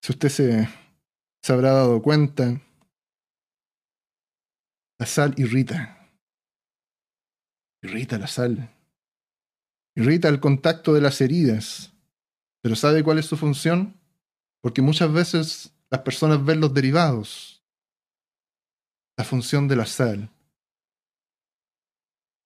si 0.05 0.13
usted 0.13 0.29
se, 0.29 0.69
se 1.43 1.53
habrá 1.55 1.73
dado 1.73 2.03
cuenta, 2.03 2.61
la 4.99 5.07
sal 5.07 5.33
irrita. 5.39 6.11
Irrita 7.83 8.19
la 8.19 8.27
sal. 8.27 8.71
Irrita 9.97 10.29
el 10.29 10.41
contacto 10.41 10.93
de 10.93 11.01
las 11.01 11.23
heridas. 11.23 11.95
Pero 12.61 12.77
¿sabe 12.77 13.03
cuál 13.03 13.19
es 13.19 13.25
su 13.25 13.39
función? 13.39 13.99
Porque 14.61 14.83
muchas 14.83 15.11
veces 15.11 15.75
las 15.89 16.03
personas 16.03 16.45
ven 16.45 16.61
los 16.61 16.75
derivados. 16.75 17.65
La 19.17 19.25
función 19.25 19.69
de 19.69 19.77
la 19.77 19.87
sal 19.87 20.29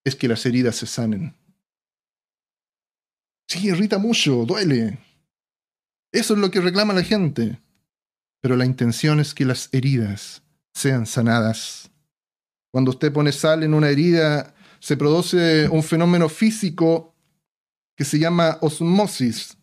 es 0.05 0.15
que 0.15 0.29
las 0.29 0.47
heridas 0.47 0.77
se 0.77 0.87
sanen. 0.87 1.35
Sí, 3.49 3.67
irrita 3.67 3.99
mucho, 3.99 4.45
duele. 4.45 5.08
Eso 6.13 6.35
es 6.35 6.41
lo 6.41 6.51
que 6.51 6.61
reclama 6.61 6.95
la 6.95 7.03
gente. 7.03 7.61
Pero 8.41 8.57
la 8.57 8.65
intención 8.65 9.21
es 9.21 9.35
que 9.35 9.45
las 9.45 9.69
heridas 9.73 10.43
sean 10.73 11.07
sanadas. 11.07 11.91
Cuando 12.71 12.91
usted 12.93 13.13
pone 13.13 13.33
sal 13.33 13.63
en 13.63 13.75
una 13.75 13.89
herida, 13.89 14.55
se 14.79 14.97
produce 14.97 15.69
un 15.69 15.83
fenómeno 15.83 16.29
físico 16.29 17.15
que 17.97 18.05
se 18.05 18.19
llama 18.19 18.59
osmosis, 18.61 19.57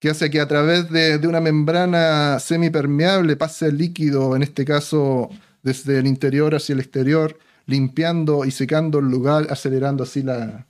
que 0.00 0.10
hace 0.10 0.30
que 0.30 0.40
a 0.40 0.48
través 0.48 0.90
de, 0.90 1.18
de 1.18 1.28
una 1.28 1.40
membrana 1.40 2.38
semipermeable 2.40 3.36
pase 3.36 3.66
el 3.66 3.78
líquido, 3.78 4.34
en 4.34 4.42
este 4.42 4.64
caso 4.64 5.30
desde 5.62 5.98
el 5.98 6.06
interior 6.06 6.54
hacia 6.54 6.72
el 6.72 6.80
exterior, 6.80 7.38
limpiando 7.66 8.44
y 8.44 8.50
secando 8.50 8.98
el 8.98 9.06
lugar, 9.06 9.46
acelerando 9.50 10.02
así 10.02 10.22
la, 10.22 10.66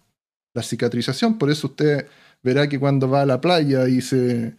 la 0.52 0.62
cicatrización. 0.62 1.38
Por 1.38 1.50
eso 1.50 1.68
usted 1.68 2.08
verá 2.42 2.68
que 2.68 2.78
cuando 2.78 3.08
va 3.08 3.22
a 3.22 3.26
la 3.26 3.40
playa 3.40 3.88
y 3.88 4.02
se 4.02 4.56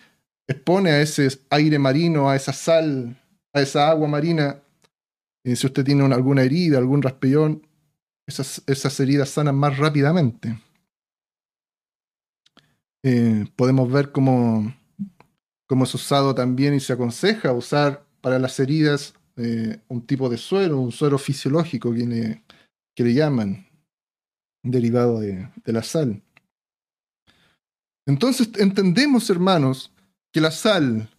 expone 0.49 0.89
a 0.89 1.01
ese 1.01 1.29
aire 1.51 1.77
marino, 1.77 2.27
a 2.27 2.35
esa 2.35 2.51
sal, 2.51 3.15
a 3.53 3.61
esa 3.61 3.89
agua 3.89 4.07
marina, 4.07 4.61
y 5.43 5.55
si 5.55 5.67
usted 5.67 5.85
tiene 5.85 6.03
alguna 6.13 6.41
herida, 6.41 6.79
algún 6.79 7.03
raspellón, 7.03 7.67
esas, 8.27 8.63
esas 8.65 8.99
heridas 8.99 9.29
sanan 9.29 9.55
más 9.55 9.77
rápidamente. 9.77 10.59
Eh, 13.03 13.45
podemos 13.55 13.91
ver 13.91 14.11
cómo, 14.11 14.75
cómo, 15.67 15.83
es 15.85 15.93
usado 15.93 16.35
también 16.35 16.73
y 16.73 16.79
se 16.79 16.93
aconseja 16.93 17.53
usar 17.53 18.05
para 18.19 18.39
las 18.39 18.59
heridas 18.59 19.13
eh, 19.37 19.79
un 19.87 20.05
tipo 20.05 20.29
de 20.29 20.37
suero, 20.37 20.79
un 20.79 20.91
suero 20.91 21.17
fisiológico 21.17 21.93
que 21.93 22.05
le, 22.05 22.43
que 22.95 23.03
le 23.03 23.13
llaman, 23.13 23.67
derivado 24.63 25.19
de, 25.19 25.47
de 25.63 25.73
la 25.73 25.83
sal. 25.83 26.21
Entonces 28.05 28.49
entendemos, 28.57 29.29
hermanos, 29.29 29.93
que 30.31 30.41
la 30.41 30.51
sal 30.51 31.09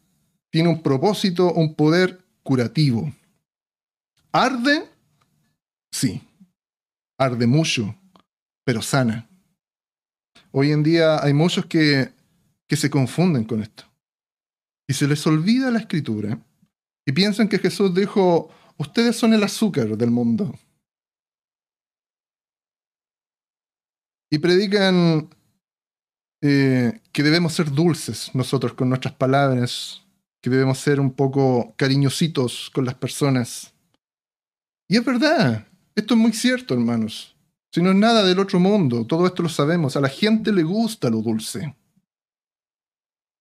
tiene 0.50 0.68
un 0.68 0.82
propósito, 0.82 1.52
un 1.52 1.74
poder 1.74 2.24
curativo. 2.42 3.12
¿Arde? 4.32 4.88
Sí, 5.92 6.22
arde 7.18 7.46
mucho, 7.46 7.94
pero 8.64 8.82
sana. 8.82 9.28
Hoy 10.52 10.72
en 10.72 10.82
día 10.82 11.22
hay 11.22 11.32
muchos 11.32 11.66
que, 11.66 12.12
que 12.66 12.76
se 12.76 12.90
confunden 12.90 13.44
con 13.44 13.62
esto. 13.62 13.84
Y 14.88 14.94
se 14.94 15.06
les 15.06 15.24
olvida 15.26 15.70
la 15.70 15.78
escritura 15.78 16.38
y 17.06 17.12
piensan 17.12 17.48
que 17.48 17.58
Jesús 17.58 17.94
dijo, 17.94 18.50
ustedes 18.76 19.16
son 19.16 19.34
el 19.34 19.42
azúcar 19.42 19.96
del 19.96 20.10
mundo. 20.10 20.52
Y 24.30 24.38
predican 24.38 25.28
eh, 26.42 27.00
que 27.12 27.22
debemos 27.22 27.52
ser 27.52 27.70
dulces 27.70 28.30
nosotros 28.34 28.72
con 28.72 28.88
nuestras 28.88 29.14
palabras, 29.14 30.02
que 30.40 30.50
debemos 30.50 30.78
ser 30.78 30.98
un 30.98 31.12
poco 31.12 31.74
cariñositos 31.76 32.70
con 32.70 32.84
las 32.84 32.94
personas. 32.94 33.74
Y 34.88 34.96
es 34.96 35.04
verdad, 35.04 35.66
esto 35.94 36.14
es 36.14 36.20
muy 36.20 36.32
cierto, 36.32 36.74
hermanos. 36.74 37.36
Si 37.72 37.82
no 37.82 37.90
es 37.90 37.96
nada 37.96 38.24
del 38.24 38.38
otro 38.38 38.58
mundo, 38.58 39.06
todo 39.06 39.26
esto 39.26 39.42
lo 39.42 39.48
sabemos. 39.48 39.96
A 39.96 40.00
la 40.00 40.08
gente 40.08 40.50
le 40.52 40.62
gusta 40.62 41.10
lo 41.10 41.20
dulce. 41.20 41.76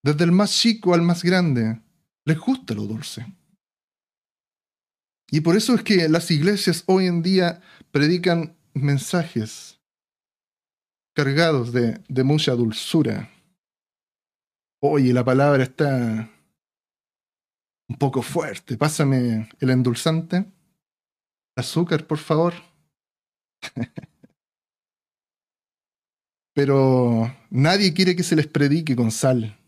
Desde 0.03 0.23
el 0.23 0.31
más 0.31 0.51
chico 0.51 0.93
al 0.93 1.01
más 1.01 1.23
grande, 1.23 1.81
les 2.25 2.37
gusta 2.37 2.73
lo 2.73 2.83
dulce. 2.83 3.25
Y 5.31 5.41
por 5.41 5.55
eso 5.55 5.73
es 5.73 5.83
que 5.83 6.09
las 6.09 6.29
iglesias 6.31 6.83
hoy 6.85 7.07
en 7.07 7.21
día 7.21 7.61
predican 7.91 8.55
mensajes 8.73 9.78
cargados 11.23 11.73
de, 11.73 12.23
mucha 12.23 12.53
dulzura. 12.53 13.29
Oye, 14.81 15.11
la 15.11 15.25
palabra 15.25 15.63
está 15.63 16.31
un 17.89 17.97
poco 17.97 18.21
fuerte. 18.21 18.77
Pásame 18.77 19.49
el 19.59 19.69
endulzante. 19.69 20.45
Azúcar, 21.57 22.07
por 22.07 22.19
favor. 22.19 22.53
Pero 26.55 27.29
nadie 27.49 27.93
quiere 27.93 28.15
que 28.15 28.23
se 28.23 28.37
les 28.37 28.47
predique 28.47 28.95
con 28.95 29.11
sal. 29.11 29.59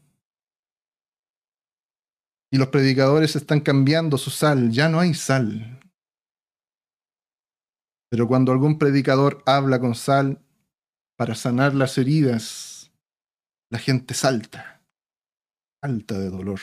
Y 2.49 2.57
los 2.57 2.69
predicadores 2.69 3.35
están 3.35 3.59
cambiando 3.59 4.17
su 4.17 4.29
sal, 4.29 4.71
ya 4.71 4.87
no 4.87 5.01
hay 5.01 5.13
sal. 5.13 5.81
Pero 8.09 8.25
cuando 8.29 8.53
algún 8.53 8.77
predicador 8.77 9.43
habla 9.45 9.81
con 9.81 9.95
sal 9.95 10.41
para 11.21 11.35
sanar 11.35 11.75
las 11.75 11.99
heridas, 11.99 12.91
la 13.69 13.77
gente 13.77 14.15
salta, 14.15 14.81
salta 15.79 16.17
de 16.17 16.31
dolor. 16.31 16.61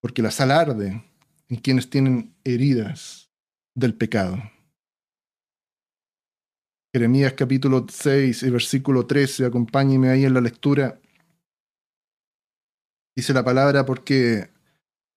Porque 0.00 0.22
la 0.22 0.30
sal 0.30 0.50
arde 0.50 1.04
en 1.50 1.56
quienes 1.58 1.90
tienen 1.90 2.34
heridas 2.42 3.30
del 3.76 3.94
pecado. 3.94 4.38
Jeremías 6.94 7.34
capítulo 7.34 7.84
6 7.86 8.44
y 8.44 8.48
versículo 8.48 9.06
13, 9.06 9.44
acompáñeme 9.44 10.08
ahí 10.08 10.24
en 10.24 10.32
la 10.32 10.40
lectura. 10.40 10.98
Dice 13.14 13.34
la 13.34 13.44
palabra 13.44 13.84
porque 13.84 14.48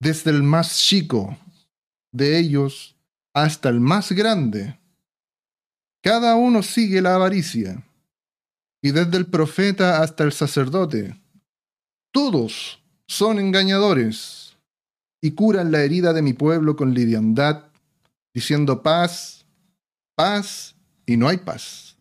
desde 0.01 0.31
el 0.31 0.43
más 0.43 0.77
chico 0.77 1.37
de 2.11 2.37
ellos 2.37 2.97
hasta 3.33 3.69
el 3.69 3.79
más 3.79 4.11
grande, 4.11 4.77
cada 6.03 6.35
uno 6.35 6.61
sigue 6.61 7.01
la 7.01 7.15
avaricia, 7.15 7.86
y 8.87 8.91
desde 8.91 9.17
el 9.17 9.25
profeta 9.25 10.01
hasta 10.01 10.23
el 10.23 10.31
sacerdote, 10.31 11.13
todos 12.13 12.81
son 13.05 13.37
engañadores 13.37 14.55
y 15.21 15.31
curan 15.31 15.73
la 15.73 15.83
herida 15.83 16.13
de 16.13 16.21
mi 16.21 16.31
pueblo 16.31 16.77
con 16.77 16.93
liviandad, 16.93 17.65
diciendo 18.33 18.81
paz, 18.81 19.45
paz, 20.15 20.73
y 21.05 21.17
no 21.17 21.27
hay 21.27 21.35
paz. 21.35 21.97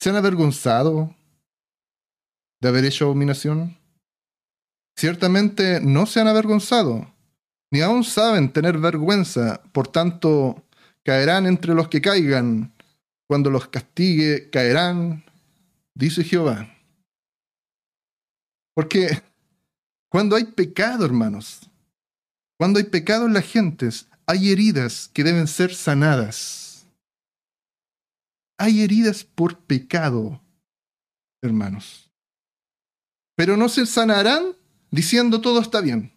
¿Se 0.00 0.10
han 0.10 0.16
avergonzado 0.16 1.14
de 2.60 2.68
haber 2.68 2.84
hecho 2.84 3.04
abominación? 3.04 3.78
Ciertamente 4.96 5.80
no 5.80 6.06
se 6.06 6.18
han 6.18 6.26
avergonzado, 6.26 7.06
ni 7.70 7.82
aún 7.82 8.02
saben 8.02 8.52
tener 8.52 8.78
vergüenza, 8.78 9.62
por 9.70 9.86
tanto 9.86 10.64
caerán 11.04 11.46
entre 11.46 11.72
los 11.72 11.86
que 11.86 12.00
caigan, 12.00 12.74
cuando 13.28 13.48
los 13.48 13.68
castigue 13.68 14.50
caerán, 14.50 15.24
dice 15.94 16.24
Jehová. 16.24 16.68
Porque 18.74 19.22
cuando 20.08 20.36
hay 20.36 20.44
pecado, 20.44 21.04
hermanos, 21.04 21.68
cuando 22.58 22.78
hay 22.78 22.84
pecado 22.84 23.26
en 23.26 23.32
las 23.32 23.44
gentes, 23.44 24.08
hay 24.26 24.50
heridas 24.50 25.10
que 25.12 25.24
deben 25.24 25.46
ser 25.46 25.74
sanadas. 25.74 26.86
Hay 28.58 28.82
heridas 28.82 29.24
por 29.24 29.58
pecado, 29.58 30.40
hermanos. 31.42 32.10
Pero 33.36 33.56
no 33.56 33.68
se 33.68 33.86
sanarán 33.86 34.54
diciendo 34.90 35.40
todo 35.40 35.60
está 35.60 35.80
bien. 35.80 36.12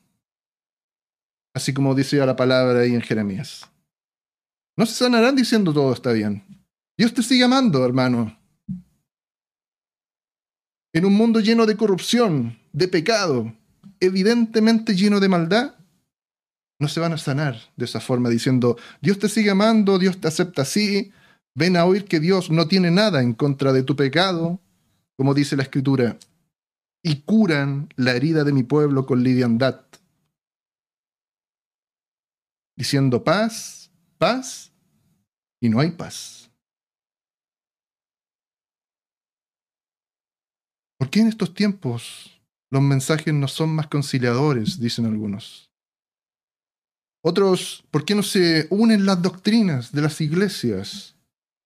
Así 1.56 1.74
como 1.74 1.96
decía 1.96 2.26
la 2.26 2.36
palabra 2.36 2.82
ahí 2.82 2.94
en 2.94 3.02
Jeremías. 3.02 3.70
No 4.78 4.86
se 4.86 4.94
sanarán 4.94 5.36
diciendo 5.36 5.74
todo 5.74 5.94
está 5.94 6.12
bien. 6.12 6.44
Dios 6.98 7.14
te 7.14 7.24
sigue 7.24 7.46
amando, 7.46 7.86
hermano. 7.86 8.38
En 10.96 11.04
un 11.04 11.14
mundo 11.14 11.42
lleno 11.42 11.66
de 11.66 11.76
corrupción, 11.76 12.58
de 12.72 12.88
pecado, 12.88 13.54
evidentemente 14.00 14.96
lleno 14.96 15.20
de 15.20 15.28
maldad, 15.28 15.76
no 16.80 16.88
se 16.88 17.02
van 17.02 17.12
a 17.12 17.18
sanar 17.18 17.60
de 17.76 17.84
esa 17.84 18.00
forma 18.00 18.30
diciendo, 18.30 18.78
Dios 19.02 19.20
te 19.20 19.28
sigue 19.28 19.50
amando, 19.50 20.00
Dios 20.00 20.22
te 20.22 20.30
acepta 20.30 20.62
así, 20.62 21.12
ven 21.54 21.76
a 21.76 21.84
oír 21.84 22.06
que 22.06 22.22
Dios 22.22 22.50
no 22.50 22.70
tiene 22.70 22.92
nada 22.92 23.22
en 23.22 23.34
contra 23.34 23.74
de 23.74 23.84
tu 23.84 23.98
pecado, 23.98 24.62
como 25.18 25.34
dice 25.34 25.58
la 25.58 25.64
escritura, 25.64 26.18
y 27.04 27.24
curan 27.24 27.90
la 27.98 28.14
herida 28.14 28.46
de 28.46 28.54
mi 28.54 28.64
pueblo 28.64 29.06
con 29.06 29.22
liviandad, 29.22 29.82
diciendo 32.78 33.22
paz, 33.22 33.92
paz, 34.18 34.72
y 35.60 35.68
no 35.68 35.82
hay 35.82 35.92
paz. 35.92 36.45
¿Por 40.98 41.10
qué 41.10 41.20
en 41.20 41.28
estos 41.28 41.54
tiempos 41.54 42.42
los 42.72 42.82
mensajes 42.82 43.34
no 43.34 43.48
son 43.48 43.76
más 43.76 43.88
conciliadores? 43.88 44.80
Dicen 44.80 45.06
algunos. 45.06 45.70
Otros, 47.24 47.84
¿por 47.92 48.06
qué 48.06 48.14
no 48.14 48.24
se 48.24 48.68
unen 48.70 49.06
las 49.06 49.22
doctrinas 49.22 49.92
de 49.92 50.02
las 50.02 50.22
iglesias? 50.22 51.16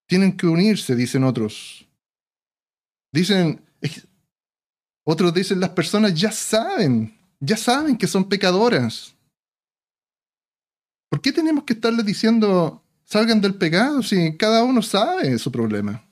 Tienen 0.07 0.35
que 0.35 0.47
unirse, 0.47 0.95
dicen 0.95 1.23
otros. 1.23 1.85
Dicen, 3.11 3.61
otros 5.03 5.33
dicen, 5.33 5.59
las 5.59 5.71
personas 5.71 6.13
ya 6.13 6.31
saben, 6.31 7.17
ya 7.39 7.57
saben 7.57 7.97
que 7.97 8.07
son 8.07 8.29
pecadoras. 8.29 9.15
¿Por 11.09 11.21
qué 11.21 11.31
tenemos 11.31 11.63
que 11.63 11.73
estarles 11.73 12.05
diciendo, 12.05 12.83
salgan 13.03 13.41
del 13.41 13.55
pecado 13.55 14.01
si 14.01 14.37
cada 14.37 14.63
uno 14.63 14.81
sabe 14.81 15.37
su 15.39 15.51
problema? 15.51 16.08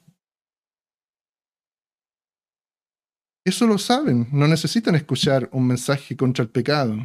Eso 3.47 3.65
lo 3.65 3.77
saben, 3.77 4.27
no 4.33 4.45
necesitan 4.45 4.95
escuchar 4.95 5.47
un 5.53 5.67
mensaje 5.67 6.17
contra 6.17 6.43
el 6.43 6.49
pecado. 6.49 6.97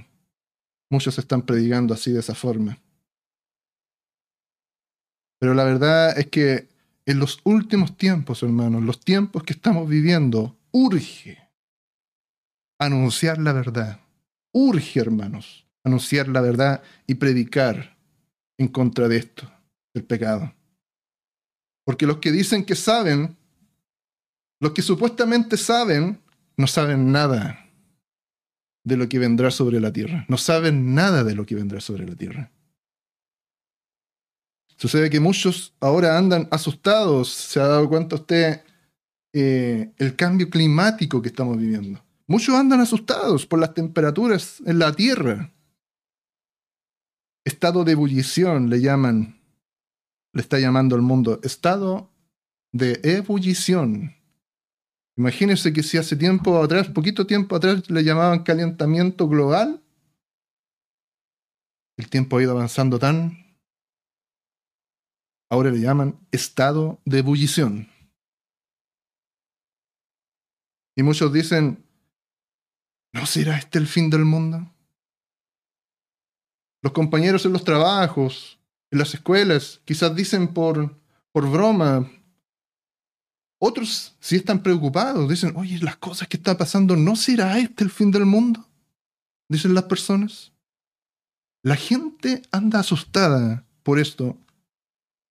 Muchos 0.90 1.16
están 1.16 1.43
predicando 1.43 1.95
así 1.95 2.11
de 2.11 2.18
esa 2.18 2.34
forma. 2.34 2.80
Pero 5.38 5.55
la 5.55 5.62
verdad 5.62 6.18
es 6.18 6.26
que 6.26 6.68
en 7.07 7.20
los 7.20 7.38
últimos 7.45 7.97
tiempos, 7.97 8.43
hermanos, 8.43 8.82
los 8.82 8.99
tiempos 8.99 9.45
que 9.45 9.53
estamos 9.53 9.88
viviendo, 9.88 10.59
urge 10.72 11.38
anunciar 12.80 13.38
la 13.38 13.53
verdad. 13.53 14.01
Urge, 14.53 14.99
hermanos, 14.99 15.64
anunciar 15.84 16.26
la 16.26 16.40
verdad 16.40 16.82
y 17.07 17.14
predicar 17.14 17.97
en 18.59 18.66
contra 18.66 19.07
de 19.07 19.18
esto, 19.18 19.49
del 19.95 20.03
pecado. 20.03 20.53
Porque 21.84 22.05
los 22.05 22.16
que 22.16 22.32
dicen 22.32 22.64
que 22.64 22.74
saben, 22.74 23.36
los 24.59 24.72
que 24.72 24.82
supuestamente 24.82 25.57
saben, 25.57 26.20
no 26.63 26.69
saben 26.69 27.11
nada 27.11 27.59
de 28.85 28.97
lo 28.97 29.09
que 29.09 29.19
vendrá 29.19 29.51
sobre 29.51 29.81
la 29.81 29.93
tierra. 29.93 30.25
No 30.29 30.39
saben 30.39 30.95
nada 30.95 31.25
de 31.25 31.35
lo 31.35 31.45
que 31.45 31.57
vendrá 31.57 31.81
sobre 31.81 32.07
la 32.07 32.15
tierra. 32.15 32.53
Sucede 34.77 35.11
que 35.11 35.19
muchos 35.19 35.75
ahora 35.81 36.17
andan 36.17 36.47
asustados. 36.53 37.33
¿Se 37.33 37.59
ha 37.59 37.67
dado 37.67 37.89
cuenta 37.89 38.15
usted 38.15 38.63
eh, 39.33 39.93
el 39.99 40.15
cambio 40.15 40.49
climático 40.49 41.21
que 41.21 41.31
estamos 41.31 41.59
viviendo? 41.59 42.01
Muchos 42.29 42.55
andan 42.55 42.81
asustados 42.81 43.45
por 43.45 43.59
las 43.59 43.75
temperaturas 43.75 44.63
en 44.65 44.79
la 44.79 44.93
Tierra. 44.93 45.53
Estado 47.45 47.83
de 47.83 47.91
ebullición 47.91 48.71
le 48.71 48.81
llaman, 48.81 49.41
le 50.33 50.41
está 50.41 50.61
llamando 50.61 50.95
el 50.95 51.03
mundo, 51.03 51.41
estado 51.43 52.09
de 52.71 53.01
ebullición. 53.03 54.15
Imagínense 55.17 55.73
que 55.73 55.83
si 55.83 55.99
hace 55.99 56.17
tiempo 56.17 56.63
atrás, 56.63 56.89
poquito 56.89 57.27
tiempo 57.27 57.57
atrás, 57.57 57.91
le 57.91 58.03
llamaban 58.03 58.43
calentamiento 58.43 59.29
global, 59.29 59.83
el 61.99 62.09
tiempo 62.09 62.37
ha 62.37 62.43
ido 62.43 62.53
avanzando 62.53 62.99
tan. 62.99 63.39
Ahora 65.51 65.71
le 65.71 65.81
llaman 65.81 66.19
estado 66.31 67.01
de 67.05 67.19
ebullición. 67.19 67.89
Y 70.97 71.03
muchos 71.03 71.33
dicen, 71.33 71.85
¿no 73.13 73.27
será 73.27 73.59
este 73.59 73.79
el 73.79 73.87
fin 73.87 74.09
del 74.09 74.25
mundo? 74.25 74.73
Los 76.83 76.93
compañeros 76.93 77.45
en 77.45 77.53
los 77.53 77.65
trabajos, 77.65 78.59
en 78.91 78.99
las 78.99 79.15
escuelas, 79.15 79.81
quizás 79.85 80.15
dicen 80.17 80.53
por, 80.53 80.99
por 81.31 81.51
broma. 81.51 82.11
Otros 83.65 84.17
sí 84.19 84.35
están 84.35 84.61
preocupados, 84.61 85.29
dicen, 85.31 85.53
oye, 85.55 85.79
las 85.79 85.97
cosas 85.97 86.27
que 86.27 86.37
están 86.37 86.57
pasando, 86.57 86.97
¿no 86.97 87.15
será 87.15 87.61
este 87.61 87.85
el 87.85 87.91
fin 87.91 88.11
del 88.11 88.27
mundo? 88.27 88.69
Dicen 89.49 89.73
las 89.73 89.85
personas. 89.85 90.53
La 91.63 91.77
gente 91.77 92.43
anda 92.51 92.81
asustada 92.81 93.65
por 93.85 94.01
esto 94.01 94.37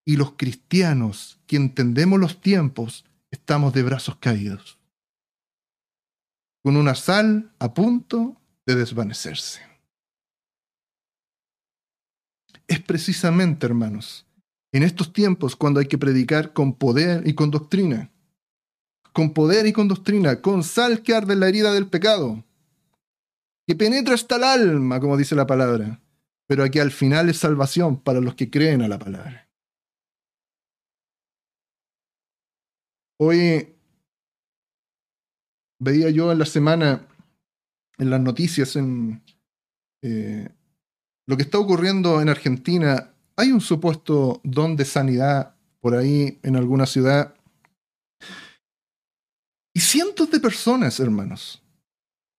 y 0.06 0.16
los 0.16 0.32
cristianos 0.38 1.42
que 1.46 1.58
entendemos 1.58 2.22
los 2.22 2.40
tiempos 2.40 3.04
estamos 3.32 3.74
de 3.74 3.84
brazos 3.84 4.16
caídos, 4.16 4.80
con 6.64 6.78
una 6.78 6.96
sal 6.96 7.52
a 7.60 7.74
punto 7.74 8.38
de 8.66 8.76
desvanecerse. 8.76 9.60
Es 12.66 12.80
precisamente, 12.80 13.66
hermanos, 13.66 14.26
en 14.72 14.84
estos 14.84 15.12
tiempos 15.12 15.58
cuando 15.58 15.82
hay 15.82 15.88
que 15.88 15.98
predicar 15.98 16.54
con 16.54 16.76
poder 16.76 17.28
y 17.28 17.34
con 17.34 17.52
doctrina, 17.52 18.10
con 19.14 19.34
poder 19.34 19.66
y 19.68 19.74
con 19.74 19.88
doctrina, 19.88 20.42
con 20.42 20.64
sal 20.64 21.02
que 21.04 21.14
arde 21.14 21.36
la 21.36 21.48
herida 21.48 21.74
del 21.74 21.88
pecado, 21.88 22.44
que 23.68 23.76
penetra 23.76 24.16
hasta 24.16 24.38
el 24.38 24.44
alma, 24.44 25.00
como 25.00 25.18
dice 25.18 25.36
la 25.36 25.48
palabra, 25.48 26.00
pero 26.48 26.64
aquí 26.64 26.80
al 26.80 26.92
final 26.92 27.30
es 27.30 27.38
salvación 27.38 28.00
para 28.00 28.22
los 28.22 28.36
que 28.36 28.50
creen 28.50 28.82
a 28.82 28.88
la 28.88 29.00
palabra. 29.00 29.50
Hoy 33.20 33.76
veía 35.80 36.10
yo 36.10 36.32
en 36.32 36.40
la 36.40 36.46
semana, 36.46 37.08
en 37.98 38.10
las 38.10 38.20
noticias, 38.20 38.76
en 38.76 39.22
eh, 40.02 40.50
lo 41.28 41.38
que 41.38 41.44
está 41.44 41.60
ocurriendo 41.60 42.22
en 42.22 42.30
Argentina. 42.30 43.14
Hay 43.36 43.52
un 43.52 43.62
supuesto 43.62 44.42
don 44.44 44.76
de 44.76 44.86
sanidad 44.86 45.56
por 45.80 45.96
ahí 45.96 46.40
en 46.44 46.56
alguna 46.56 46.86
ciudad. 46.86 47.36
Y 49.74 49.80
cientos 49.80 50.30
de 50.32 50.40
personas, 50.40 51.00
hermanos, 51.00 51.62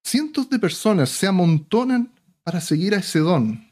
cientos 0.04 0.48
de 0.50 0.58
personas 0.58 1.10
se 1.10 1.26
amontonan 1.26 2.12
para 2.42 2.60
seguir 2.60 2.94
a 2.94 2.98
ese 2.98 3.20
don, 3.20 3.70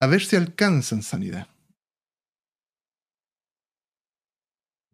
a 0.00 0.06
ver 0.06 0.24
si 0.24 0.36
alcanzan 0.36 1.02
sanidad. 1.02 1.48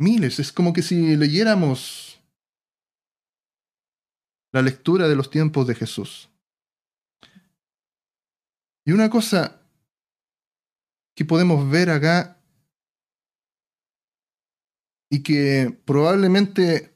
miles. 0.00 0.38
Es 0.38 0.50
como 0.50 0.72
que 0.72 0.82
si 0.82 1.16
leyéramos 1.16 2.18
la 4.52 4.62
lectura 4.62 5.06
de 5.06 5.14
los 5.14 5.30
tiempos 5.30 5.66
de 5.66 5.74
Jesús. 5.76 6.28
Y 8.84 8.92
una 8.92 9.08
cosa 9.08 9.60
que 11.14 11.24
podemos 11.24 11.70
ver 11.70 11.90
acá 11.90 12.38
y 15.10 15.22
que 15.22 15.78
probablemente 15.84 16.92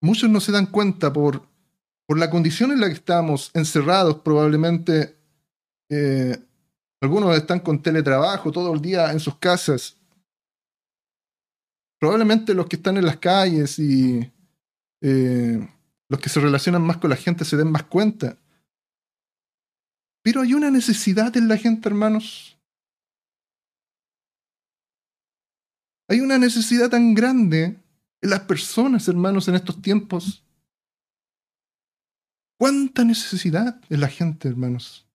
muchos 0.00 0.30
no 0.30 0.40
se 0.40 0.52
dan 0.52 0.66
cuenta 0.66 1.12
por, 1.12 1.46
por 2.06 2.18
la 2.18 2.30
condición 2.30 2.72
en 2.72 2.80
la 2.80 2.88
que 2.88 2.94
estamos 2.94 3.50
encerrados, 3.54 4.20
probablemente 4.20 5.16
eh, 5.90 6.36
algunos 7.00 7.36
están 7.36 7.60
con 7.60 7.82
teletrabajo 7.82 8.52
todo 8.52 8.72
el 8.72 8.80
día 8.80 9.10
en 9.12 9.20
sus 9.20 9.36
casas 9.36 9.96
probablemente 12.00 12.54
los 12.54 12.66
que 12.66 12.76
están 12.76 12.96
en 12.96 13.04
las 13.04 13.18
calles 13.18 13.78
y 13.78 14.32
eh, 15.02 15.68
los 16.08 16.20
que 16.20 16.30
se 16.30 16.40
relacionan 16.40 16.82
más 16.82 16.96
con 16.96 17.10
la 17.10 17.16
gente 17.16 17.44
se 17.44 17.56
den 17.56 17.70
más 17.70 17.84
cuenta. 17.84 18.36
Pero 20.22 20.40
hay 20.40 20.54
una 20.54 20.70
necesidad 20.70 21.36
en 21.36 21.46
la 21.46 21.56
gente, 21.56 21.88
hermanos. 21.88 22.58
Hay 26.08 26.20
una 26.20 26.38
necesidad 26.38 26.88
tan 26.88 27.14
grande 27.14 27.76
las 28.20 28.40
personas, 28.40 29.08
hermanos, 29.08 29.48
en 29.48 29.54
estos 29.54 29.80
tiempos. 29.80 30.44
¿Cuánta 32.58 33.04
necesidad 33.04 33.80
en 33.88 34.00
la 34.00 34.08
gente, 34.08 34.48
hermanos? 34.48 35.06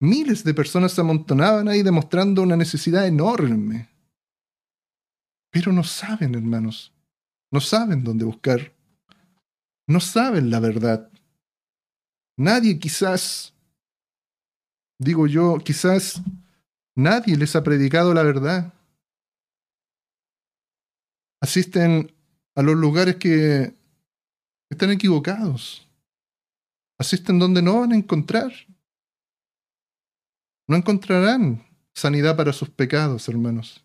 Miles 0.00 0.44
de 0.44 0.54
personas 0.54 0.92
se 0.92 1.00
amontonaban 1.00 1.68
ahí 1.68 1.82
demostrando 1.82 2.42
una 2.42 2.56
necesidad 2.56 3.06
enorme. 3.06 3.88
Pero 5.50 5.72
no 5.72 5.82
saben, 5.82 6.34
hermanos. 6.34 6.92
No 7.50 7.60
saben 7.60 8.04
dónde 8.04 8.24
buscar. 8.24 8.72
No 9.86 10.00
saben 10.00 10.50
la 10.50 10.60
verdad. 10.60 11.10
Nadie 12.36 12.78
quizás, 12.78 13.54
digo 14.98 15.26
yo, 15.26 15.58
quizás 15.58 16.22
nadie 16.94 17.36
les 17.36 17.56
ha 17.56 17.64
predicado 17.64 18.12
la 18.14 18.22
verdad. 18.22 18.74
Asisten 21.40 22.12
a 22.54 22.62
los 22.62 22.76
lugares 22.76 23.16
que 23.16 23.74
están 24.70 24.90
equivocados. 24.90 25.86
Asisten 26.98 27.38
donde 27.38 27.62
no 27.62 27.80
van 27.80 27.92
a 27.92 27.96
encontrar. 27.96 28.52
No 30.66 30.76
encontrarán 30.76 31.64
sanidad 31.94 32.36
para 32.36 32.52
sus 32.52 32.68
pecados, 32.68 33.28
hermanos. 33.28 33.84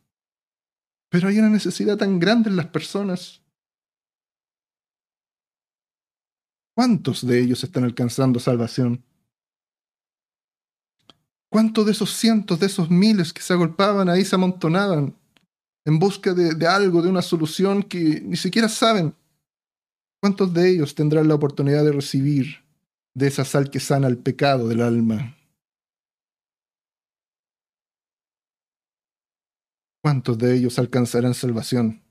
Pero 1.09 1.27
hay 1.27 1.37
una 1.37 1.49
necesidad 1.49 1.97
tan 1.97 2.19
grande 2.19 2.49
en 2.49 2.55
las 2.55 2.67
personas. 2.67 3.41
¿Cuántos 6.75 7.25
de 7.25 7.39
ellos 7.39 7.63
están 7.63 7.83
alcanzando 7.83 8.39
salvación? 8.39 9.03
¿Cuántos 11.49 11.85
de 11.85 11.91
esos 11.91 12.11
cientos, 12.11 12.59
de 12.59 12.65
esos 12.65 12.89
miles 12.89 13.31
que 13.31 13.43
se 13.43 13.53
agolpaban 13.53 14.09
ahí 14.09 14.25
se 14.25 14.35
amontonaban 14.35 15.15
en 15.85 15.99
busca 15.99 16.33
de, 16.33 16.67
algo, 16.67 17.01
de 17.01 17.09
una 17.09 17.21
solución 17.21 17.83
que 17.83 18.21
ni 18.21 18.37
siquiera 18.37 18.69
saben? 18.69 19.15
¿Cuántos 20.21 20.53
de 20.53 20.69
ellos 20.69 20.95
tendrán 20.95 21.27
la 21.27 21.35
oportunidad 21.35 21.83
de 21.83 21.91
recibir 21.91 22.63
de 23.13 23.27
esa 23.27 23.43
sal 23.43 23.69
que 23.69 23.79
sana 23.79 24.07
el 24.07 24.17
pecado 24.17 24.67
del 24.67 24.81
alma? 24.81 25.37
¿Cuántos 30.01 30.37
de 30.37 30.55
ellos 30.55 30.79
alcanzarán 30.79 31.33
salvación? 31.33 32.01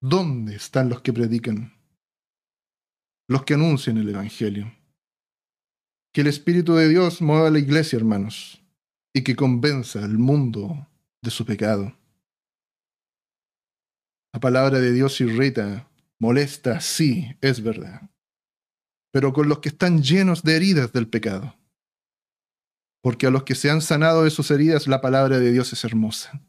¿Dónde 0.00 0.56
están 0.56 0.88
los 0.88 1.02
que 1.02 1.12
predican? 1.12 1.72
Los 3.28 3.44
que 3.44 3.54
anuncian 3.54 3.98
el 3.98 4.08
Evangelio. 4.08 4.72
Que 6.12 6.22
el 6.22 6.26
Espíritu 6.26 6.74
de 6.74 6.88
Dios 6.88 7.20
mueva 7.20 7.48
a 7.48 7.50
la 7.50 7.58
iglesia, 7.58 7.96
hermanos, 7.96 8.60
y 9.12 9.22
que 9.22 9.36
convenza 9.36 10.04
al 10.04 10.18
mundo 10.18 10.88
de 11.22 11.30
su 11.30 11.44
pecado. 11.44 11.99
La 14.32 14.40
palabra 14.40 14.78
de 14.78 14.92
Dios 14.92 15.20
irrita, 15.20 15.88
molesta, 16.18 16.80
sí, 16.80 17.36
es 17.40 17.62
verdad, 17.62 18.10
pero 19.12 19.32
con 19.32 19.48
los 19.48 19.58
que 19.58 19.70
están 19.70 20.02
llenos 20.02 20.42
de 20.42 20.56
heridas 20.56 20.92
del 20.92 21.08
pecado. 21.08 21.56
Porque 23.02 23.26
a 23.26 23.30
los 23.30 23.44
que 23.44 23.54
se 23.54 23.70
han 23.70 23.80
sanado 23.80 24.24
de 24.24 24.30
sus 24.30 24.50
heridas, 24.50 24.86
la 24.86 25.00
palabra 25.00 25.38
de 25.38 25.50
Dios 25.50 25.72
es 25.72 25.84
hermosa. 25.84 26.42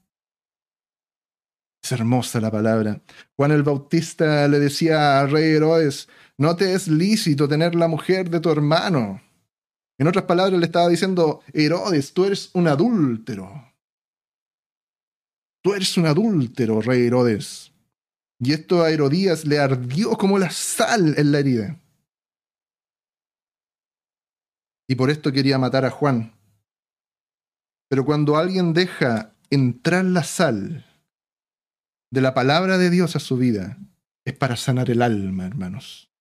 Es 1.82 1.91
hermosa 1.91 2.39
la 2.39 2.51
palabra. 2.51 3.01
Juan 3.36 3.51
el 3.51 3.63
Bautista 3.63 4.47
le 4.47 4.59
decía 4.59 5.19
a 5.19 5.25
rey 5.25 5.55
Herodes, 5.55 6.07
no 6.38 6.55
te 6.55 6.73
es 6.73 6.88
lícito 6.88 7.47
tener 7.47 7.73
la 7.73 7.88
mujer 7.88 8.29
de 8.29 8.39
tu 8.39 8.51
hermano. 8.51 9.21
En 9.97 10.07
otras 10.07 10.25
palabras 10.25 10.59
le 10.59 10.65
estaba 10.65 10.89
diciendo, 10.89 11.41
Herodes, 11.53 12.13
tú 12.13 12.25
eres 12.25 12.51
un 12.53 12.67
adúltero. 12.67 13.73
Tú 15.63 15.73
eres 15.73 15.95
un 15.97 16.05
adúltero, 16.05 16.82
rey 16.82 17.07
Herodes. 17.07 17.70
Y 18.43 18.53
esto 18.53 18.81
a 18.81 18.89
Herodías 18.89 19.45
le 19.45 19.59
ardió 19.59 20.17
como 20.17 20.39
la 20.39 20.49
sal 20.49 21.13
en 21.17 21.31
la 21.31 21.39
herida. 21.39 21.79
Y 24.89 24.95
por 24.95 25.11
esto 25.11 25.31
quería 25.31 25.59
matar 25.59 25.85
a 25.85 25.91
Juan. 25.91 26.33
Pero 27.87 28.03
cuando 28.03 28.37
alguien 28.37 28.73
deja 28.73 29.35
entrar 29.51 30.03
la 30.05 30.23
sal, 30.23 30.85
de 32.09 32.21
la 32.21 32.33
palabra 32.33 32.77
de 32.77 32.89
Dios 32.89 33.15
a 33.15 33.19
su 33.19 33.37
vida 33.37 33.77
es 34.25 34.33
para 34.33 34.55
sanar 34.55 34.89
el 34.89 35.01
alma, 35.01 35.45
hermanos. 35.45 36.11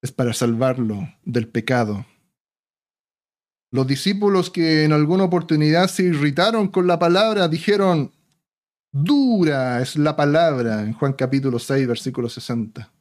Es 0.00 0.12
para 0.12 0.32
salvarlo 0.32 1.12
del 1.24 1.48
pecado. 1.48 2.06
Los 3.70 3.86
discípulos 3.86 4.50
que 4.50 4.84
en 4.84 4.92
alguna 4.92 5.24
oportunidad 5.24 5.88
se 5.88 6.04
irritaron 6.04 6.68
con 6.68 6.86
la 6.86 6.98
palabra 6.98 7.48
dijeron, 7.48 8.12
dura 8.92 9.80
es 9.80 9.96
la 9.96 10.14
palabra 10.14 10.82
en 10.82 10.92
Juan 10.92 11.14
capítulo 11.14 11.58
6, 11.58 11.88
versículo 11.88 12.28
60. 12.28 12.92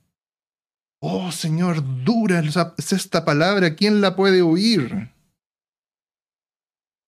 Oh 1.02 1.32
Señor, 1.32 2.04
dura 2.04 2.42
es 2.78 2.94
esta 2.94 3.26
palabra, 3.26 3.76
¿quién 3.76 4.02
la 4.02 4.16
puede 4.16 4.42
oír? 4.42 5.12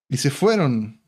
Y 0.09 0.17
se 0.17 0.29
fueron 0.29 1.03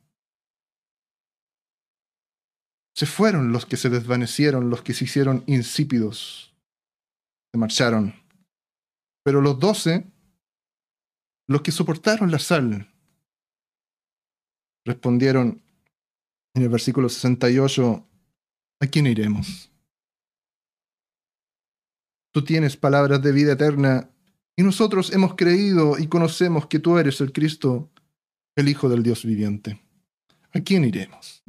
Se 2.95 3.05
fueron 3.05 3.51
los 3.51 3.65
que 3.65 3.75
se 3.75 3.89
desvanecieron, 3.89 4.69
los 4.69 4.81
que 4.81 4.93
se 4.93 5.03
hicieron 5.03 5.43
insípidos. 5.47 6.55
Se 7.51 7.57
marcharon. 7.57 8.15
Pero 9.21 9.41
los 9.41 9.59
doce, 9.59 10.05
los 11.47 11.61
que 11.61 11.73
soportaron 11.73 12.31
la 12.31 12.39
sal, 12.39 12.89
respondieron 14.85 15.61
en 16.55 16.63
el 16.63 16.69
versículo 16.69 17.09
68, 17.09 18.07
¿a 18.79 18.87
quién 18.87 19.07
iremos? 19.07 19.69
Tú 22.33 22.43
tienes 22.43 22.77
palabras 22.77 23.21
de 23.21 23.31
vida 23.33 23.53
eterna 23.53 24.09
y 24.55 24.63
nosotros 24.63 25.11
hemos 25.11 25.35
creído 25.35 25.99
y 25.99 26.07
conocemos 26.07 26.67
que 26.67 26.79
tú 26.79 26.97
eres 26.97 27.19
el 27.19 27.33
Cristo, 27.33 27.91
el 28.55 28.69
Hijo 28.69 28.87
del 28.87 29.03
Dios 29.03 29.25
viviente. 29.25 29.81
¿A 30.53 30.61
quién 30.61 30.85
iremos? 30.85 31.43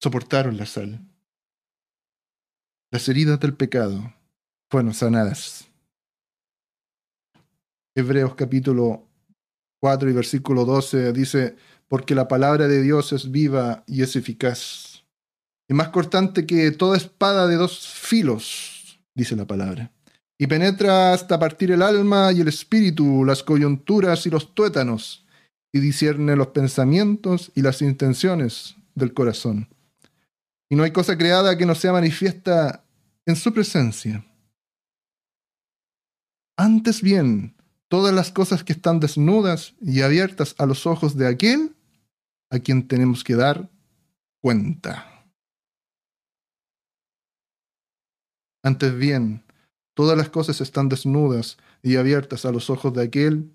Soportaron 0.00 0.56
la 0.56 0.66
sal. 0.66 1.00
Las 2.92 3.08
heridas 3.08 3.40
del 3.40 3.54
pecado 3.54 4.14
fueron 4.70 4.94
sanadas. 4.94 5.68
Hebreos 7.96 8.36
capítulo 8.36 9.08
4 9.80 10.08
y 10.08 10.12
versículo 10.12 10.64
12 10.64 11.12
dice, 11.12 11.56
porque 11.92 12.14
la 12.14 12.26
palabra 12.26 12.68
de 12.68 12.80
Dios 12.80 13.12
es 13.12 13.30
viva 13.30 13.84
y 13.86 14.00
es 14.00 14.16
eficaz, 14.16 15.04
y 15.68 15.74
más 15.74 15.90
cortante 15.90 16.46
que 16.46 16.70
toda 16.70 16.96
espada 16.96 17.46
de 17.46 17.56
dos 17.56 17.86
filos, 17.86 18.98
dice 19.14 19.36
la 19.36 19.46
palabra, 19.46 19.92
y 20.38 20.46
penetra 20.46 21.12
hasta 21.12 21.38
partir 21.38 21.70
el 21.70 21.82
alma 21.82 22.32
y 22.32 22.40
el 22.40 22.48
espíritu, 22.48 23.26
las 23.26 23.42
coyunturas 23.42 24.24
y 24.24 24.30
los 24.30 24.54
tuétanos, 24.54 25.26
y 25.70 25.80
discierne 25.80 26.34
los 26.34 26.46
pensamientos 26.46 27.52
y 27.54 27.60
las 27.60 27.82
intenciones 27.82 28.74
del 28.94 29.12
corazón. 29.12 29.68
Y 30.70 30.76
no 30.76 30.84
hay 30.84 30.92
cosa 30.92 31.18
creada 31.18 31.58
que 31.58 31.66
no 31.66 31.74
sea 31.74 31.92
manifiesta 31.92 32.86
en 33.26 33.36
su 33.36 33.52
presencia. 33.52 34.24
Antes 36.56 37.02
bien, 37.02 37.54
todas 37.88 38.14
las 38.14 38.32
cosas 38.32 38.64
que 38.64 38.72
están 38.72 38.98
desnudas 38.98 39.74
y 39.82 40.00
abiertas 40.00 40.54
a 40.56 40.64
los 40.64 40.86
ojos 40.86 41.18
de 41.18 41.26
aquel 41.26 41.76
a 42.52 42.58
quien 42.58 42.86
tenemos 42.86 43.24
que 43.24 43.34
dar 43.34 43.70
cuenta. 44.42 45.26
Antes 48.62 48.96
bien, 48.96 49.42
todas 49.94 50.18
las 50.18 50.28
cosas 50.28 50.60
están 50.60 50.90
desnudas 50.90 51.56
y 51.82 51.96
abiertas 51.96 52.44
a 52.44 52.52
los 52.52 52.68
ojos 52.68 52.92
de 52.92 53.04
aquel 53.04 53.50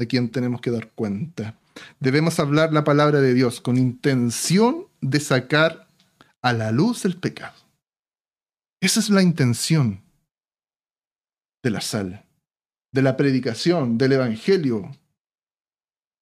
a 0.00 0.04
quien 0.04 0.30
tenemos 0.30 0.60
que 0.60 0.72
dar 0.72 0.90
cuenta. 0.90 1.58
Debemos 2.00 2.40
hablar 2.40 2.72
la 2.72 2.82
palabra 2.82 3.20
de 3.20 3.34
Dios 3.34 3.60
con 3.60 3.78
intención 3.78 4.88
de 5.00 5.20
sacar 5.20 5.88
a 6.42 6.52
la 6.52 6.72
luz 6.72 7.04
el 7.04 7.16
pecado. 7.16 7.54
Esa 8.82 8.98
es 8.98 9.10
la 9.10 9.22
intención 9.22 10.02
de 11.62 11.70
la 11.70 11.80
sal, 11.80 12.24
de 12.92 13.02
la 13.02 13.16
predicación, 13.16 13.96
del 13.96 14.12
Evangelio. 14.12 14.90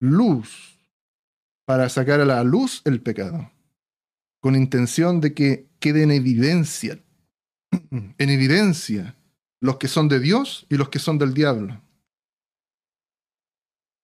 Luz 0.01 0.78
para 1.69 1.91
sacar 1.91 2.19
a 2.23 2.25
la 2.25 2.43
luz 2.45 2.81
el 2.87 3.03
pecado, 3.03 3.53
con 4.41 4.57
intención 4.57 5.21
de 5.21 5.35
que 5.35 5.69
quede 5.81 6.03
en 6.03 6.11
evidencia, 6.12 6.99
en 7.91 8.31
evidencia 8.31 9.14
los 9.61 9.77
que 9.77 9.87
son 9.87 10.09
de 10.09 10.19
Dios 10.19 10.64
y 10.71 10.79
los 10.79 10.89
que 10.89 10.99
son 10.99 11.19
del 11.19 11.35
diablo. 11.35 11.79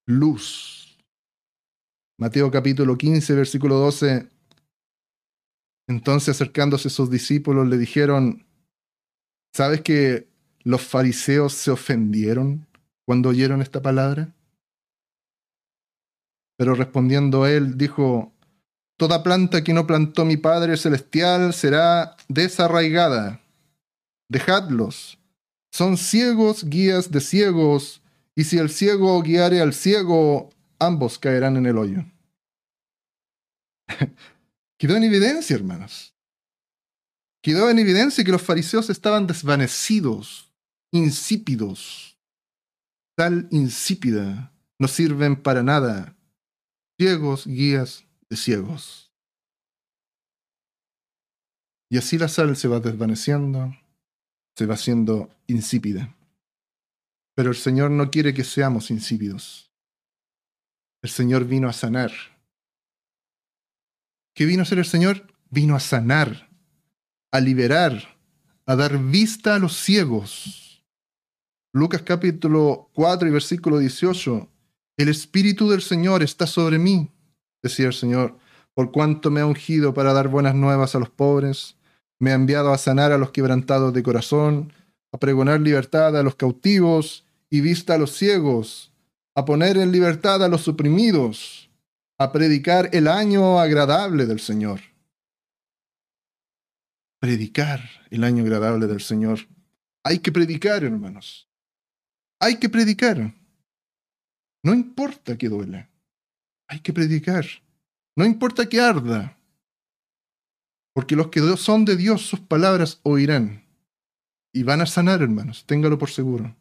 Luz. 0.06 0.98
Mateo 2.18 2.50
capítulo 2.50 2.98
15, 2.98 3.34
versículo 3.34 3.76
12. 3.76 4.28
Entonces 5.88 6.36
acercándose 6.36 6.90
sus 6.90 7.08
discípulos 7.08 7.66
le 7.66 7.78
dijeron, 7.78 8.44
¿sabes 9.54 9.80
que 9.80 10.28
los 10.64 10.82
fariseos 10.82 11.54
se 11.54 11.70
ofendieron 11.70 12.66
cuando 13.06 13.30
oyeron 13.30 13.62
esta 13.62 13.80
palabra? 13.80 14.34
Pero 16.56 16.74
respondiendo 16.74 17.46
él, 17.46 17.76
dijo, 17.76 18.34
Toda 18.96 19.24
planta 19.24 19.64
que 19.64 19.74
no 19.74 19.86
plantó 19.86 20.24
mi 20.24 20.36
Padre 20.36 20.76
Celestial 20.76 21.52
será 21.52 22.16
desarraigada. 22.28 23.40
Dejadlos. 24.28 25.18
Son 25.72 25.96
ciegos 25.96 26.64
guías 26.64 27.10
de 27.10 27.20
ciegos, 27.20 28.02
y 28.36 28.44
si 28.44 28.58
el 28.58 28.70
ciego 28.70 29.20
guiare 29.22 29.60
al 29.60 29.74
ciego, 29.74 30.50
ambos 30.78 31.18
caerán 31.18 31.56
en 31.56 31.66
el 31.66 31.76
hoyo. 31.76 32.04
Quedó 34.78 34.96
en 34.96 35.02
evidencia, 35.02 35.56
hermanos. 35.56 36.14
Quedó 37.42 37.68
en 37.70 37.80
evidencia 37.80 38.24
que 38.24 38.32
los 38.32 38.42
fariseos 38.42 38.90
estaban 38.90 39.26
desvanecidos, 39.26 40.52
insípidos. 40.92 42.16
Tal 43.16 43.48
insípida 43.50 44.52
no 44.78 44.86
sirven 44.86 45.36
para 45.36 45.62
nada 45.62 46.16
ciegos, 46.96 47.46
guías 47.46 48.04
de 48.28 48.36
ciegos. 48.36 49.12
Y 51.90 51.98
así 51.98 52.18
la 52.18 52.28
sal 52.28 52.56
se 52.56 52.68
va 52.68 52.80
desvaneciendo, 52.80 53.76
se 54.56 54.66
va 54.66 54.74
haciendo 54.74 55.30
insípida. 55.46 56.14
Pero 57.34 57.50
el 57.50 57.56
Señor 57.56 57.90
no 57.90 58.10
quiere 58.10 58.32
que 58.32 58.44
seamos 58.44 58.90
insípidos. 58.90 59.70
El 61.02 61.10
Señor 61.10 61.44
vino 61.44 61.68
a 61.68 61.72
sanar. 61.72 62.12
¿Qué 64.34 64.46
vino 64.46 64.60
a 64.60 64.64
hacer 64.64 64.78
el 64.78 64.84
Señor? 64.84 65.32
Vino 65.50 65.76
a 65.76 65.80
sanar, 65.80 66.48
a 67.30 67.40
liberar, 67.40 68.18
a 68.66 68.74
dar 68.74 68.98
vista 68.98 69.54
a 69.54 69.58
los 69.58 69.76
ciegos. 69.76 70.84
Lucas 71.72 72.02
capítulo 72.02 72.90
4 72.94 73.28
y 73.28 73.30
versículo 73.32 73.78
18 73.78 74.53
el 74.96 75.08
Espíritu 75.08 75.68
del 75.68 75.82
Señor 75.82 76.22
está 76.22 76.46
sobre 76.46 76.78
mí, 76.78 77.10
decía 77.62 77.86
el 77.86 77.94
Señor, 77.94 78.38
por 78.74 78.92
cuanto 78.92 79.30
me 79.30 79.40
ha 79.40 79.46
ungido 79.46 79.94
para 79.94 80.12
dar 80.12 80.28
buenas 80.28 80.54
nuevas 80.54 80.94
a 80.94 80.98
los 80.98 81.10
pobres, 81.10 81.76
me 82.20 82.30
ha 82.30 82.34
enviado 82.34 82.72
a 82.72 82.78
sanar 82.78 83.12
a 83.12 83.18
los 83.18 83.30
quebrantados 83.30 83.92
de 83.92 84.02
corazón, 84.02 84.72
a 85.12 85.18
pregonar 85.18 85.60
libertad 85.60 86.16
a 86.16 86.22
los 86.22 86.34
cautivos 86.34 87.24
y 87.50 87.60
vista 87.60 87.94
a 87.94 87.98
los 87.98 88.16
ciegos, 88.16 88.92
a 89.36 89.44
poner 89.44 89.76
en 89.76 89.92
libertad 89.92 90.42
a 90.42 90.48
los 90.48 90.66
oprimidos, 90.68 91.70
a 92.18 92.32
predicar 92.32 92.90
el 92.92 93.08
año 93.08 93.58
agradable 93.58 94.26
del 94.26 94.40
Señor. 94.40 94.80
Predicar 97.20 97.80
el 98.10 98.24
año 98.24 98.42
agradable 98.44 98.86
del 98.86 99.00
Señor. 99.00 99.40
Hay 100.04 100.18
que 100.18 100.30
predicar, 100.30 100.84
hermanos. 100.84 101.48
Hay 102.40 102.58
que 102.58 102.68
predicar. 102.68 103.32
No 104.64 104.72
importa 104.72 105.36
que 105.36 105.48
duela. 105.48 105.90
Hay 106.68 106.80
que 106.80 106.92
predicar. 106.92 107.44
No 108.16 108.24
importa 108.24 108.66
que 108.66 108.80
arda. 108.80 109.36
Porque 110.94 111.16
los 111.16 111.28
que 111.28 111.40
son 111.56 111.84
de 111.84 111.96
Dios, 111.96 112.22
sus 112.22 112.40
palabras 112.40 113.00
oirán. 113.02 113.62
Y 114.54 114.62
van 114.62 114.80
a 114.80 114.86
sanar, 114.86 115.20
hermanos. 115.20 115.66
Téngalo 115.66 115.98
por 115.98 116.10
seguro. 116.10 116.56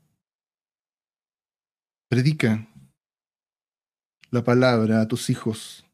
Predica 2.09 2.67
la 4.31 4.43
palabra 4.43 5.01
a 5.01 5.07
tus 5.07 5.29
hijos. 5.29 5.85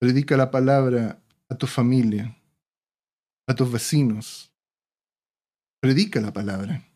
Predica 0.00 0.36
la 0.36 0.50
palabra 0.50 1.22
a 1.48 1.56
tu 1.56 1.66
familia, 1.66 2.36
a 3.48 3.54
tus 3.54 3.72
vecinos. 3.72 4.52
Predica 5.80 6.20
la 6.20 6.32
palabra. 6.32 6.87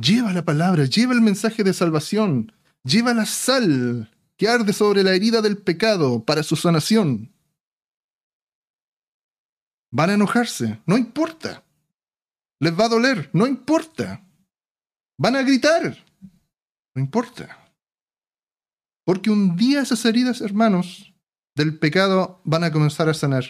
Lleva 0.00 0.32
la 0.32 0.44
palabra, 0.44 0.84
lleva 0.86 1.12
el 1.12 1.20
mensaje 1.20 1.62
de 1.62 1.74
salvación, 1.74 2.52
lleva 2.84 3.12
la 3.12 3.26
sal 3.26 4.10
que 4.38 4.48
arde 4.48 4.72
sobre 4.72 5.02
la 5.02 5.12
herida 5.12 5.42
del 5.42 5.58
pecado 5.58 6.24
para 6.24 6.42
su 6.42 6.56
sanación. 6.56 7.30
Van 9.92 10.08
a 10.08 10.14
enojarse, 10.14 10.80
no 10.86 10.96
importa. 10.96 11.64
Les 12.60 12.78
va 12.78 12.86
a 12.86 12.88
doler, 12.88 13.28
no 13.34 13.46
importa. 13.46 14.24
Van 15.18 15.36
a 15.36 15.42
gritar, 15.42 15.98
no 16.94 17.02
importa. 17.02 17.58
Porque 19.04 19.30
un 19.30 19.56
día 19.56 19.82
esas 19.82 20.04
heridas, 20.06 20.40
hermanos, 20.40 21.12
del 21.54 21.78
pecado 21.78 22.40
van 22.44 22.64
a 22.64 22.72
comenzar 22.72 23.08
a 23.10 23.14
sanar. 23.14 23.44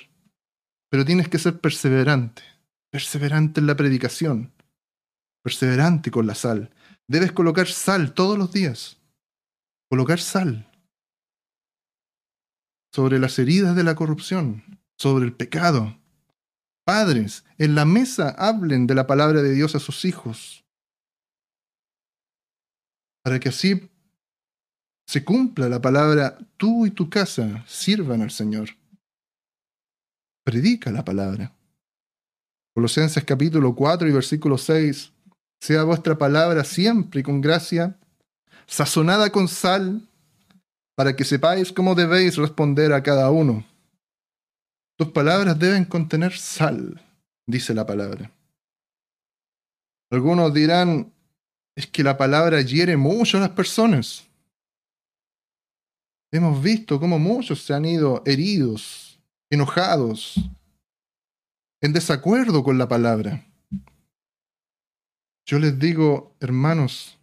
Pero 0.90 1.04
tienes 1.04 1.28
que 1.28 1.38
ser 1.38 1.60
perseverante, 1.60 2.42
perseverante 2.90 3.60
en 3.60 3.68
la 3.68 3.76
predicación, 3.76 4.52
perseverante 5.42 6.10
con 6.10 6.26
la 6.26 6.34
sal. 6.34 6.70
Debes 7.06 7.32
colocar 7.32 7.66
sal 7.66 8.14
todos 8.14 8.38
los 8.38 8.52
días. 8.52 8.98
Colocar 9.88 10.20
sal 10.20 10.66
sobre 12.92 13.18
las 13.18 13.38
heridas 13.38 13.76
de 13.76 13.84
la 13.84 13.94
corrupción, 13.94 14.80
sobre 14.96 15.24
el 15.24 15.32
pecado. 15.32 15.96
Padres, 16.84 17.44
en 17.58 17.74
la 17.74 17.84
mesa 17.84 18.30
hablen 18.30 18.86
de 18.86 18.94
la 18.94 19.06
palabra 19.06 19.42
de 19.42 19.52
Dios 19.52 19.74
a 19.74 19.80
sus 19.80 20.04
hijos, 20.04 20.64
para 23.22 23.38
que 23.38 23.50
así 23.50 23.88
se 25.06 25.24
cumpla 25.24 25.68
la 25.68 25.80
palabra, 25.80 26.38
tú 26.56 26.86
y 26.86 26.90
tu 26.90 27.10
casa 27.10 27.64
sirvan 27.66 28.22
al 28.22 28.30
Señor. 28.30 28.70
Predica 30.44 30.90
la 30.90 31.04
palabra. 31.04 31.54
Colosenses 32.74 33.24
capítulo 33.24 33.74
4 33.74 34.08
y 34.08 34.12
versículo 34.12 34.56
6. 34.56 35.12
Sea 35.60 35.84
vuestra 35.84 36.16
palabra 36.16 36.64
siempre 36.64 37.22
con 37.22 37.40
gracia, 37.40 37.98
sazonada 38.66 39.30
con 39.30 39.46
sal, 39.46 40.08
para 40.94 41.14
que 41.14 41.24
sepáis 41.24 41.72
cómo 41.72 41.94
debéis 41.94 42.36
responder 42.36 42.92
a 42.92 43.02
cada 43.02 43.30
uno. 43.30 43.64
Tus 44.96 45.08
palabras 45.12 45.58
deben 45.58 45.84
contener 45.84 46.36
sal, 46.36 47.00
dice 47.46 47.74
la 47.74 47.86
palabra. 47.86 48.30
Algunos 50.10 50.52
dirán, 50.52 51.12
es 51.76 51.86
que 51.86 52.02
la 52.02 52.16
palabra 52.16 52.60
hiere 52.60 52.96
mucho 52.96 53.38
a 53.38 53.40
las 53.40 53.50
personas. 53.50 54.26
Hemos 56.32 56.62
visto 56.62 57.00
cómo 57.00 57.18
muchos 57.18 57.64
se 57.64 57.74
han 57.74 57.84
ido 57.84 58.22
heridos, 58.26 59.18
enojados, 59.50 60.34
en 61.80 61.92
desacuerdo 61.92 62.62
con 62.62 62.76
la 62.76 62.88
palabra. 62.88 63.49
Yo 65.50 65.58
les 65.58 65.80
digo, 65.80 66.36
hermanos, 66.38 67.18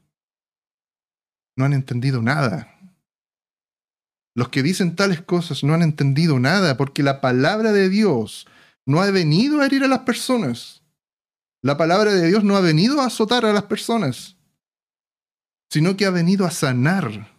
no 1.55 1.63
han 1.63 1.71
entendido 1.71 2.21
nada. 2.21 2.77
Los 4.35 4.49
que 4.49 4.61
dicen 4.63 4.97
tales 4.97 5.21
cosas 5.21 5.63
no 5.63 5.73
han 5.73 5.81
entendido 5.81 6.37
nada 6.37 6.75
porque 6.75 7.03
la 7.03 7.21
palabra 7.21 7.71
de 7.71 7.87
Dios 7.87 8.45
no 8.85 9.01
ha 9.01 9.09
venido 9.11 9.61
a 9.61 9.65
herir 9.65 9.85
a 9.85 9.87
las 9.87 9.99
personas. 9.99 10.83
La 11.61 11.77
palabra 11.77 12.13
de 12.13 12.27
Dios 12.27 12.43
no 12.43 12.57
ha 12.57 12.59
venido 12.59 12.99
a 12.99 13.05
azotar 13.05 13.45
a 13.45 13.53
las 13.53 13.63
personas, 13.63 14.35
sino 15.69 15.95
que 15.95 16.05
ha 16.05 16.09
venido 16.09 16.45
a 16.45 16.51
sanar, 16.51 17.33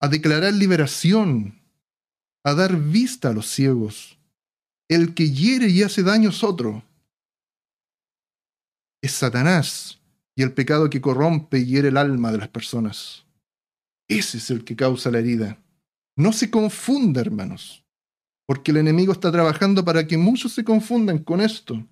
a 0.00 0.08
declarar 0.08 0.54
liberación, 0.54 1.60
a 2.42 2.54
dar 2.54 2.74
vista 2.74 3.28
a 3.28 3.32
los 3.34 3.50
ciegos. 3.50 4.18
El 4.88 5.12
que 5.12 5.30
hiere 5.30 5.68
y 5.68 5.82
hace 5.82 6.02
daño 6.02 6.30
es 6.30 6.42
otro. 6.42 6.82
Es 9.02 9.12
Satanás 9.12 10.00
y 10.36 10.42
el 10.42 10.52
pecado 10.52 10.88
que 10.88 11.00
corrompe 11.00 11.58
y 11.58 11.66
hiere 11.66 11.88
el 11.88 11.96
alma 11.96 12.30
de 12.30 12.38
las 12.38 12.48
personas. 12.48 13.26
Ese 14.08 14.38
es 14.38 14.50
el 14.50 14.64
que 14.64 14.76
causa 14.76 15.10
la 15.10 15.18
herida. 15.18 15.58
No 16.16 16.32
se 16.32 16.50
confunda, 16.50 17.20
hermanos, 17.20 17.84
porque 18.46 18.70
el 18.70 18.76
enemigo 18.76 19.12
está 19.12 19.32
trabajando 19.32 19.84
para 19.84 20.06
que 20.06 20.16
muchos 20.16 20.52
se 20.52 20.64
confundan 20.64 21.18
con 21.18 21.40
esto. 21.40 21.86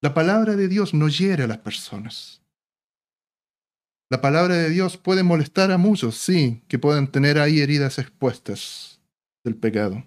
La 0.00 0.14
palabra 0.14 0.56
de 0.56 0.68
Dios 0.68 0.94
no 0.94 1.08
hiere 1.08 1.44
a 1.44 1.46
las 1.46 1.58
personas. 1.58 2.42
La 4.10 4.20
palabra 4.20 4.56
de 4.56 4.68
Dios 4.68 4.98
puede 4.98 5.22
molestar 5.22 5.70
a 5.70 5.78
muchos, 5.78 6.16
sí, 6.16 6.62
que 6.68 6.78
pueden 6.78 7.10
tener 7.10 7.38
ahí 7.38 7.60
heridas 7.60 7.98
expuestas 7.98 9.00
del 9.42 9.56
pecado. 9.56 10.04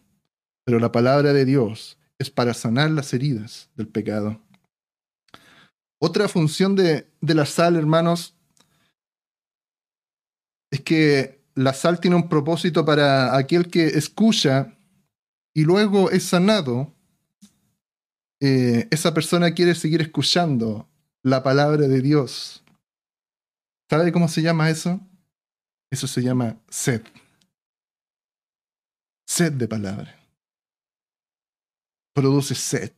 Pero 0.64 0.80
la 0.80 0.92
palabra 0.92 1.34
de 1.34 1.46
Dios 1.46 1.98
es 2.20 2.30
para 2.30 2.54
sanar 2.54 2.92
las 2.92 3.14
heridas 3.14 3.70
del 3.76 3.88
pecado. 3.88 4.42
Otra 6.02 6.28
función 6.28 6.76
de, 6.76 7.08
de 7.22 7.36
la 7.36 7.46
sal, 7.46 7.76
hermanos, 7.76 8.36
es 10.72 10.82
que 10.82 11.42
la 11.56 11.74
sal 11.74 12.00
tiene 12.00 12.18
un 12.18 12.30
propósito 12.30 12.86
para 12.86 13.36
aquel 13.38 13.70
que 13.70 13.88
escucha 13.88 14.78
y 15.54 15.64
luego 15.64 16.12
es 16.12 16.24
sanado. 16.24 16.94
Eh, 18.42 18.88
esa 18.92 19.14
persona 19.14 19.54
quiere 19.54 19.74
seguir 19.74 20.02
escuchando 20.02 20.88
la 21.24 21.42
palabra 21.42 21.88
de 21.88 22.02
Dios. 22.02 22.64
¿Sabe 23.90 24.12
cómo 24.12 24.28
se 24.28 24.42
llama 24.42 24.70
eso? 24.70 25.00
Eso 25.90 26.08
se 26.08 26.22
llama 26.22 26.58
sed. 26.70 27.02
Sed 29.26 29.54
de 29.54 29.68
palabra. 29.68 30.25
Produce 32.16 32.56
sed. 32.56 32.94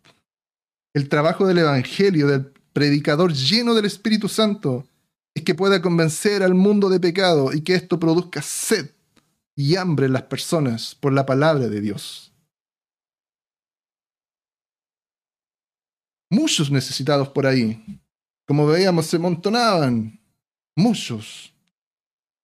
El 0.94 1.10
trabajo 1.10 1.48
del 1.48 1.58
Evangelio, 1.58 2.28
del 2.28 2.52
predicador 2.72 3.34
lleno 3.34 3.74
del 3.74 3.86
Espíritu 3.86 4.30
Santo, 4.30 4.88
es 5.34 5.44
que 5.44 5.56
pueda 5.56 5.82
convencer 5.82 6.44
al 6.44 6.54
mundo 6.54 6.88
de 6.88 7.00
pecado 7.00 7.52
y 7.52 7.62
que 7.62 7.74
esto 7.74 8.00
produzca 8.00 8.44
sed 8.44 8.92
y 9.56 9.76
hambre 9.76 10.06
en 10.06 10.14
las 10.14 10.24
personas 10.24 10.94
por 10.94 11.14
la 11.14 11.26
palabra 11.26 11.68
de 11.68 11.82
Dios. 11.82 12.32
Muchos 16.30 16.70
necesitados 16.70 17.30
por 17.30 17.48
ahí, 17.48 17.84
como 18.46 18.68
veíamos, 18.68 19.08
se 19.08 19.18
montonaban, 19.18 20.20
muchos 20.76 21.52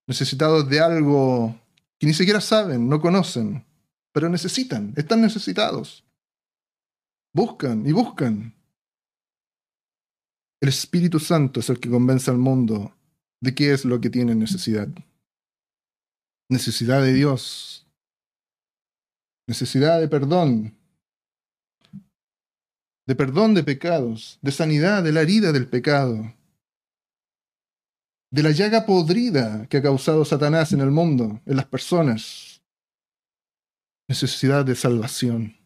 necesitados 0.07 0.67
de 0.67 0.79
algo 0.79 1.55
que 1.99 2.07
ni 2.07 2.15
siquiera 2.15 2.41
saben, 2.41 2.89
no 2.89 2.99
conocen, 2.99 3.63
pero 4.11 4.27
necesitan, 4.27 4.91
están 4.95 5.21
necesitados. 5.21 6.02
Buscan 7.33 7.85
y 7.87 7.91
buscan. 7.91 8.53
El 10.61 10.69
Espíritu 10.69 11.19
Santo 11.19 11.59
es 11.59 11.69
el 11.69 11.79
que 11.79 11.89
convence 11.89 12.29
al 12.29 12.37
mundo 12.37 12.95
de 13.41 13.53
qué 13.55 13.73
es 13.73 13.85
lo 13.85 13.99
que 13.99 14.09
tiene 14.09 14.35
necesidad. 14.35 14.87
Necesidad 16.49 17.01
de 17.01 17.13
Dios. 17.13 17.87
Necesidad 19.47 19.99
de 19.99 20.07
perdón. 20.07 20.77
De 23.07 23.15
perdón 23.15 23.55
de 23.55 23.63
pecados. 23.63 24.37
De 24.41 24.51
sanidad 24.51 25.03
de 25.03 25.11
la 25.11 25.21
herida 25.21 25.51
del 25.51 25.67
pecado. 25.67 26.33
De 28.31 28.43
la 28.43 28.51
llaga 28.51 28.85
podrida 28.85 29.67
que 29.67 29.77
ha 29.77 29.81
causado 29.81 30.23
Satanás 30.23 30.71
en 30.71 30.81
el 30.81 30.91
mundo, 30.91 31.41
en 31.45 31.55
las 31.57 31.65
personas. 31.65 32.61
Necesidad 34.07 34.63
de 34.63 34.75
salvación. 34.75 35.62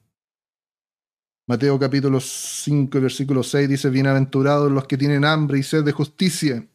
Mateo 1.49 1.79
capítulo 1.79 2.19
5, 2.19 2.99
versículo 2.99 3.41
6 3.41 3.69
dice, 3.69 3.89
Bienaventurados 3.89 4.69
los 4.69 4.85
que 4.85 4.97
tienen 4.97 5.23
hambre 5.23 5.57
y 5.57 5.63
sed 5.63 5.85
de 5.85 5.93
justicia, 5.93 6.67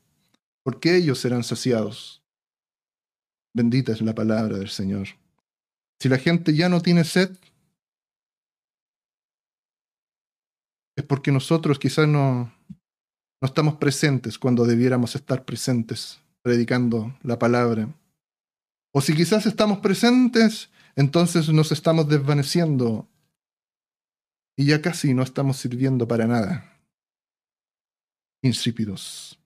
porque 0.65 0.97
ellos 0.97 1.19
serán 1.19 1.45
saciados. 1.45 2.23
Bendita 3.55 3.93
es 3.93 4.01
la 4.01 4.15
palabra 4.15 4.57
del 4.57 4.71
Señor. 4.71 5.09
Si 6.01 6.09
la 6.09 6.17
gente 6.17 6.55
ya 6.55 6.71
no 6.71 6.81
tiene 6.81 7.05
sed, 7.05 7.37
es 10.97 11.05
porque 11.05 11.33
nosotros 11.33 11.79
quizás 11.79 12.09
no, 12.09 12.51
no 13.43 13.47
estamos 13.47 13.77
presentes 13.77 14.39
cuando 14.39 14.65
debiéramos 14.65 15.15
estar 15.15 15.45
presentes 15.45 16.19
predicando 16.41 17.15
la 17.23 17.39
palabra. 17.39 17.95
O 18.95 19.03
si 19.03 19.15
quizás 19.15 19.45
estamos 19.45 19.81
presentes, 19.81 20.71
entonces 20.97 21.51
nos 21.51 21.73
estamos 21.73 22.09
desvaneciendo 22.09 23.07
y 24.57 24.67
ya 24.67 24.83
casi 24.83 25.15
no 25.15 25.23
estamos 25.23 25.57
sirviendo 25.57 26.07
para 26.07 26.27
nada. 26.27 26.79
Insípidos. 28.43 29.39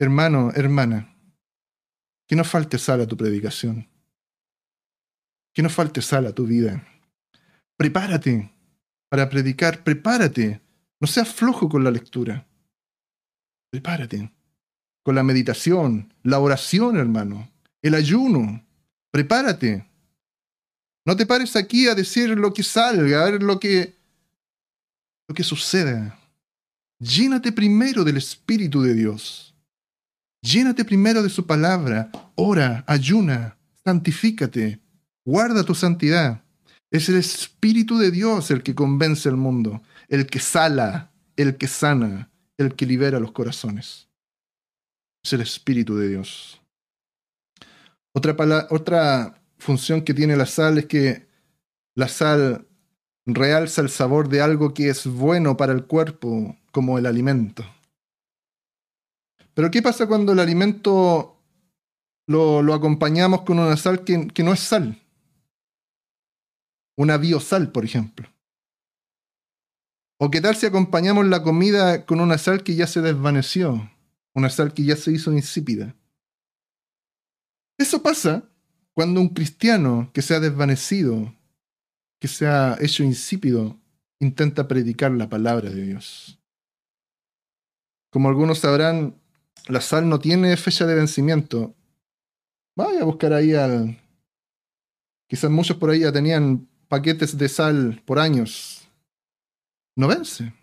Hermano, 0.00 0.50
hermana, 0.54 1.16
que 2.26 2.36
no 2.36 2.44
falte 2.44 2.78
sal 2.78 3.00
a 3.02 3.06
tu 3.06 3.16
predicación. 3.16 3.88
Que 5.54 5.62
no 5.62 5.68
falte 5.68 6.02
sal 6.02 6.26
a 6.26 6.32
tu 6.32 6.46
vida. 6.46 6.86
Prepárate 7.76 8.52
para 9.12 9.28
predicar, 9.28 9.84
prepárate. 9.84 10.62
No 10.98 11.06
seas 11.06 11.28
flojo 11.28 11.68
con 11.68 11.84
la 11.84 11.90
lectura. 11.90 12.48
Prepárate. 13.70 14.32
Con 15.04 15.14
la 15.14 15.22
meditación, 15.22 16.14
la 16.22 16.38
oración, 16.38 16.96
hermano, 16.96 17.52
el 17.82 17.94
ayuno. 17.94 18.64
Prepárate. 19.10 19.86
No 21.04 21.14
te 21.14 21.26
pares 21.26 21.56
aquí 21.56 21.88
a 21.88 21.94
decir 21.94 22.30
lo 22.30 22.54
que 22.54 22.62
salga, 22.62 23.22
a 23.22 23.30
ver 23.30 23.42
lo 23.42 23.60
que 23.60 24.01
lo 25.32 25.34
que 25.34 25.44
suceda. 25.44 26.18
Llénate 27.00 27.52
primero 27.52 28.04
del 28.04 28.18
Espíritu 28.18 28.82
de 28.82 28.92
Dios. 28.92 29.54
Llénate 30.42 30.84
primero 30.84 31.22
de 31.22 31.30
su 31.30 31.46
palabra. 31.46 32.10
Ora, 32.34 32.84
ayuna, 32.86 33.56
santifícate, 33.82 34.78
guarda 35.24 35.64
tu 35.64 35.74
santidad. 35.74 36.44
Es 36.90 37.08
el 37.08 37.16
Espíritu 37.16 37.96
de 37.96 38.10
Dios 38.10 38.50
el 38.50 38.62
que 38.62 38.74
convence 38.74 39.26
al 39.30 39.38
mundo, 39.38 39.82
el 40.08 40.26
que 40.26 40.38
sala, 40.38 41.10
el 41.36 41.56
que 41.56 41.66
sana, 41.66 42.30
el 42.58 42.74
que 42.74 42.84
libera 42.84 43.18
los 43.18 43.32
corazones. 43.32 44.08
Es 45.24 45.32
el 45.32 45.40
Espíritu 45.40 45.96
de 45.96 46.08
Dios. 46.10 46.60
Otra, 48.14 48.36
otra 48.68 49.42
función 49.56 50.02
que 50.02 50.12
tiene 50.12 50.36
la 50.36 50.44
sal 50.44 50.76
es 50.76 50.84
que 50.84 51.26
la 51.94 52.08
sal 52.08 52.66
realza 53.26 53.82
el 53.82 53.88
sabor 53.88 54.28
de 54.28 54.42
algo 54.42 54.74
que 54.74 54.88
es 54.88 55.06
bueno 55.06 55.56
para 55.56 55.72
el 55.72 55.84
cuerpo, 55.86 56.56
como 56.70 56.98
el 56.98 57.06
alimento. 57.06 57.64
Pero 59.54 59.70
¿qué 59.70 59.82
pasa 59.82 60.06
cuando 60.06 60.32
el 60.32 60.38
alimento 60.38 61.36
lo, 62.26 62.72
acompañamos 62.72 63.42
con 63.42 63.58
una 63.58 63.76
sal 63.76 64.04
que, 64.04 64.28
que 64.28 64.42
no 64.42 64.52
es 64.52 64.60
sal? 64.60 65.00
Una 66.96 67.16
biosal, 67.16 67.70
por 67.72 67.84
ejemplo. 67.84 68.28
¿O 70.18 70.30
qué 70.30 70.40
tal 70.40 70.56
si 70.56 70.66
acompañamos 70.66 71.26
la 71.26 71.42
comida 71.42 72.06
con 72.06 72.20
una 72.20 72.38
sal 72.38 72.62
que 72.62 72.74
ya 72.74 72.86
se 72.86 73.00
desvaneció? 73.00 73.90
una 74.34 74.50
sal 74.50 74.72
que 74.72 74.84
ya 74.84 74.96
se 74.96 75.12
hizo 75.12 75.32
insípida. 75.32 75.94
Eso 77.78 78.02
pasa 78.02 78.44
cuando 78.94 79.20
un 79.20 79.28
cristiano 79.28 80.10
que 80.12 80.22
se 80.22 80.34
ha 80.34 80.40
desvanecido, 80.40 81.34
que 82.22 82.28
se 82.28 82.46
ha 82.46 82.76
hecho 82.80 83.02
insípido, 83.02 83.76
intenta 84.20 84.68
predicar 84.68 85.10
la 85.10 85.28
palabra 85.28 85.68
de 85.70 85.82
Dios. 85.82 86.38
Como 88.12 88.28
algunos 88.28 88.60
sabrán, 88.60 89.20
la 89.66 89.80
sal 89.80 90.08
no 90.08 90.20
tiene 90.20 90.56
fecha 90.56 90.86
de 90.86 90.94
vencimiento. 90.94 91.74
Vaya 92.76 93.00
a 93.00 93.06
buscar 93.06 93.32
ahí 93.32 93.54
al... 93.54 93.98
Quizás 95.28 95.50
muchos 95.50 95.76
por 95.78 95.90
ahí 95.90 95.98
ya 95.98 96.12
tenían 96.12 96.68
paquetes 96.86 97.36
de 97.36 97.48
sal 97.48 98.00
por 98.04 98.20
años. 98.20 98.88
No 99.96 100.06
vence. 100.06 100.54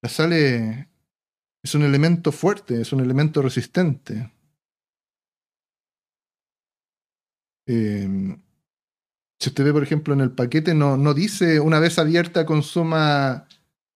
La 0.00 0.08
sal 0.08 0.32
es 0.32 1.74
un 1.74 1.82
elemento 1.82 2.32
fuerte, 2.32 2.80
es 2.80 2.94
un 2.94 3.00
elemento 3.00 3.42
resistente. 3.42 4.32
Em, 7.66 8.40
si 9.42 9.48
usted 9.48 9.64
ve, 9.64 9.72
por 9.72 9.82
ejemplo, 9.82 10.14
en 10.14 10.20
el 10.20 10.30
paquete, 10.30 10.72
no, 10.72 10.96
no 10.96 11.14
dice 11.14 11.58
una 11.58 11.80
vez 11.80 11.98
abierta 11.98 12.46
consuma 12.46 13.48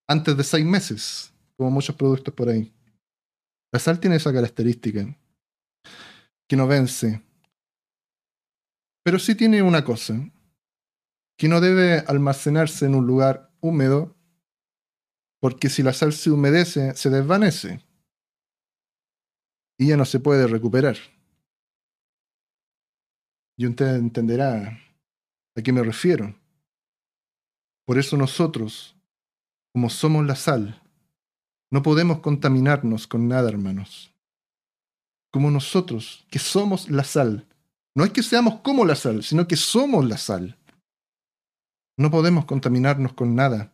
antes 0.09 0.37
de 0.37 0.43
seis 0.43 0.67
meses, 0.67 1.33
como 1.57 1.71
muchos 1.71 1.95
productos 1.95 2.35
por 2.35 2.49
ahí. 2.49 2.75
La 3.73 3.79
sal 3.79 4.01
tiene 4.01 4.17
esa 4.17 4.33
característica, 4.33 5.17
que 6.49 6.57
no 6.57 6.67
vence. 6.67 7.23
Pero 9.05 9.21
sí 9.21 9.37
tiene 9.37 9.63
una 9.63 9.85
cosa, 9.85 10.15
que 11.39 11.47
no 11.47 11.61
debe 11.61 12.01
almacenarse 12.09 12.85
en 12.87 12.97
un 12.97 13.07
lugar 13.07 13.53
húmedo, 13.61 14.17
porque 15.41 15.69
si 15.69 15.85
la 15.85 15.93
sal 15.93 16.13
se 16.13 16.33
humedece, 16.33 16.93
se 16.97 17.09
desvanece 17.09 17.85
y 19.79 19.91
ya 19.91 19.97
no 19.97 20.07
se 20.07 20.19
puede 20.19 20.49
recuperar. 20.49 20.97
Y 23.57 23.69
usted 23.69 23.95
entenderá 23.95 24.86
a 25.57 25.63
qué 25.63 25.73
me 25.73 25.83
refiero. 25.83 26.35
Por 27.87 27.99
eso 27.99 28.17
nosotros, 28.17 28.95
como 29.73 29.91
somos 29.91 30.27
la 30.27 30.37
sal, 30.37 30.83
no 31.71 31.83
podemos 31.83 32.21
contaminarnos 32.21 33.07
con 33.07 33.29
nada, 33.29 33.49
hermanos. 33.49 34.13
Como 35.33 35.51
nosotros, 35.51 36.27
que 36.31 36.39
somos 36.39 36.89
la 36.91 37.05
sal. 37.05 37.47
No 37.95 38.05
es 38.05 38.11
que 38.11 38.23
seamos 38.23 38.61
como 38.61 38.85
la 38.85 38.95
sal, 38.95 39.23
sino 39.23 39.49
que 39.49 39.57
somos 39.57 40.05
la 40.05 40.19
sal. 40.19 40.57
No 41.99 42.11
podemos 42.11 42.45
contaminarnos 42.45 43.15
con 43.15 43.35
nada. 43.35 43.73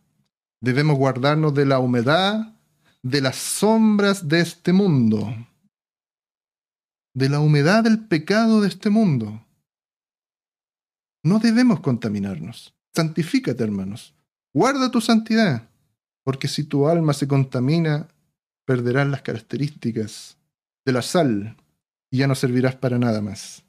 Debemos 0.61 0.97
guardarnos 0.97 1.55
de 1.55 1.67
la 1.67 1.81
humedad, 1.81 2.55
de 3.03 3.21
las 3.21 3.37
sombras 3.37 4.29
de 4.29 4.41
este 4.41 4.73
mundo, 4.73 5.35
de 7.15 7.29
la 7.29 7.41
humedad 7.41 7.83
del 7.83 8.07
pecado 8.07 8.61
de 8.61 8.69
este 8.69 8.91
mundo. 8.91 9.45
No 11.23 11.39
debemos 11.39 11.81
contaminarnos. 11.81 12.75
Santifícate, 12.95 13.63
hermanos. 13.63 14.15
Guarda 14.53 14.91
tu 14.91 15.01
santidad, 15.01 15.69
porque 16.25 16.49
si 16.49 16.65
tu 16.65 16.89
alma 16.89 17.13
se 17.15 17.27
contamina, 17.29 18.09
perderás 18.67 19.09
las 19.09 19.23
características 19.23 20.37
de 20.85 20.93
la 20.93 21.03
sal 21.03 21.57
y 22.11 22.19
ya 22.19 22.27
no 22.27 22.35
servirás 22.35 22.77
para 22.77 22.99
nada 22.99 23.21
más. 23.21 23.65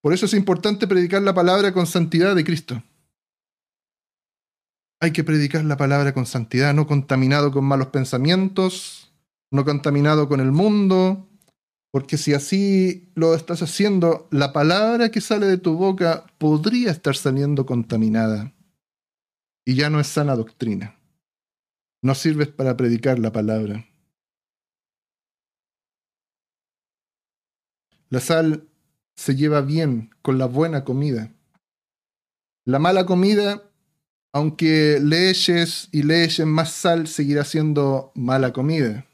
Por 0.00 0.12
eso 0.12 0.26
es 0.26 0.34
importante 0.34 0.86
predicar 0.86 1.22
la 1.22 1.34
palabra 1.34 1.72
con 1.72 1.86
santidad 1.86 2.34
de 2.34 2.44
Cristo. 2.44 2.82
Hay 5.00 5.12
que 5.12 5.24
predicar 5.24 5.64
la 5.64 5.76
palabra 5.76 6.12
con 6.12 6.26
santidad, 6.26 6.74
no 6.74 6.86
contaminado 6.86 7.52
con 7.52 7.64
malos 7.64 7.88
pensamientos, 7.88 9.12
no 9.50 9.64
contaminado 9.64 10.28
con 10.28 10.40
el 10.40 10.50
mundo, 10.50 11.28
porque 11.94 12.18
si 12.18 12.34
así 12.34 13.12
lo 13.14 13.36
estás 13.36 13.62
haciendo, 13.62 14.26
la 14.32 14.52
palabra 14.52 15.10
que 15.12 15.20
sale 15.20 15.46
de 15.46 15.58
tu 15.58 15.76
boca 15.76 16.26
podría 16.38 16.90
estar 16.90 17.14
saliendo 17.14 17.66
contaminada. 17.66 18.52
Y 19.64 19.76
ya 19.76 19.90
no 19.90 20.00
es 20.00 20.08
sana 20.08 20.34
doctrina. 20.34 20.98
No 22.02 22.16
sirves 22.16 22.48
para 22.48 22.76
predicar 22.76 23.20
la 23.20 23.30
palabra. 23.30 23.86
La 28.08 28.18
sal 28.18 28.68
se 29.14 29.36
lleva 29.36 29.60
bien 29.60 30.10
con 30.20 30.36
la 30.36 30.46
buena 30.46 30.82
comida. 30.82 31.32
La 32.64 32.80
mala 32.80 33.06
comida, 33.06 33.70
aunque 34.32 34.98
le 35.00 35.32
y 35.92 36.02
le 36.02 36.44
más 36.44 36.72
sal, 36.72 37.06
seguirá 37.06 37.44
siendo 37.44 38.10
mala 38.16 38.52
comida 38.52 39.06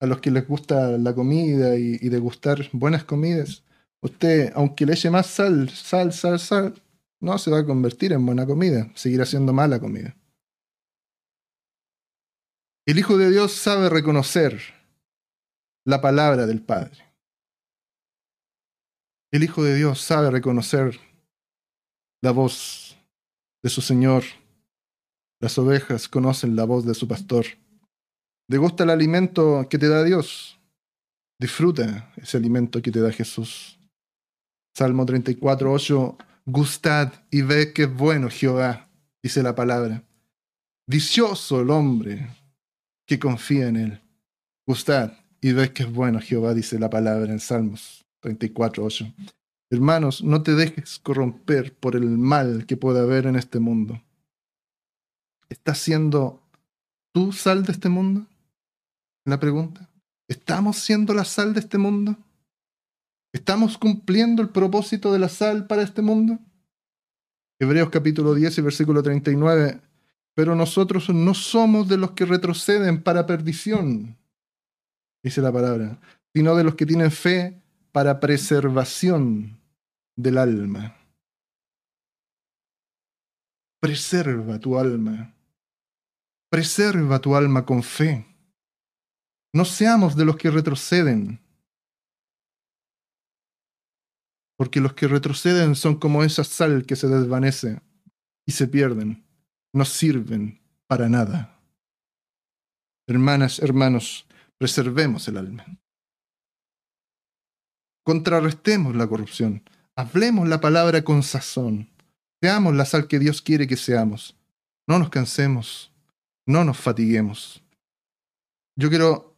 a 0.00 0.06
los 0.06 0.20
que 0.20 0.30
les 0.30 0.46
gusta 0.48 0.96
la 0.98 1.14
comida 1.14 1.76
y, 1.76 2.08
degustar 2.08 2.68
buenas 2.72 3.04
comidas, 3.04 3.62
usted, 4.00 4.50
aunque 4.54 4.86
le 4.86 4.94
eche 4.94 5.10
más 5.10 5.26
sal, 5.26 5.68
sal, 5.68 6.12
sal, 6.12 6.40
sal, 6.40 6.82
no 7.20 7.36
se 7.36 7.50
va 7.50 7.58
a 7.58 7.66
convertir 7.66 8.12
en 8.12 8.24
buena 8.24 8.46
comida, 8.46 8.90
seguirá 8.94 9.26
siendo 9.26 9.52
mala 9.52 9.78
comida. 9.78 10.16
El 12.86 12.98
Hijo 12.98 13.18
de 13.18 13.30
Dios 13.30 13.52
sabe 13.52 13.90
reconocer 13.90 14.58
la 15.84 16.00
palabra 16.00 16.46
del 16.46 16.62
Padre. 16.62 17.04
El 19.30 19.44
Hijo 19.44 19.62
de 19.62 19.76
Dios 19.76 20.00
sabe 20.00 20.30
reconocer 20.30 20.98
la 22.22 22.32
voz 22.32 22.96
de 23.62 23.68
su 23.68 23.82
Señor. 23.82 24.24
Las 25.40 25.58
ovejas 25.58 26.08
conocen 26.08 26.56
la 26.56 26.64
voz 26.64 26.86
de 26.86 26.94
su 26.94 27.06
pastor. 27.06 27.46
Degusta 28.50 28.82
el 28.82 28.90
alimento 28.90 29.68
que 29.70 29.78
te 29.78 29.86
da 29.86 30.02
Dios. 30.02 30.58
Disfruta 31.38 32.12
ese 32.16 32.36
alimento 32.36 32.82
que 32.82 32.90
te 32.90 33.00
da 33.00 33.12
Jesús. 33.12 33.78
Salmo 34.76 35.06
34, 35.06 35.72
8. 35.72 36.18
Gustad 36.46 37.12
y 37.30 37.42
ve 37.42 37.72
que 37.72 37.84
es 37.84 37.94
bueno 37.94 38.28
Jehová, 38.28 38.88
dice 39.22 39.44
la 39.44 39.54
palabra. 39.54 40.02
Dichoso 40.84 41.60
el 41.60 41.70
hombre 41.70 42.28
que 43.06 43.20
confía 43.20 43.68
en 43.68 43.76
él. 43.76 44.00
Gustad 44.66 45.12
y 45.40 45.52
ve 45.52 45.72
que 45.72 45.84
es 45.84 45.92
bueno 45.92 46.18
Jehová, 46.18 46.52
dice 46.52 46.76
la 46.80 46.90
palabra 46.90 47.30
en 47.30 47.38
Salmos 47.38 48.04
34, 48.18 48.84
8. 48.84 49.14
Hermanos, 49.70 50.24
no 50.24 50.42
te 50.42 50.56
dejes 50.56 50.98
corromper 50.98 51.72
por 51.72 51.94
el 51.94 52.18
mal 52.18 52.66
que 52.66 52.76
puede 52.76 52.98
haber 52.98 53.26
en 53.26 53.36
este 53.36 53.60
mundo. 53.60 54.02
¿Estás 55.48 55.78
siendo 55.78 56.42
tú 57.12 57.30
sal 57.30 57.64
de 57.64 57.70
este 57.70 57.88
mundo? 57.88 58.26
La 59.24 59.38
pregunta. 59.38 59.90
¿Estamos 60.28 60.78
siendo 60.78 61.14
la 61.14 61.24
sal 61.24 61.54
de 61.54 61.60
este 61.60 61.78
mundo? 61.78 62.16
¿Estamos 63.32 63.78
cumpliendo 63.78 64.42
el 64.42 64.48
propósito 64.48 65.12
de 65.12 65.18
la 65.18 65.28
sal 65.28 65.66
para 65.66 65.82
este 65.82 66.02
mundo? 66.02 66.38
Hebreos 67.58 67.90
capítulo 67.90 68.34
10 68.34 68.58
y 68.58 68.60
versículo 68.62 69.02
39. 69.02 69.80
Pero 70.34 70.54
nosotros 70.54 71.10
no 71.10 71.34
somos 71.34 71.88
de 71.88 71.96
los 71.96 72.12
que 72.12 72.24
retroceden 72.24 73.02
para 73.02 73.26
perdición, 73.26 74.16
dice 75.22 75.42
la 75.42 75.52
palabra, 75.52 76.00
sino 76.32 76.54
de 76.56 76.64
los 76.64 76.76
que 76.76 76.86
tienen 76.86 77.10
fe 77.10 77.60
para 77.92 78.20
preservación 78.20 79.60
del 80.16 80.38
alma. 80.38 80.96
Preserva 83.80 84.58
tu 84.58 84.78
alma. 84.78 85.34
Preserva 86.50 87.18
tu 87.18 87.34
alma 87.34 87.64
con 87.64 87.82
fe. 87.82 88.29
No 89.52 89.64
seamos 89.64 90.16
de 90.16 90.24
los 90.24 90.36
que 90.36 90.50
retroceden. 90.50 91.40
Porque 94.56 94.80
los 94.80 94.92
que 94.92 95.08
retroceden 95.08 95.74
son 95.74 95.98
como 95.98 96.22
esa 96.22 96.44
sal 96.44 96.84
que 96.86 96.96
se 96.96 97.08
desvanece 97.08 97.80
y 98.46 98.52
se 98.52 98.68
pierden. 98.68 99.24
No 99.72 99.84
sirven 99.84 100.60
para 100.86 101.08
nada. 101.08 101.58
Hermanas, 103.08 103.58
hermanos, 103.58 104.26
preservemos 104.58 105.26
el 105.28 105.38
alma. 105.38 105.64
Contrarrestemos 108.04 108.94
la 108.94 109.06
corrupción. 109.06 109.62
Hablemos 109.96 110.48
la 110.48 110.60
palabra 110.60 111.02
con 111.02 111.22
sazón. 111.22 111.90
Seamos 112.42 112.74
la 112.74 112.84
sal 112.84 113.08
que 113.08 113.18
Dios 113.18 113.42
quiere 113.42 113.66
que 113.66 113.76
seamos. 113.76 114.36
No 114.86 114.98
nos 114.98 115.10
cansemos. 115.10 115.92
No 116.46 116.64
nos 116.64 116.78
fatiguemos. 116.78 117.62
Yo 118.76 118.88
quiero 118.88 119.29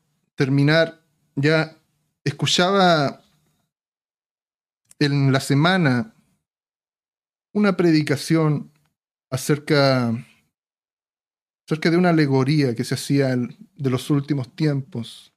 terminar, 0.43 1.01
ya 1.37 1.79
escuchaba 2.25 3.23
en 4.99 5.31
la 5.33 5.39
semana 5.39 6.17
una 7.55 7.77
predicación 7.77 8.73
acerca, 9.31 10.09
acerca 11.65 11.91
de 11.93 11.97
una 11.97 12.09
alegoría 12.09 12.75
que 12.75 12.83
se 12.83 12.97
hacía 12.97 13.37
de 13.37 13.91
los 13.91 14.11
últimos 14.11 14.53
tiempos. 14.57 15.33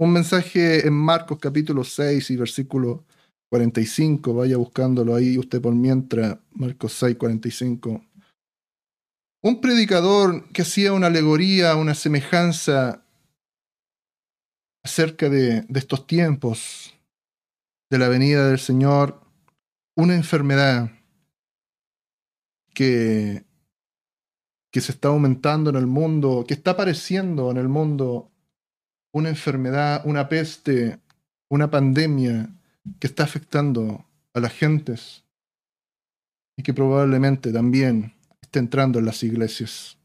Un 0.00 0.12
mensaje 0.12 0.84
en 0.84 0.94
Marcos 0.94 1.38
capítulo 1.40 1.84
6 1.84 2.28
y 2.30 2.36
versículo 2.36 3.04
45, 3.50 4.34
vaya 4.34 4.56
buscándolo 4.56 5.14
ahí 5.14 5.38
usted 5.38 5.62
por 5.62 5.76
mientras, 5.76 6.38
Marcos 6.50 6.92
6, 6.94 7.14
45. 7.16 8.04
Un 9.44 9.60
predicador 9.60 10.48
que 10.48 10.62
hacía 10.62 10.92
una 10.92 11.06
alegoría, 11.06 11.76
una 11.76 11.94
semejanza 11.94 13.03
acerca 14.84 15.28
de, 15.28 15.66
estos 15.74 16.06
tiempos, 16.06 16.94
de 17.90 17.98
la 17.98 18.08
venida 18.08 18.48
del 18.48 18.58
Señor, 18.58 19.20
una 19.96 20.14
enfermedad 20.14 20.90
que, 22.74 23.44
que 24.70 24.80
se 24.80 24.92
está 24.92 25.08
aumentando 25.08 25.70
en 25.70 25.76
el 25.76 25.86
mundo, 25.86 26.44
que 26.46 26.54
está 26.54 26.72
apareciendo 26.72 27.50
en 27.50 27.56
el 27.56 27.68
mundo, 27.68 28.30
una 29.12 29.30
enfermedad, 29.30 30.02
una 30.04 30.28
peste, 30.28 31.00
una 31.48 31.70
pandemia 31.70 32.50
que 33.00 33.06
está 33.06 33.24
afectando 33.24 34.04
a 34.34 34.40
las 34.40 34.52
gentes 34.52 35.24
y 36.56 36.62
que 36.62 36.74
probablemente 36.74 37.52
también 37.52 38.14
está 38.42 38.58
entrando 38.58 38.98
en 38.98 39.06
las 39.06 39.22
iglesias. 39.22 39.96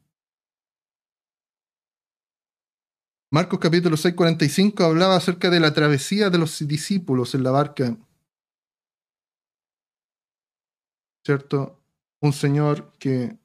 Marcos 3.31 3.60
capítulo 3.60 3.95
6, 3.95 4.15
45 4.15 4.84
hablaba 4.84 5.15
acerca 5.15 5.51
de 5.51 5.60
la 5.60 5.72
travesía 5.72 6.31
de 6.31 6.39
los 6.39 6.68
discípulos 6.68 7.35
en 7.35 7.43
la 7.43 7.51
barca. 7.51 7.95
¿Cierto? 11.23 11.80
Un 12.22 12.34
señor 12.34 12.91
que, 12.97 13.38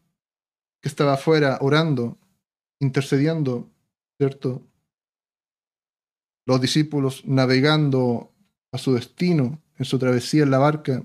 que 0.80 0.88
estaba 0.88 1.14
afuera 1.14 1.58
orando, 1.60 2.16
intercediendo, 2.80 3.70
¿cierto? 4.16 4.62
Los 6.46 6.62
discípulos 6.62 7.22
navegando 7.26 8.32
a 8.72 8.78
su 8.78 8.94
destino 8.94 9.62
en 9.76 9.84
su 9.84 9.98
travesía 9.98 10.44
en 10.44 10.50
la 10.50 10.58
barca. 10.58 11.02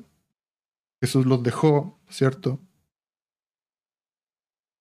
Jesús 1.01 1.25
los 1.25 1.43
dejó, 1.43 1.99
¿cierto? 2.09 2.61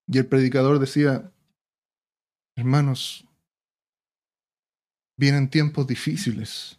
Y 0.06 0.18
el 0.18 0.26
predicador 0.26 0.78
decía, 0.78 1.32
hermanos, 2.56 3.27
vienen 5.18 5.50
tiempos 5.50 5.86
difíciles. 5.86 6.78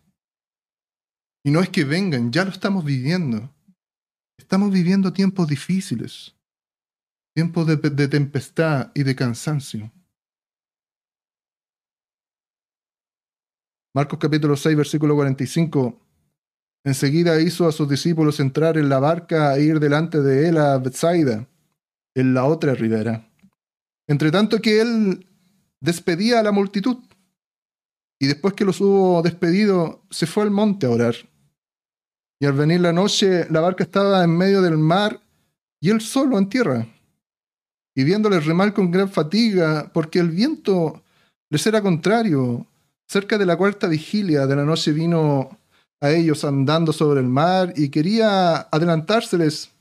Y 1.43 1.51
no 1.51 1.61
es 1.61 1.69
que 1.69 1.83
vengan, 1.83 2.31
ya 2.31 2.43
lo 2.43 2.51
estamos 2.51 2.83
viviendo. 2.83 3.53
Estamos 4.37 4.71
viviendo 4.71 5.13
tiempos 5.13 5.47
difíciles, 5.47 6.35
tiempos 7.35 7.67
de, 7.67 8.07
tempestad 8.07 8.91
y 8.95 9.03
de 9.03 9.15
cansancio. 9.15 9.91
Marcos 13.93 14.17
capítulo 14.19 14.55
6, 14.55 14.77
versículo 14.77 15.15
45. 15.15 15.99
Enseguida 16.85 17.41
hizo 17.41 17.67
a 17.67 17.71
sus 17.71 17.89
discípulos 17.89 18.39
entrar 18.39 18.77
en 18.77 18.87
la 18.87 18.99
barca 18.99 19.55
e 19.57 19.63
ir 19.63 19.79
delante 19.79 20.21
de 20.21 20.47
él 20.47 20.57
a 20.57 20.77
Bethsaida, 20.77 21.47
en 22.15 22.33
la 22.33 22.45
otra 22.45 22.73
ribera. 22.73 23.29
Entre 24.07 24.31
tanto 24.31 24.59
que 24.61 24.79
él 24.79 25.27
despedía 25.81 26.39
a 26.39 26.43
la 26.43 26.51
multitud. 26.51 27.08
Y 28.19 28.27
después 28.27 28.53
que 28.53 28.65
los 28.65 28.81
hubo 28.81 29.21
despedido, 29.21 30.03
se 30.09 30.27
fue 30.27 30.43
al 30.43 30.51
monte 30.51 30.85
a 30.85 30.89
orar. 30.89 31.15
Y 32.41 32.45
al 32.45 32.53
venir 32.53 32.81
la 32.81 32.93
noche, 32.93 33.47
la 33.49 33.61
barca 33.61 33.83
estaba 33.83 34.23
en 34.23 34.37
medio 34.37 34.61
del 34.61 34.77
mar 34.77 35.21
y 35.81 35.89
él 35.89 36.01
solo 36.01 36.37
en 36.37 36.49
tierra. 36.49 36.87
Y 37.95 38.03
viéndoles 38.03 38.45
remar 38.45 38.73
con 38.73 38.91
gran 38.91 39.09
fatiga, 39.09 39.91
porque 39.93 40.19
el 40.19 40.29
viento 40.29 41.01
les 41.49 41.65
era 41.65 41.81
contrario, 41.81 42.67
cerca 43.07 43.37
de 43.37 43.45
la 43.45 43.57
cuarta 43.57 43.87
vigilia 43.87 44.45
de 44.45 44.55
la 44.55 44.65
noche 44.65 44.91
vino 44.91 45.57
a 45.99 46.11
ellos 46.11 46.45
andando 46.45 46.93
sobre 46.93 47.19
el 47.21 47.27
mar 47.27 47.73
y 47.75 47.89
quería 47.89 48.57
adelantárseles. 48.71 49.71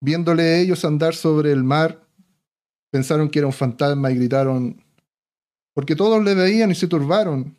Viéndole 0.00 0.60
ellos 0.60 0.84
andar 0.84 1.14
sobre 1.14 1.52
el 1.52 1.64
mar, 1.64 2.00
pensaron 2.90 3.30
que 3.30 3.38
era 3.38 3.46
un 3.46 3.52
fantasma 3.52 4.10
y 4.10 4.16
gritaron, 4.16 4.81
porque 5.74 5.96
todos 5.96 6.22
le 6.22 6.34
veían 6.34 6.70
y 6.70 6.74
se 6.74 6.88
turbaron. 6.88 7.56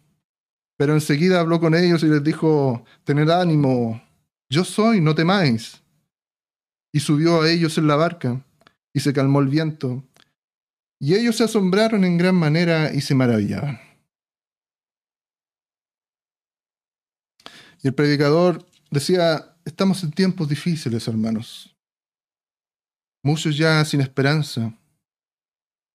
Pero 0.78 0.94
enseguida 0.94 1.40
habló 1.40 1.60
con 1.60 1.76
ellos 1.76 2.04
y 2.04 2.08
les 2.08 2.24
dijo, 2.24 2.84
tened 3.04 3.30
ánimo, 3.30 4.02
yo 4.50 4.64
soy, 4.64 5.02
no 5.02 5.16
temáis. 5.16 5.82
Y 6.92 7.00
subió 7.00 7.42
a 7.42 7.50
ellos 7.50 7.78
en 7.78 7.88
la 7.88 7.96
barca, 7.96 8.46
y 8.94 9.00
se 9.00 9.14
calmó 9.14 9.40
el 9.40 9.48
viento. 9.48 10.04
Y 11.00 11.16
ellos 11.16 11.38
se 11.38 11.44
asombraron 11.44 12.04
en 12.06 12.18
gran 12.18 12.36
manera 12.36 12.94
y 12.94 13.02
se 13.02 13.16
maravillaban. 13.16 13.80
Y 17.82 17.88
el 17.88 17.94
predicador 17.94 18.66
decía, 18.90 19.58
estamos 19.66 20.04
en 20.04 20.12
tiempos 20.12 20.48
difíciles, 20.48 21.08
hermanos. 21.08 21.76
Muchos 23.24 23.58
ya 23.58 23.84
sin 23.86 24.02
esperanza. 24.02 24.74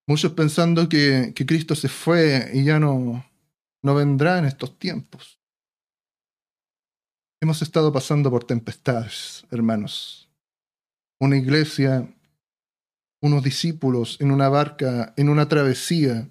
Muchos 0.09 0.33
pensando 0.33 0.89
que, 0.89 1.35
que 1.37 1.45
Cristo 1.45 1.75
se 1.75 1.91
fue 1.91 2.51
y 2.55 2.65
ya 2.65 2.81
no, 2.81 3.27
no 3.83 3.95
vendrá 3.95 4.39
en 4.39 4.47
estos 4.47 4.79
tiempos. 4.79 5.39
Hemos 7.43 7.61
estado 7.61 7.93
pasando 7.93 8.31
por 8.31 8.45
tempestades, 8.45 9.47
hermanos. 9.51 10.31
Una 11.21 11.37
iglesia, 11.37 12.09
unos 13.21 13.43
discípulos 13.45 14.17
en 14.21 14.31
una 14.31 14.49
barca, 14.49 15.13
en 15.19 15.29
una 15.29 15.47
travesía. 15.47 16.31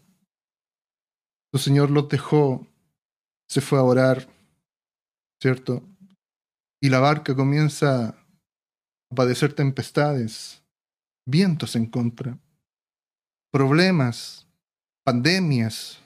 El 1.53 1.59
Señor 1.59 1.91
los 1.91 2.09
dejó, 2.09 2.65
se 3.47 3.61
fue 3.61 3.77
a 3.77 3.83
orar, 3.83 4.27
¿cierto? 5.39 5.83
Y 6.81 6.89
la 6.89 6.99
barca 6.99 7.35
comienza 7.35 8.09
a 8.09 9.15
padecer 9.15 9.53
tempestades, 9.53 10.63
vientos 11.27 11.75
en 11.75 11.85
contra, 11.85 12.39
problemas, 13.51 14.47
pandemias, 15.03 15.99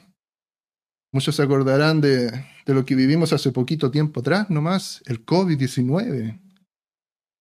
Muchos 1.14 1.36
se 1.36 1.44
acordarán 1.44 2.00
de, 2.00 2.32
de 2.66 2.74
lo 2.74 2.86
que 2.86 2.96
vivimos 2.96 3.34
hace 3.34 3.52
poquito 3.52 3.92
tiempo 3.92 4.22
atrás, 4.22 4.50
nomás, 4.50 5.04
el 5.08 5.26
COVID-19. 5.26 6.40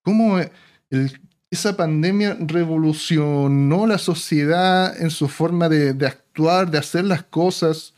Cómo 0.03 0.39
el, 0.39 1.21
esa 1.51 1.77
pandemia 1.77 2.37
revolucionó 2.41 3.87
la 3.87 3.99
sociedad 3.99 5.01
en 5.01 5.11
su 5.11 5.29
forma 5.29 5.69
de, 5.69 5.95
de 5.95 6.07
actuar, 6.07 6.69
de 6.69 6.79
hacer 6.79 7.05
las 7.05 7.23
cosas. 7.23 7.95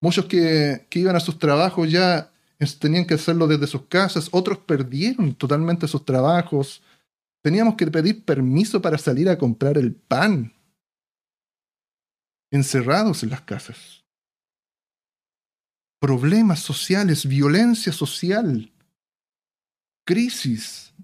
Muchos 0.00 0.24
que, 0.24 0.86
que, 0.88 1.00
iban 1.00 1.16
a 1.16 1.20
sus 1.20 1.38
trabajos 1.38 1.90
ya 1.90 2.30
tenían 2.78 3.04
que 3.04 3.14
hacerlo 3.14 3.46
desde 3.46 3.66
sus 3.66 3.82
casas, 3.86 4.28
otros 4.32 4.58
perdieron 4.58 5.34
totalmente 5.34 5.86
sus 5.86 6.04
trabajos. 6.06 6.82
Teníamos 7.42 7.74
que 7.74 7.86
pedir 7.86 8.24
permiso 8.24 8.80
para 8.80 8.96
salir 8.96 9.28
a 9.28 9.36
comprar 9.36 9.76
el 9.76 9.92
pan, 9.92 10.54
encerrados 12.50 13.22
en 13.22 13.30
las 13.30 13.42
casas 13.42 14.00
problemas 16.00 16.60
sociales, 16.60 17.26
violencia 17.26 17.92
social, 17.92 18.72
crisis, 20.06 20.94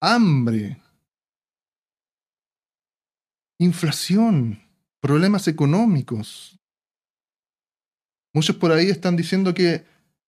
hambre, 0.00 0.80
inflación, 3.60 4.62
problemas 5.00 5.46
económicos. 5.46 6.58
Muchos 8.34 8.56
por 8.56 8.72
ahí 8.72 8.88
están 8.88 9.14
diciendo 9.14 9.52
que 9.54 9.84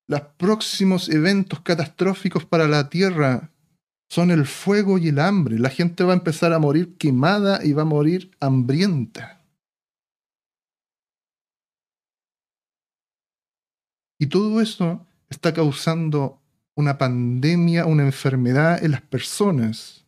los 0.07 0.21
próximos 0.37 1.09
eventos 1.09 1.61
catastróficos 1.61 2.45
para 2.45 2.69
la 2.69 2.89
Tierra 2.89 3.51
son 4.11 4.31
el 4.31 4.47
fuego 4.47 4.99
y 4.99 5.09
el 5.09 5.19
hambre. 5.19 5.59
La 5.59 5.69
gente 5.69 6.05
va 6.05 6.13
a 6.13 6.17
empezar 6.17 6.53
a 6.53 6.59
morir 6.59 6.97
quemada 6.97 7.65
y 7.65 7.73
va 7.73 7.83
a 7.83 7.87
morir 7.87 8.31
hambrienta. 8.41 9.38
Y 14.19 14.27
todo 14.27 14.61
eso 14.61 15.07
está 15.31 15.55
causando 15.55 16.41
una 16.75 16.99
pandemia, 16.99 17.87
una 17.87 18.05
enfermedad 18.05 18.83
en 18.85 18.93
las 18.93 19.03
personas, 19.03 20.07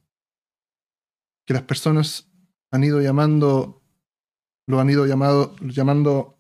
que 1.47 1.55
las 1.55 1.63
personas 1.63 2.29
han 2.73 2.85
ido 2.85 3.01
llamando, 3.01 3.83
lo 4.67 4.81
han 4.81 4.91
ido 4.91 5.07
llamado, 5.07 5.57
llamando 5.61 6.39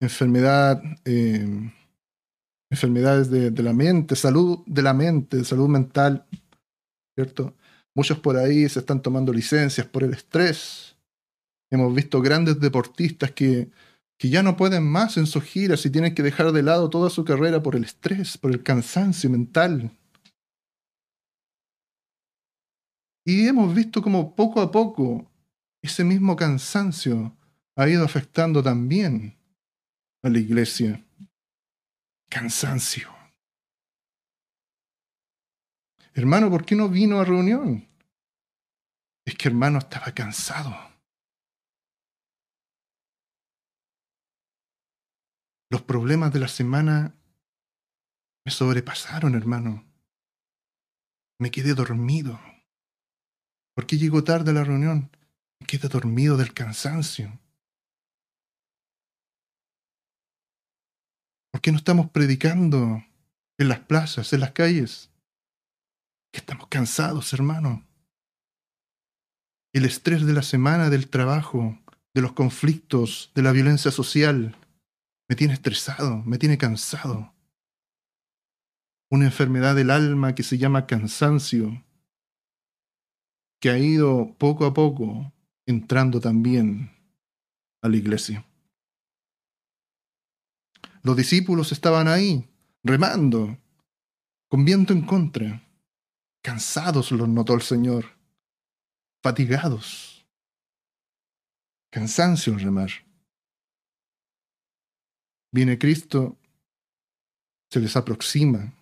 enfermedad, 0.00 0.82
eh, 1.04 1.72
enfermedades 2.70 3.30
de, 3.30 3.50
de, 3.50 3.62
la 3.62 3.72
mente, 3.72 4.16
salud 4.16 4.60
de 4.66 4.82
la 4.82 4.92
mente, 4.92 5.44
salud 5.44 5.68
mental, 5.68 6.26
¿cierto? 7.14 7.54
Muchos 7.94 8.18
por 8.18 8.36
ahí 8.36 8.68
se 8.68 8.80
están 8.80 9.00
tomando 9.00 9.32
licencias 9.32 9.86
por 9.86 10.04
el 10.04 10.12
estrés. 10.12 10.96
Hemos 11.70 11.94
visto 11.94 12.20
grandes 12.20 12.60
deportistas 12.60 13.30
que 13.30 13.70
que 14.18 14.30
ya 14.30 14.42
no 14.42 14.56
pueden 14.56 14.84
más 14.84 15.16
en 15.16 15.26
sus 15.26 15.44
giras 15.44 15.84
y 15.84 15.90
tienen 15.90 16.14
que 16.14 16.22
dejar 16.22 16.52
de 16.52 16.62
lado 16.62 16.88
toda 16.88 17.10
su 17.10 17.24
carrera 17.24 17.62
por 17.62 17.76
el 17.76 17.84
estrés, 17.84 18.38
por 18.38 18.50
el 18.50 18.62
cansancio 18.62 19.28
mental. 19.28 19.90
Y 23.24 23.46
hemos 23.46 23.74
visto 23.74 24.00
como 24.00 24.34
poco 24.34 24.60
a 24.60 24.70
poco 24.70 25.30
ese 25.82 26.04
mismo 26.04 26.36
cansancio 26.36 27.36
ha 27.76 27.88
ido 27.88 28.04
afectando 28.04 28.62
también 28.62 29.36
a 30.22 30.28
la 30.28 30.38
iglesia. 30.38 31.04
Cansancio. 32.28 33.14
Hermano, 36.14 36.50
¿por 36.50 36.64
qué 36.64 36.74
no 36.74 36.88
vino 36.88 37.20
a 37.20 37.24
reunión? 37.24 37.86
Es 39.26 39.34
que 39.34 39.48
hermano 39.48 39.78
estaba 39.78 40.12
cansado. 40.12 40.95
Los 45.70 45.82
problemas 45.82 46.32
de 46.32 46.40
la 46.40 46.48
semana 46.48 47.14
me 48.44 48.52
sobrepasaron, 48.52 49.34
hermano. 49.34 49.84
Me 51.40 51.50
quedé 51.50 51.74
dormido. 51.74 52.40
¿Por 53.74 53.86
qué 53.86 53.98
llegó 53.98 54.22
tarde 54.22 54.52
a 54.52 54.54
la 54.54 54.64
reunión? 54.64 55.10
Me 55.60 55.66
quedé 55.66 55.88
dormido 55.88 56.36
del 56.36 56.54
cansancio. 56.54 57.40
¿Por 61.50 61.60
qué 61.60 61.72
no 61.72 61.78
estamos 61.78 62.10
predicando 62.10 63.04
en 63.58 63.68
las 63.68 63.80
plazas, 63.80 64.32
en 64.32 64.40
las 64.40 64.52
calles? 64.52 65.10
Que 66.32 66.38
estamos 66.38 66.68
cansados, 66.68 67.32
hermano. 67.32 67.84
El 69.74 69.84
estrés 69.84 70.24
de 70.24 70.32
la 70.32 70.42
semana, 70.42 70.90
del 70.90 71.08
trabajo, 71.08 71.78
de 72.14 72.22
los 72.22 72.32
conflictos, 72.32 73.32
de 73.34 73.42
la 73.42 73.52
violencia 73.52 73.90
social, 73.90 74.56
me 75.28 75.36
tiene 75.36 75.54
estresado, 75.54 76.22
me 76.24 76.38
tiene 76.38 76.58
cansado. 76.58 77.32
Una 79.10 79.26
enfermedad 79.26 79.74
del 79.74 79.90
alma 79.90 80.34
que 80.34 80.42
se 80.42 80.58
llama 80.58 80.86
cansancio, 80.86 81.84
que 83.60 83.70
ha 83.70 83.78
ido 83.78 84.34
poco 84.38 84.66
a 84.66 84.74
poco 84.74 85.32
entrando 85.66 86.20
también 86.20 86.90
a 87.82 87.88
la 87.88 87.96
iglesia. 87.96 88.44
Los 91.02 91.16
discípulos 91.16 91.70
estaban 91.72 92.08
ahí, 92.08 92.48
remando, 92.82 93.58
con 94.48 94.64
viento 94.64 94.92
en 94.92 95.02
contra. 95.02 95.62
Cansados 96.42 97.10
los 97.12 97.28
notó 97.28 97.54
el 97.54 97.62
Señor, 97.62 98.16
fatigados, 99.22 100.26
cansancio 101.90 102.52
en 102.52 102.58
remar. 102.60 103.05
Viene 105.52 105.78
Cristo, 105.78 106.36
se 107.70 107.80
les 107.80 107.96
aproxima. 107.96 108.72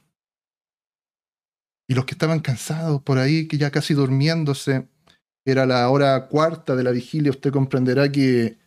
Y 1.89 1.95
los 1.95 2.05
que 2.05 2.12
estaban 2.12 2.41
cansados 2.41 3.03
por 3.03 3.19
ahí, 3.19 3.47
que 3.47 3.59
ya 3.59 3.70
casi 3.70 3.95
durmiéndose, 3.95 4.89
era 5.45 5.66
la 5.66 5.89
hora 5.91 6.28
cuarta 6.28 6.74
de 6.74 6.85
la 6.85 6.91
vigilia, 6.91 7.31
usted 7.31 7.53
comprenderá 7.53 8.11
que 8.11 8.59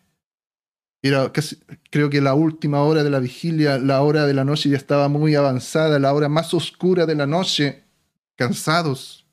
era 1.01 1.31
casi, 1.31 1.57
creo 1.91 2.09
que 2.09 2.21
la 2.21 2.33
última 2.33 2.81
hora 2.81 3.03
de 3.03 3.09
la 3.09 3.19
vigilia, 3.19 3.77
la 3.77 4.01
hora 4.01 4.25
de 4.25 4.33
la 4.33 4.43
noche 4.43 4.69
ya 4.69 4.77
estaba 4.77 5.07
muy 5.07 5.35
avanzada, 5.35 5.99
la 5.99 6.13
hora 6.13 6.29
más 6.29 6.53
oscura 6.53 7.05
de 7.05 7.15
la 7.15 7.25
noche, 7.25 7.83
cansados, 8.35 9.25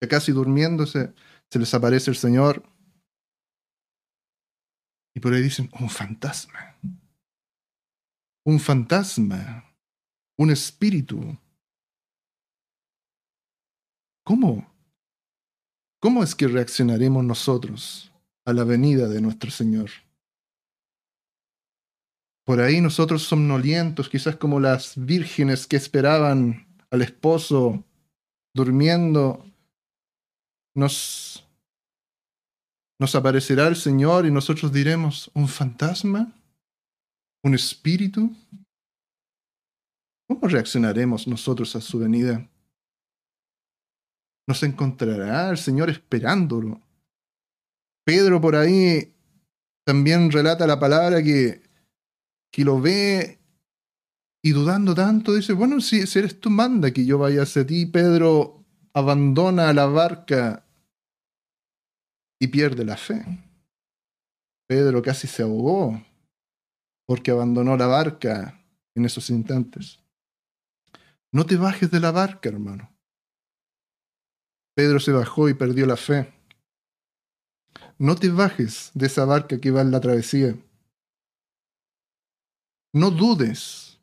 ya 0.00 0.08
casi 0.08 0.32
durmiéndose, 0.32 1.12
se 1.50 1.58
les 1.58 1.72
aparece 1.74 2.10
el 2.10 2.16
Señor. 2.16 2.62
Y 5.14 5.20
por 5.20 5.34
ahí 5.34 5.42
dicen, 5.42 5.70
un 5.78 5.90
fantasma. 5.90 6.71
Un 8.44 8.58
fantasma. 8.58 9.64
Un 10.36 10.50
espíritu. 10.50 11.38
¿Cómo? 14.24 14.72
¿Cómo 16.00 16.24
es 16.24 16.34
que 16.34 16.48
reaccionaremos 16.48 17.24
nosotros 17.24 18.12
a 18.44 18.52
la 18.52 18.64
venida 18.64 19.08
de 19.08 19.20
nuestro 19.20 19.50
Señor? 19.50 19.90
Por 22.44 22.60
ahí 22.60 22.80
nosotros 22.80 23.22
somnolientos, 23.22 24.08
quizás 24.08 24.34
como 24.36 24.58
las 24.58 24.94
vírgenes 24.96 25.68
que 25.68 25.76
esperaban 25.76 26.66
al 26.90 27.02
esposo 27.02 27.84
durmiendo, 28.52 29.46
nos, 30.74 31.46
nos 32.98 33.14
aparecerá 33.14 33.68
el 33.68 33.76
Señor 33.76 34.26
y 34.26 34.32
nosotros 34.32 34.72
diremos, 34.72 35.30
¿un 35.34 35.46
fantasma? 35.46 36.32
¿Un 37.44 37.54
espíritu? 37.54 38.30
¿Cómo 40.28 40.46
reaccionaremos 40.46 41.26
nosotros 41.26 41.74
a 41.74 41.80
su 41.80 41.98
venida? 41.98 42.48
Nos 44.46 44.62
encontrará 44.62 45.50
el 45.50 45.58
Señor 45.58 45.90
esperándolo. 45.90 46.80
Pedro 48.04 48.40
por 48.40 48.54
ahí 48.54 49.14
también 49.84 50.30
relata 50.30 50.66
la 50.66 50.78
palabra 50.78 51.22
que, 51.22 51.62
que 52.52 52.64
lo 52.64 52.80
ve 52.80 53.40
y 54.44 54.50
dudando 54.50 54.94
tanto, 54.94 55.34
dice, 55.34 55.52
bueno, 55.52 55.80
si, 55.80 56.06
si 56.06 56.18
eres 56.18 56.40
tú, 56.40 56.50
manda 56.50 56.92
que 56.92 57.04
yo 57.04 57.18
vaya 57.18 57.42
hacia 57.42 57.66
ti. 57.66 57.86
Pedro 57.86 58.64
abandona 58.92 59.72
la 59.72 59.86
barca 59.86 60.64
y 62.40 62.48
pierde 62.48 62.84
la 62.84 62.96
fe. 62.96 63.24
Pedro 64.68 65.02
casi 65.02 65.26
se 65.26 65.42
ahogó 65.42 66.00
porque 67.06 67.30
abandonó 67.30 67.76
la 67.76 67.86
barca 67.86 68.64
en 68.94 69.04
esos 69.04 69.30
instantes. 69.30 70.00
No 71.32 71.46
te 71.46 71.56
bajes 71.56 71.90
de 71.90 72.00
la 72.00 72.10
barca, 72.10 72.48
hermano. 72.48 72.90
Pedro 74.74 75.00
se 75.00 75.12
bajó 75.12 75.48
y 75.48 75.54
perdió 75.54 75.86
la 75.86 75.96
fe. 75.96 76.32
No 77.98 78.16
te 78.16 78.30
bajes 78.30 78.90
de 78.94 79.06
esa 79.06 79.24
barca 79.24 79.58
que 79.58 79.70
va 79.70 79.80
en 79.80 79.90
la 79.90 80.00
travesía. 80.00 80.56
No 82.94 83.10
dudes, 83.10 84.00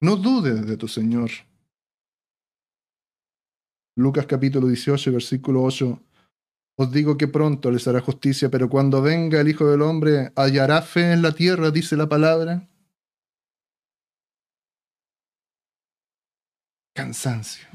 no 0.00 0.16
dudes 0.16 0.66
de 0.66 0.76
tu 0.76 0.88
Señor. 0.88 1.30
Lucas 3.96 4.26
capítulo 4.26 4.68
18, 4.68 5.12
versículo 5.12 5.62
8. 5.62 5.98
Os 6.78 6.92
digo 6.92 7.16
que 7.16 7.26
pronto 7.26 7.70
les 7.70 7.88
hará 7.88 8.00
justicia, 8.02 8.50
pero 8.50 8.68
cuando 8.68 9.00
venga 9.00 9.40
el 9.40 9.48
Hijo 9.48 9.66
del 9.66 9.80
Hombre, 9.80 10.32
¿hallará 10.36 10.82
fe 10.82 11.12
en 11.12 11.22
la 11.22 11.32
tierra? 11.32 11.70
dice 11.70 11.96
la 11.96 12.06
palabra. 12.06 12.68
Cansancio. 16.94 17.66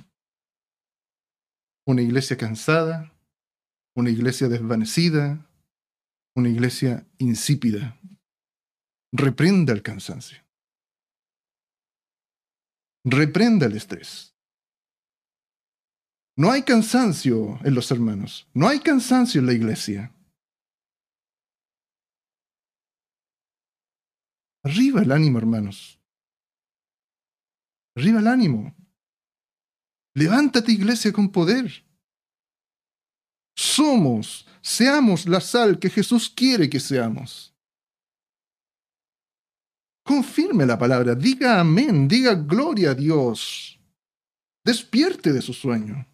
Una 1.88 2.04
iglesia 2.04 2.38
cansada, 2.38 3.12
una 3.96 4.12
iglesia 4.12 4.48
desvanecida, 4.48 5.50
una 6.36 6.50
iglesia 6.50 7.08
insípida. 7.18 8.00
Reprenda 9.12 9.74
el 9.74 9.82
cansancio. 9.82 10.40
Reprenda 13.04 13.66
el 13.66 13.76
estrés. 13.76 14.31
No 16.42 16.50
hay 16.50 16.64
cansancio 16.64 17.60
en 17.64 17.76
los 17.76 17.92
hermanos, 17.92 18.48
no 18.52 18.68
hay 18.68 18.80
cansancio 18.80 19.40
en 19.40 19.46
la 19.46 19.54
iglesia. 19.54 20.12
Arriba 24.64 25.04
el 25.04 25.12
ánimo, 25.12 25.38
hermanos. 25.38 26.00
Arriba 27.96 28.22
el 28.22 28.28
ánimo. 28.28 28.76
Levántate, 30.16 30.72
iglesia, 30.72 31.14
con 31.14 31.32
poder. 31.32 31.86
Somos, 33.56 34.48
seamos 34.64 35.28
la 35.28 35.42
sal 35.42 35.78
que 35.78 35.92
Jesús 35.92 36.28
quiere 36.28 36.68
que 36.68 36.80
seamos. 36.80 37.56
Confirme 40.04 40.66
la 40.66 40.80
palabra, 40.80 41.14
diga 41.14 41.60
amén, 41.60 42.08
diga 42.08 42.34
gloria 42.34 42.90
a 42.90 42.96
Dios. 42.96 43.80
Despierte 44.66 45.34
de 45.34 45.44
su 45.44 45.54
sueño. 45.54 46.08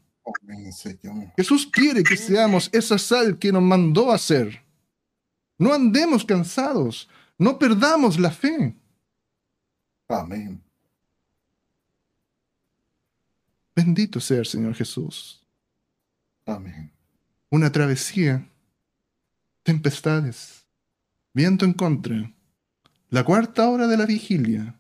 Jesús 1.36 1.68
quiere 1.72 2.04
que 2.04 2.18
seamos 2.18 2.70
esa 2.74 2.98
sal 2.98 3.38
que 3.38 3.52
nos 3.52 3.62
mandó 3.62 4.12
a. 4.12 4.18
No 5.58 5.74
andemos 5.74 6.26
cansados, 6.26 7.10
no 7.38 7.58
perdamos 7.58 8.20
la 8.20 8.32
fe. 8.32 8.76
Amén. 10.08 10.62
Bendito 13.76 14.20
sea 14.20 14.40
el 14.40 14.46
Señor 14.46 14.74
Jesús. 14.74 15.44
Amén. 16.46 16.92
Una 17.50 17.72
travesía, 17.72 18.48
tempestades, 19.64 20.66
viento 21.34 21.66
en 21.66 21.74
contra, 21.74 22.34
la 23.10 23.24
cuarta 23.24 23.70
hora 23.70 23.88
de 23.88 23.98
la 23.98 24.06
vigilia. 24.06 24.80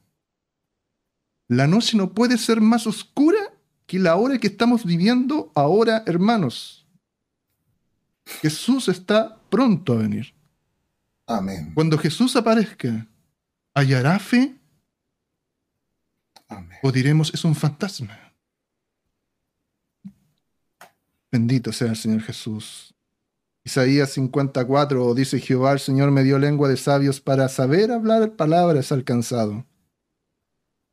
La 1.48 1.68
noche 1.68 1.96
no 1.96 2.14
puede 2.14 2.38
ser 2.38 2.60
más 2.60 2.88
oscura 2.88 3.47
que 3.88 3.98
la 3.98 4.18
hora 4.18 4.38
que 4.38 4.48
estamos 4.48 4.86
viviendo 4.86 5.52
ahora, 5.56 6.04
hermanos. 6.06 6.86
Jesús 8.26 8.90
está 8.90 9.40
pronto 9.50 9.94
a 9.94 9.98
venir. 9.98 10.36
Amén. 11.26 11.72
Cuando 11.74 11.98
Jesús 11.98 12.36
aparezca, 12.36 13.08
¿hallará 13.74 14.20
fe? 14.20 14.60
Amén. 16.50 16.78
¿O 16.84 16.92
diremos 16.92 17.34
es 17.34 17.44
un 17.46 17.56
fantasma? 17.56 18.34
Bendito 21.32 21.72
sea 21.72 21.90
el 21.90 21.96
Señor 21.96 22.22
Jesús. 22.22 22.94
Isaías 23.64 24.12
54 24.12 25.14
dice 25.14 25.40
Jehová, 25.40 25.74
el 25.74 25.80
Señor 25.80 26.12
me 26.12 26.24
dio 26.24 26.40
lengua 26.40 26.70
de 26.70 26.78
sabios 26.78 27.20
para 27.22 27.50
saber 27.50 27.92
hablar 27.92 28.36
palabras 28.36 28.92
alcanzado. 28.92 29.66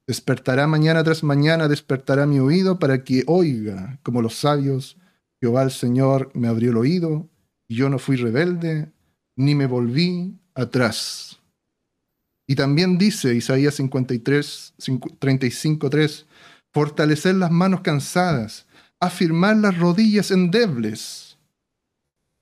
Despertará 0.07 0.67
mañana 0.67 1.03
tras 1.03 1.23
mañana, 1.23 1.67
despertará 1.67 2.27
mi 2.27 2.39
oído 2.39 2.79
para 2.79 3.05
que 3.05 3.25
oiga, 3.27 3.99
como 4.03 4.21
los 4.21 4.35
sabios. 4.35 4.99
Jehová 5.41 5.63
el 5.63 5.71
Señor 5.71 6.31
me 6.35 6.49
abrió 6.49 6.71
el 6.71 6.77
oído 6.77 7.29
Y 7.69 7.77
yo 7.77 7.89
no 7.89 7.99
fui 7.99 8.17
rebelde, 8.17 8.93
ni 9.37 9.55
me 9.55 9.67
volví 9.67 10.39
atrás. 10.55 11.41
Y 12.47 12.57
también 12.57 12.99
dice 12.99 13.35
Isaías 13.35 13.75
53, 13.77 14.75
35, 15.19 15.91
3, 15.91 16.27
fortalecer 16.73 17.35
las 17.37 17.51
manos 17.51 17.81
cansadas, 17.81 18.67
afirmar 19.01 19.57
las 19.57 19.79
rodillas 19.79 20.31
endebles. 20.31 21.39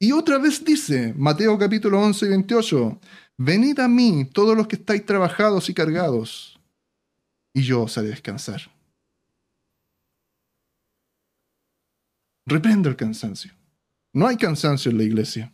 Y 0.01 0.11
otra 0.11 0.39
vez 0.39 0.65
dice, 0.65 1.15
Mateo 1.17 1.57
capítulo 1.57 2.01
11 2.01 2.27
y 2.27 2.29
28, 2.31 3.01
venid 3.39 3.79
a 3.79 3.87
mí 3.87 4.25
todos 4.25 4.57
los 4.57 4.67
que 4.67 4.75
estáis 4.75 5.07
trabajados 5.07 5.69
y 5.71 5.75
cargados, 5.75 6.52
y 7.53 7.63
yo 7.63 7.83
os 7.83 7.99
haré 7.99 8.09
descansar. 8.09 8.63
Reprendo 12.47 12.89
el 12.89 12.97
cansancio. 12.97 13.53
No 14.13 14.27
hay 14.27 14.37
cansancio 14.37 14.91
en 14.91 14.99
la 14.99 15.05
iglesia. 15.05 15.53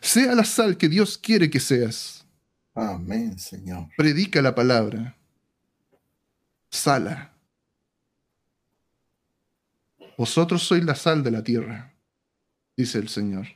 Sea 0.00 0.34
la 0.34 0.44
sal 0.44 0.76
que 0.76 0.88
Dios 0.88 1.18
quiere 1.18 1.50
que 1.50 1.60
seas. 1.60 2.26
Amén, 2.74 3.38
Señor. 3.38 3.88
Predica 3.96 4.42
la 4.42 4.54
palabra. 4.54 5.16
Sala. 6.70 7.32
Vosotros 10.16 10.62
sois 10.62 10.84
la 10.84 10.94
sal 10.94 11.22
de 11.22 11.30
la 11.30 11.42
tierra, 11.42 11.94
dice 12.76 12.98
el 12.98 13.08
Señor. 13.08 13.46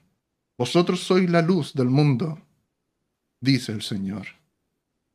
Vosotros 0.57 1.01
sois 1.01 1.29
la 1.29 1.43
luz 1.43 1.75
del 1.75 1.89
mundo, 1.89 2.41
dice 3.41 3.73
el 3.73 3.83
Señor. 3.83 4.27